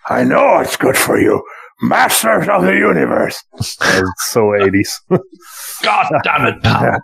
[0.09, 1.41] I know it's good for you.
[1.81, 3.43] Masters of the Universe.
[4.31, 5.01] so 80s.
[5.09, 6.99] God damn it, pal.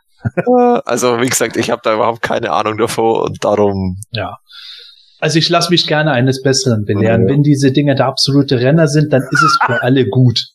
[0.85, 3.97] Also, wie gesagt, ich habe da überhaupt keine Ahnung davor und darum.
[4.13, 4.37] Ja.
[5.19, 7.23] Also ich lasse mich gerne eines Besseren belehren.
[7.23, 7.29] Ja.
[7.29, 10.47] Wenn diese Dinge der absolute Renner sind, dann ist es für alle gut.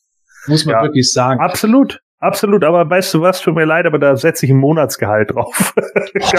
[0.47, 0.83] Muss man ja.
[0.83, 1.39] wirklich sagen.
[1.39, 1.99] Absolut.
[2.19, 5.73] Absolut, aber weißt du was, tut mir leid, aber da setze ich ein Monatsgehalt drauf.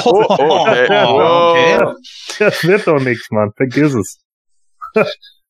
[0.04, 1.04] oh, oh, okay.
[1.06, 1.94] Oh, okay.
[2.40, 3.52] Das wird doch nichts, Mann.
[3.56, 4.18] Vergiss es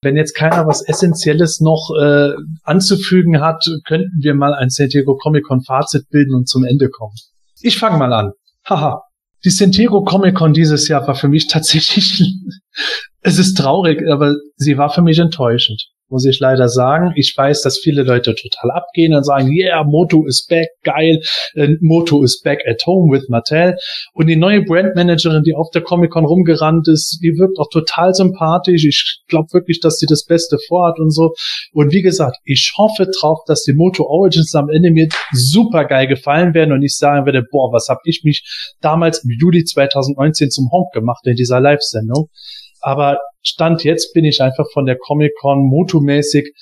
[0.02, 5.16] wenn jetzt keiner was Essentielles noch äh, anzufügen hat, könnten wir mal ein San Diego
[5.16, 7.16] Comic Con Fazit bilden und zum Ende kommen.
[7.60, 8.32] Ich fange mal an.
[8.64, 9.02] Haha.
[9.44, 12.22] Die San Diego Comic Con dieses Jahr war für mich tatsächlich,
[13.20, 17.12] es ist traurig, aber sie war für mich enttäuschend muss ich leider sagen.
[17.16, 21.20] Ich weiß, dass viele Leute total abgehen und sagen, yeah, Moto is back, geil,
[21.54, 23.76] äh, Moto is back at home with Mattel.
[24.12, 28.84] Und die neue Brandmanagerin, die auf der Comic-Con rumgerannt ist, die wirkt auch total sympathisch.
[28.84, 31.32] Ich glaube wirklich, dass sie das Beste vorhat und so.
[31.72, 36.06] Und wie gesagt, ich hoffe drauf, dass die Moto Origins am Ende mir super geil
[36.06, 40.50] gefallen werden und ich sagen werde, boah, was habe ich mich damals im Juli 2019
[40.50, 42.28] zum Honk gemacht in dieser Live-Sendung.
[42.80, 46.52] Aber Stand jetzt bin ich einfach von der Comic-Con motomäßig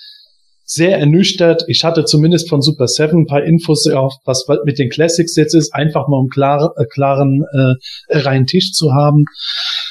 [0.66, 1.64] sehr ernüchtert.
[1.68, 5.54] Ich hatte zumindest von Super 7 ein paar Infos auf, was mit den Classics jetzt
[5.54, 9.24] ist, einfach mal um klar, äh, klaren äh, reinen Tisch zu haben.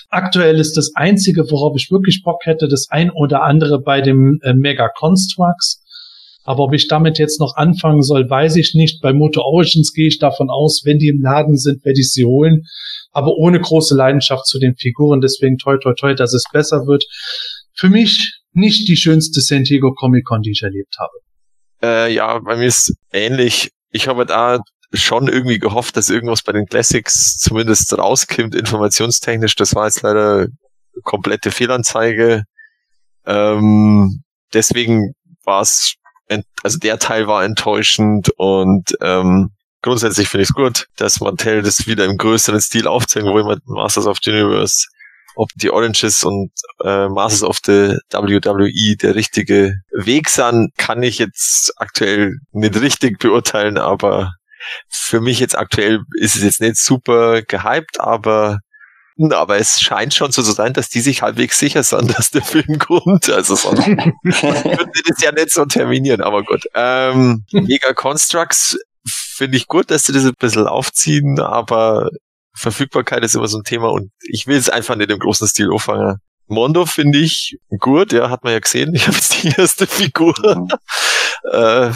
[0.10, 4.39] Aktuell ist das Einzige, worauf ich wirklich Bock hätte, das ein oder andere bei dem
[4.43, 5.81] äh, Mega Constructs.
[6.46, 9.02] Aber ob ich damit jetzt noch anfangen soll, weiß ich nicht.
[9.02, 12.24] Bei Moto Origins gehe ich davon aus, wenn die im Laden sind, werde ich sie
[12.24, 12.64] holen
[13.16, 15.22] aber ohne große Leidenschaft zu den Figuren.
[15.22, 17.06] Deswegen toi toi toi, dass es besser wird.
[17.74, 21.14] Für mich nicht die schönste San Diego Comic Con, die ich erlebt habe.
[21.82, 23.72] Äh, ja, bei mir ist ähnlich.
[23.92, 24.60] Ich habe da
[24.94, 29.56] schon irgendwie gehofft, dass irgendwas bei den Classics zumindest rauskommt, informationstechnisch.
[29.56, 30.48] Das war jetzt leider
[31.04, 32.44] komplette Fehlanzeige.
[33.26, 34.24] Ähm,
[34.54, 35.14] deswegen
[35.46, 35.96] war es,
[36.64, 41.88] also der Teil war enttäuschend und ähm, grundsätzlich finde ich es gut, dass Mattel das
[41.88, 44.88] wieder im größeren Stil aufzeigt, wo jemand Masters of the Universe
[45.35, 46.52] ob die Oranges und
[46.84, 53.19] äh, Masters of the WWE der richtige Weg sind, kann ich jetzt aktuell nicht richtig
[53.19, 54.31] beurteilen, aber
[54.89, 58.60] für mich jetzt aktuell ist es jetzt nicht super gehypt, aber
[59.18, 62.44] aber es scheint schon so zu sein, dass die sich halbwegs sicher sind, dass der
[62.44, 63.30] Film kommt.
[63.30, 66.64] Also sonst würden sie das ja nicht so terminieren, aber gut.
[66.74, 68.78] Ähm, Mega Constructs
[69.08, 72.10] finde ich gut, dass sie das ein bisschen aufziehen, aber
[72.54, 75.72] Verfügbarkeit ist immer so ein Thema und ich will es einfach nicht im großen Stil
[75.72, 76.20] auffangen.
[76.48, 78.94] Mondo finde ich gut, ja, hat man ja gesehen.
[78.94, 80.34] Ich habe jetzt die erste Figur.
[80.40, 80.68] Mhm.
[81.52, 81.92] äh,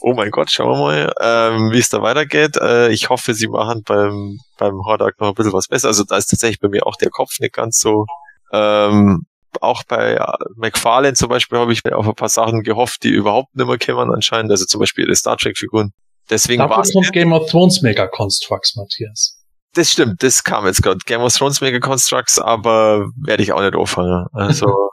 [0.00, 2.56] oh mein Gott, schauen wir mal, ähm, wie es da weitergeht.
[2.56, 5.88] Äh, ich hoffe, sie machen beim, beim Hordak noch ein bisschen was besser.
[5.88, 8.06] Also da ist tatsächlich bei mir auch der Kopf nicht ganz so.
[8.52, 9.26] Ähm,
[9.60, 13.54] auch bei äh, McFarlane zum Beispiel habe ich auf ein paar Sachen gehofft, die überhaupt
[13.56, 14.50] nicht mehr kämen anscheinend.
[14.50, 15.92] Also zum Beispiel ihre Star Trek-Figuren.
[16.28, 16.92] Deswegen war es.
[17.12, 19.40] Game of Thrones Mega Constructs, Matthias.
[19.74, 20.98] Das stimmt, das kam jetzt gerade.
[21.06, 24.26] Game of Thrones Mega Constructs, aber werde ich auch nicht auffangen.
[24.32, 24.90] Also,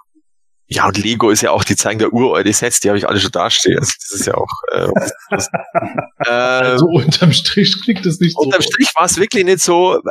[0.67, 3.19] ja, und Lego ist ja auch, die zeigen der uralte Sets, die habe ich alle
[3.19, 3.77] schon dastehen.
[3.77, 4.47] Also, das ist ja auch.
[4.71, 4.87] Äh,
[6.25, 8.57] äh, also unterm Strich klingt das nicht unterm so.
[8.57, 10.01] Unterm Strich war es wirklich nicht so,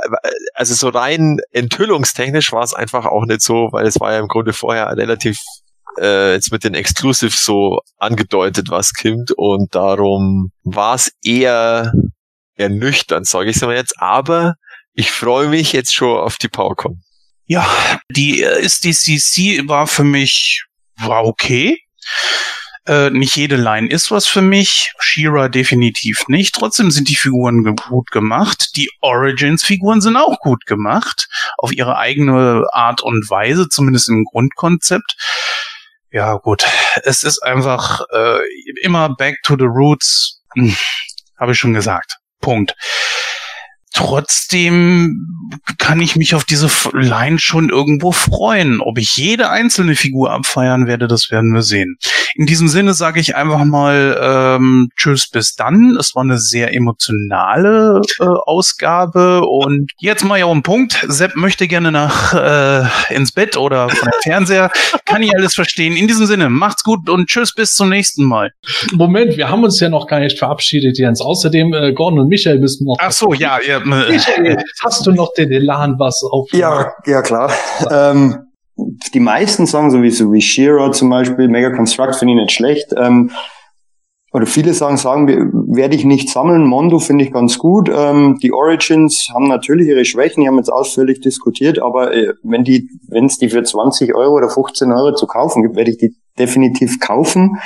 [0.54, 4.28] also so rein enthüllungstechnisch war es einfach auch nicht so, weil es war ja im
[4.28, 5.38] Grunde vorher relativ
[5.98, 11.92] äh, jetzt mit den Exclusive so angedeutet, was kommt und darum war es eher
[12.56, 14.54] ernüchternd, sage ich es mal jetzt, aber
[14.94, 17.02] ich freue mich jetzt schon auf die PowerCon.
[17.52, 17.68] Ja,
[18.08, 20.64] die äh, SDCC war für mich
[20.96, 21.84] war okay.
[22.86, 24.94] Äh, nicht jede Line ist was für mich.
[24.98, 26.54] Shira definitiv nicht.
[26.54, 28.70] Trotzdem sind die Figuren gut gemacht.
[28.76, 31.28] Die Origins-Figuren sind auch gut gemacht.
[31.58, 35.14] Auf ihre eigene Art und Weise, zumindest im Grundkonzept.
[36.10, 36.64] Ja, gut.
[37.02, 38.40] Es ist einfach äh,
[38.80, 40.40] immer back to the roots.
[40.54, 40.74] Hm,
[41.38, 42.16] Habe ich schon gesagt.
[42.40, 42.74] Punkt.
[43.94, 45.26] Trotzdem
[45.78, 48.80] kann ich mich auf diese Line schon irgendwo freuen.
[48.80, 51.96] Ob ich jede einzelne Figur abfeiern werde, das werden wir sehen.
[52.34, 55.96] In diesem Sinne sage ich einfach mal ähm, Tschüss bis dann.
[55.98, 61.04] Es war eine sehr emotionale äh, Ausgabe und jetzt mal ja um Punkt.
[61.08, 64.70] Sepp möchte gerne nach äh, ins Bett oder der Fernseher.
[65.04, 65.96] Kann ich alles verstehen.
[65.96, 68.52] In diesem Sinne, macht's gut und Tschüss bis zum nächsten Mal.
[68.92, 71.20] Moment, wir haben uns ja noch gar nicht verabschiedet, Jens.
[71.20, 72.96] Außerdem äh, Gordon und Michael müssen noch.
[72.98, 73.81] Ach so, ja, ja
[74.82, 76.52] hast du noch den Elan, was auf?
[76.52, 77.52] Ja, ja klar.
[77.90, 78.46] Ähm,
[79.14, 82.88] die meisten sagen sowieso wie Shearer zum Beispiel, Mega Construct finde ich nicht schlecht.
[82.96, 83.30] Ähm,
[84.32, 85.28] oder viele sagen, sagen
[85.76, 86.64] werde ich nicht sammeln.
[86.66, 87.90] Mondo finde ich ganz gut.
[87.94, 92.64] Ähm, die Origins haben natürlich ihre Schwächen, die haben jetzt ausführlich diskutiert, aber äh, wenn
[92.64, 95.98] die, wenn es die für 20 Euro oder 15 Euro zu kaufen gibt, werde ich
[95.98, 97.58] die definitiv kaufen.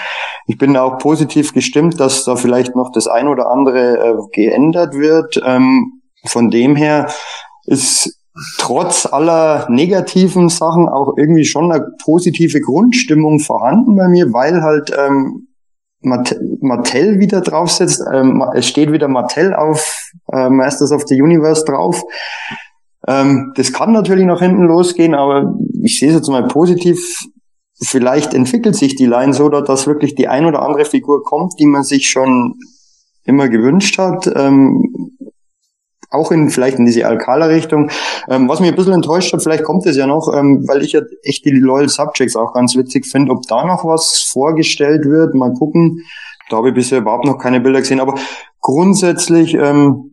[0.48, 4.16] Ich bin da auch positiv gestimmt, dass da vielleicht noch das ein oder andere äh,
[4.32, 5.40] geändert wird.
[5.44, 7.08] Ähm, von dem her
[7.64, 8.18] ist
[8.58, 14.92] trotz aller negativen Sachen auch irgendwie schon eine positive Grundstimmung vorhanden bei mir, weil halt
[14.96, 15.48] ähm,
[16.00, 18.02] Mattel wieder draufsetzt.
[18.12, 22.02] Ähm, es steht wieder Mattel auf äh, Masters of the Universe drauf.
[23.08, 26.98] Ähm, das kann natürlich nach hinten losgehen, aber ich sehe es jetzt mal positiv.
[27.82, 31.66] Vielleicht entwickelt sich die Line so, dass wirklich die ein oder andere Figur kommt, die
[31.66, 32.54] man sich schon
[33.24, 34.30] immer gewünscht hat.
[34.34, 35.16] Ähm,
[36.10, 37.90] auch in vielleicht in diese Alcala-Richtung.
[38.28, 40.92] Ähm, was mich ein bisschen enttäuscht hat, vielleicht kommt es ja noch, ähm, weil ich
[40.92, 45.34] ja echt die Loyal Subjects auch ganz witzig finde, ob da noch was vorgestellt wird.
[45.34, 46.02] Mal gucken.
[46.48, 48.14] Da habe ich bisher überhaupt noch keine Bilder gesehen, aber
[48.60, 50.10] grundsätzlich ähm,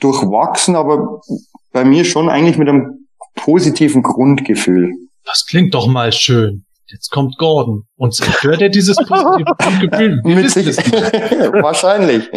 [0.00, 1.20] durchwachsen, aber
[1.72, 4.92] bei mir schon eigentlich mit einem positiven Grundgefühl.
[5.24, 6.64] Das klingt doch mal schön.
[6.86, 10.20] Jetzt kommt Gordon und hört er dieses positive Grundgefühl.
[11.62, 12.30] Wahrscheinlich.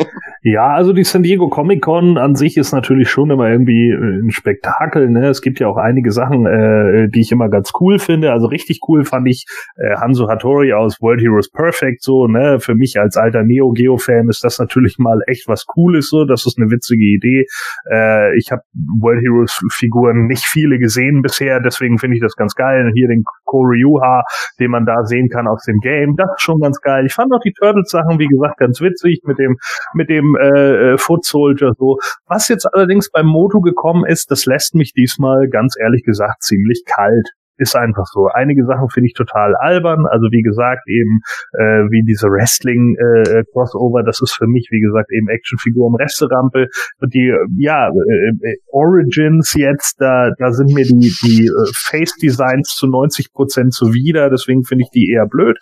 [0.44, 4.26] Ja, also die San Diego Comic Con an sich ist natürlich schon immer irgendwie äh,
[4.26, 5.10] ein Spektakel.
[5.10, 5.28] Ne?
[5.28, 8.32] Es gibt ja auch einige Sachen, äh, die ich immer ganz cool finde.
[8.32, 9.46] Also richtig cool fand ich
[9.78, 12.28] äh, Hanzo Hattori aus World Heroes Perfect so.
[12.28, 12.60] Ne?
[12.60, 16.26] Für mich als alter Neo Geo Fan ist das natürlich mal echt was Cooles so.
[16.26, 17.46] Das ist eine witzige Idee.
[17.92, 18.62] Äh, ich habe
[19.02, 22.92] World Heroes Figuren nicht viele gesehen bisher, deswegen finde ich das ganz geil.
[22.94, 24.24] Hier den Koryuha,
[24.60, 27.06] den man da sehen kann aus dem Game, das ist schon ganz geil.
[27.06, 29.58] Ich fand auch die Turtles Sachen, wie gesagt, ganz witzig mit dem
[29.94, 31.98] mit dem äh, äh, Foot Soldier so.
[32.28, 36.84] Was jetzt allerdings beim Moto gekommen ist, das lässt mich diesmal ganz ehrlich gesagt ziemlich
[36.86, 37.37] kalt.
[37.58, 38.28] Ist einfach so.
[38.28, 40.06] Einige Sachen finde ich total albern.
[40.10, 41.22] Also wie gesagt, eben
[41.54, 46.68] äh, wie diese Wrestling-Crossover, äh, das ist für mich, wie gesagt, eben Actionfigur im Resterampe.
[47.00, 52.76] Und die, ja, äh, äh, Origins jetzt, da, da sind mir die, die äh, Face-Designs
[52.76, 55.58] zu 90 Prozent zuwider, deswegen finde ich die eher blöd.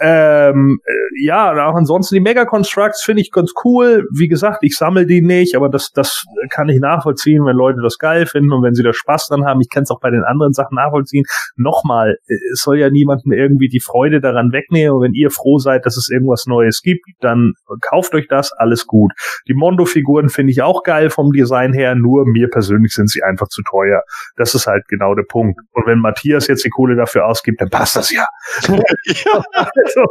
[0.00, 0.92] Ähm, äh,
[1.24, 4.06] ja, und auch ansonsten die Mega-Constructs finde ich ganz cool.
[4.12, 7.98] Wie gesagt, ich sammle die nicht, aber das, das kann ich nachvollziehen, wenn Leute das
[7.98, 9.60] geil finden und wenn sie da Spaß dran haben.
[9.60, 11.24] Ich kann es auch bei den anderen Sachen nachvollziehen
[11.56, 14.96] nochmal, es soll ja niemandem irgendwie die Freude daran wegnehmen.
[14.96, 18.86] Und wenn ihr froh seid, dass es irgendwas Neues gibt, dann kauft euch das, alles
[18.86, 19.12] gut.
[19.48, 23.48] Die Mondo-Figuren finde ich auch geil vom Design her, nur mir persönlich sind sie einfach
[23.48, 24.02] zu teuer.
[24.36, 25.60] Das ist halt genau der Punkt.
[25.72, 28.26] Und wenn Matthias jetzt die Kohle dafür ausgibt, dann passt das ja.
[28.68, 29.44] ja.
[29.84, 30.06] also,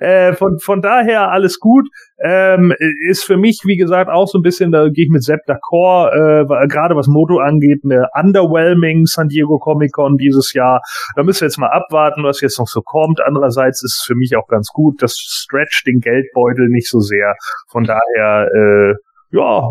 [0.00, 1.88] äh, von, von daher alles gut.
[2.18, 2.72] Ähm,
[3.08, 6.10] ist für mich, wie gesagt, auch so ein bisschen, da gehe ich mit Sepp d'accord,
[6.12, 10.80] äh, gerade was Moto angeht, eine underwhelming San Diego Comic Con dieses Jahr.
[11.14, 13.20] Da müssen wir jetzt mal abwarten, was jetzt noch so kommt.
[13.20, 17.34] Andererseits ist es für mich auch ganz gut, das stretcht den Geldbeutel nicht so sehr.
[17.70, 18.94] Von daher, äh,
[19.32, 19.68] ja,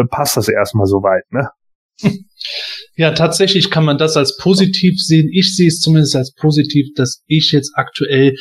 [0.00, 1.50] äh, passt das erstmal soweit, ne?
[2.96, 5.28] Ja, tatsächlich kann man das als positiv sehen.
[5.32, 8.36] Ich sehe es zumindest als positiv, dass ich jetzt aktuell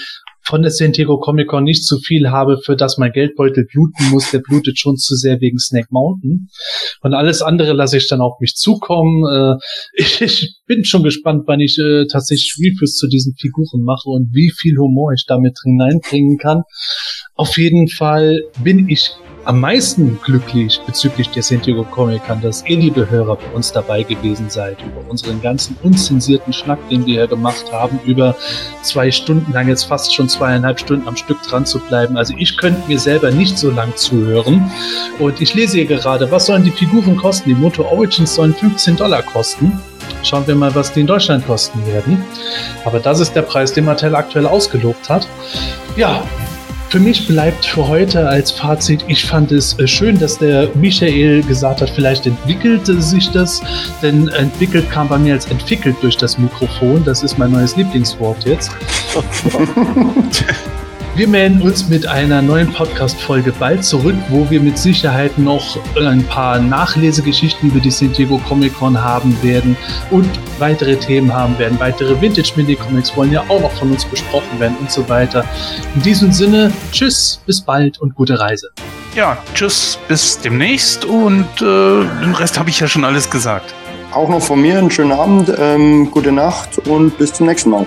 [0.46, 4.10] von der San Diego Comic Con nicht zu viel habe, für das mein Geldbeutel bluten
[4.12, 4.32] muss.
[4.32, 6.50] Der blutet schon zu sehr wegen Snake Mountain.
[7.02, 9.26] Und alles andere lasse ich dann auf mich zukommen.
[9.32, 9.56] Äh,
[9.94, 14.34] ich, ich, bin schon gespannt, wann ich äh, tatsächlich Reviews zu diesen Figuren mache und
[14.34, 16.64] wie viel Humor ich damit hineinbringen kann.
[17.36, 19.12] Auf jeden Fall bin ich
[19.46, 21.62] am meisten glücklich bezüglich der San
[21.92, 26.54] Comic Con, dass ihr, liebe Hörer, bei uns dabei gewesen seid, über unseren ganzen unzensierten
[26.54, 28.36] Schnack, den wir hier gemacht haben, über
[28.82, 32.18] zwei Stunden lang, jetzt fast schon zweieinhalb Stunden am Stück dran zu bleiben.
[32.18, 34.72] Also ich könnte mir selber nicht so lang zuhören.
[35.20, 37.50] Und ich lese hier gerade, was sollen die Figuren kosten?
[37.50, 39.80] Die Moto Origins sollen 15 Dollar kosten.
[40.24, 42.24] Schauen wir mal, was die in Deutschland kosten werden.
[42.86, 45.28] Aber das ist der Preis, den Mattel aktuell ausgelobt hat.
[45.96, 46.24] Ja,
[46.94, 51.42] für mich bleibt für heute als Fazit, ich fand es äh, schön, dass der Michael
[51.42, 53.64] gesagt hat, vielleicht entwickelt sich das,
[54.04, 57.04] denn entwickelt kam bei mir als entwickelt durch das Mikrofon.
[57.04, 58.70] Das ist mein neues Lieblingswort jetzt.
[61.16, 66.24] Wir melden uns mit einer neuen Podcast-Folge bald zurück, wo wir mit Sicherheit noch ein
[66.24, 69.78] paar Nachlesegeschichten über die San Diego Comic Con haben werden
[70.10, 70.28] und
[70.58, 71.80] weitere Themen haben werden.
[71.80, 75.46] Weitere Vintage-Mini-Comics wollen ja auch noch von uns besprochen werden und so weiter.
[75.94, 78.72] In diesem Sinne, tschüss, bis bald und gute Reise.
[79.16, 83.76] Ja, tschüss, bis demnächst und äh, den Rest habe ich ja schon alles gesagt.
[84.12, 87.86] Auch noch von mir einen schönen Abend, ähm, gute Nacht und bis zum nächsten Mal.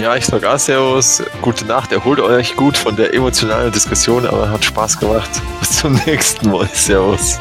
[0.00, 1.22] Ja, ich sage auch Servus.
[1.42, 1.92] Gute Nacht.
[1.92, 5.28] Erholt euch gut von der emotionalen Diskussion, aber hat Spaß gemacht.
[5.60, 6.66] Bis zum nächsten Mal.
[6.72, 7.38] Servus.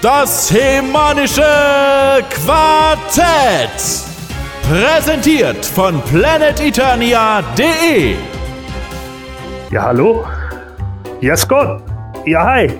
[0.00, 1.42] Das Hemanische
[2.30, 3.72] Quartett.
[4.62, 8.14] Präsentiert von planeteternia.de.
[9.72, 10.24] Ja, hallo?
[11.20, 11.82] Ja, Scott.
[12.24, 12.70] Ja, hi.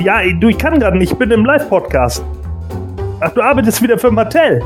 [0.00, 1.12] Ja, du, ich kann gerade nicht.
[1.12, 2.24] Ich bin im Live-Podcast.
[3.20, 4.62] Ach, du arbeitest wieder für Mattel.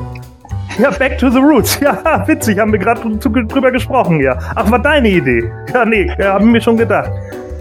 [0.78, 1.80] Ja, Back to the Roots.
[1.80, 4.38] Ja, witzig, haben wir gerade drüber gesprochen, ja.
[4.54, 5.50] Ach, war deine Idee?
[5.72, 7.10] Ja, nee, ja, haben wir schon gedacht.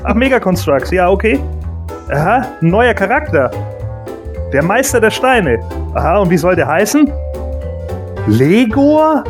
[0.04, 1.40] Ach, Mega Constructs, ja, okay.
[2.12, 3.50] Aha, neuer Charakter.
[4.54, 5.60] Der Meister der Steine.
[5.94, 7.12] Aha, und wie soll der heißen?
[8.28, 9.24] Legor?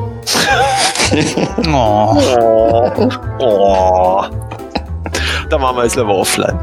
[1.67, 3.09] oh.
[3.39, 4.25] oh.
[5.49, 6.59] Da machen wir jetzt lieber offline.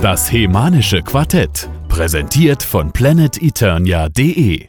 [0.00, 1.68] Das Hemanische Quartett.
[1.88, 4.66] Präsentiert von planeteternia.de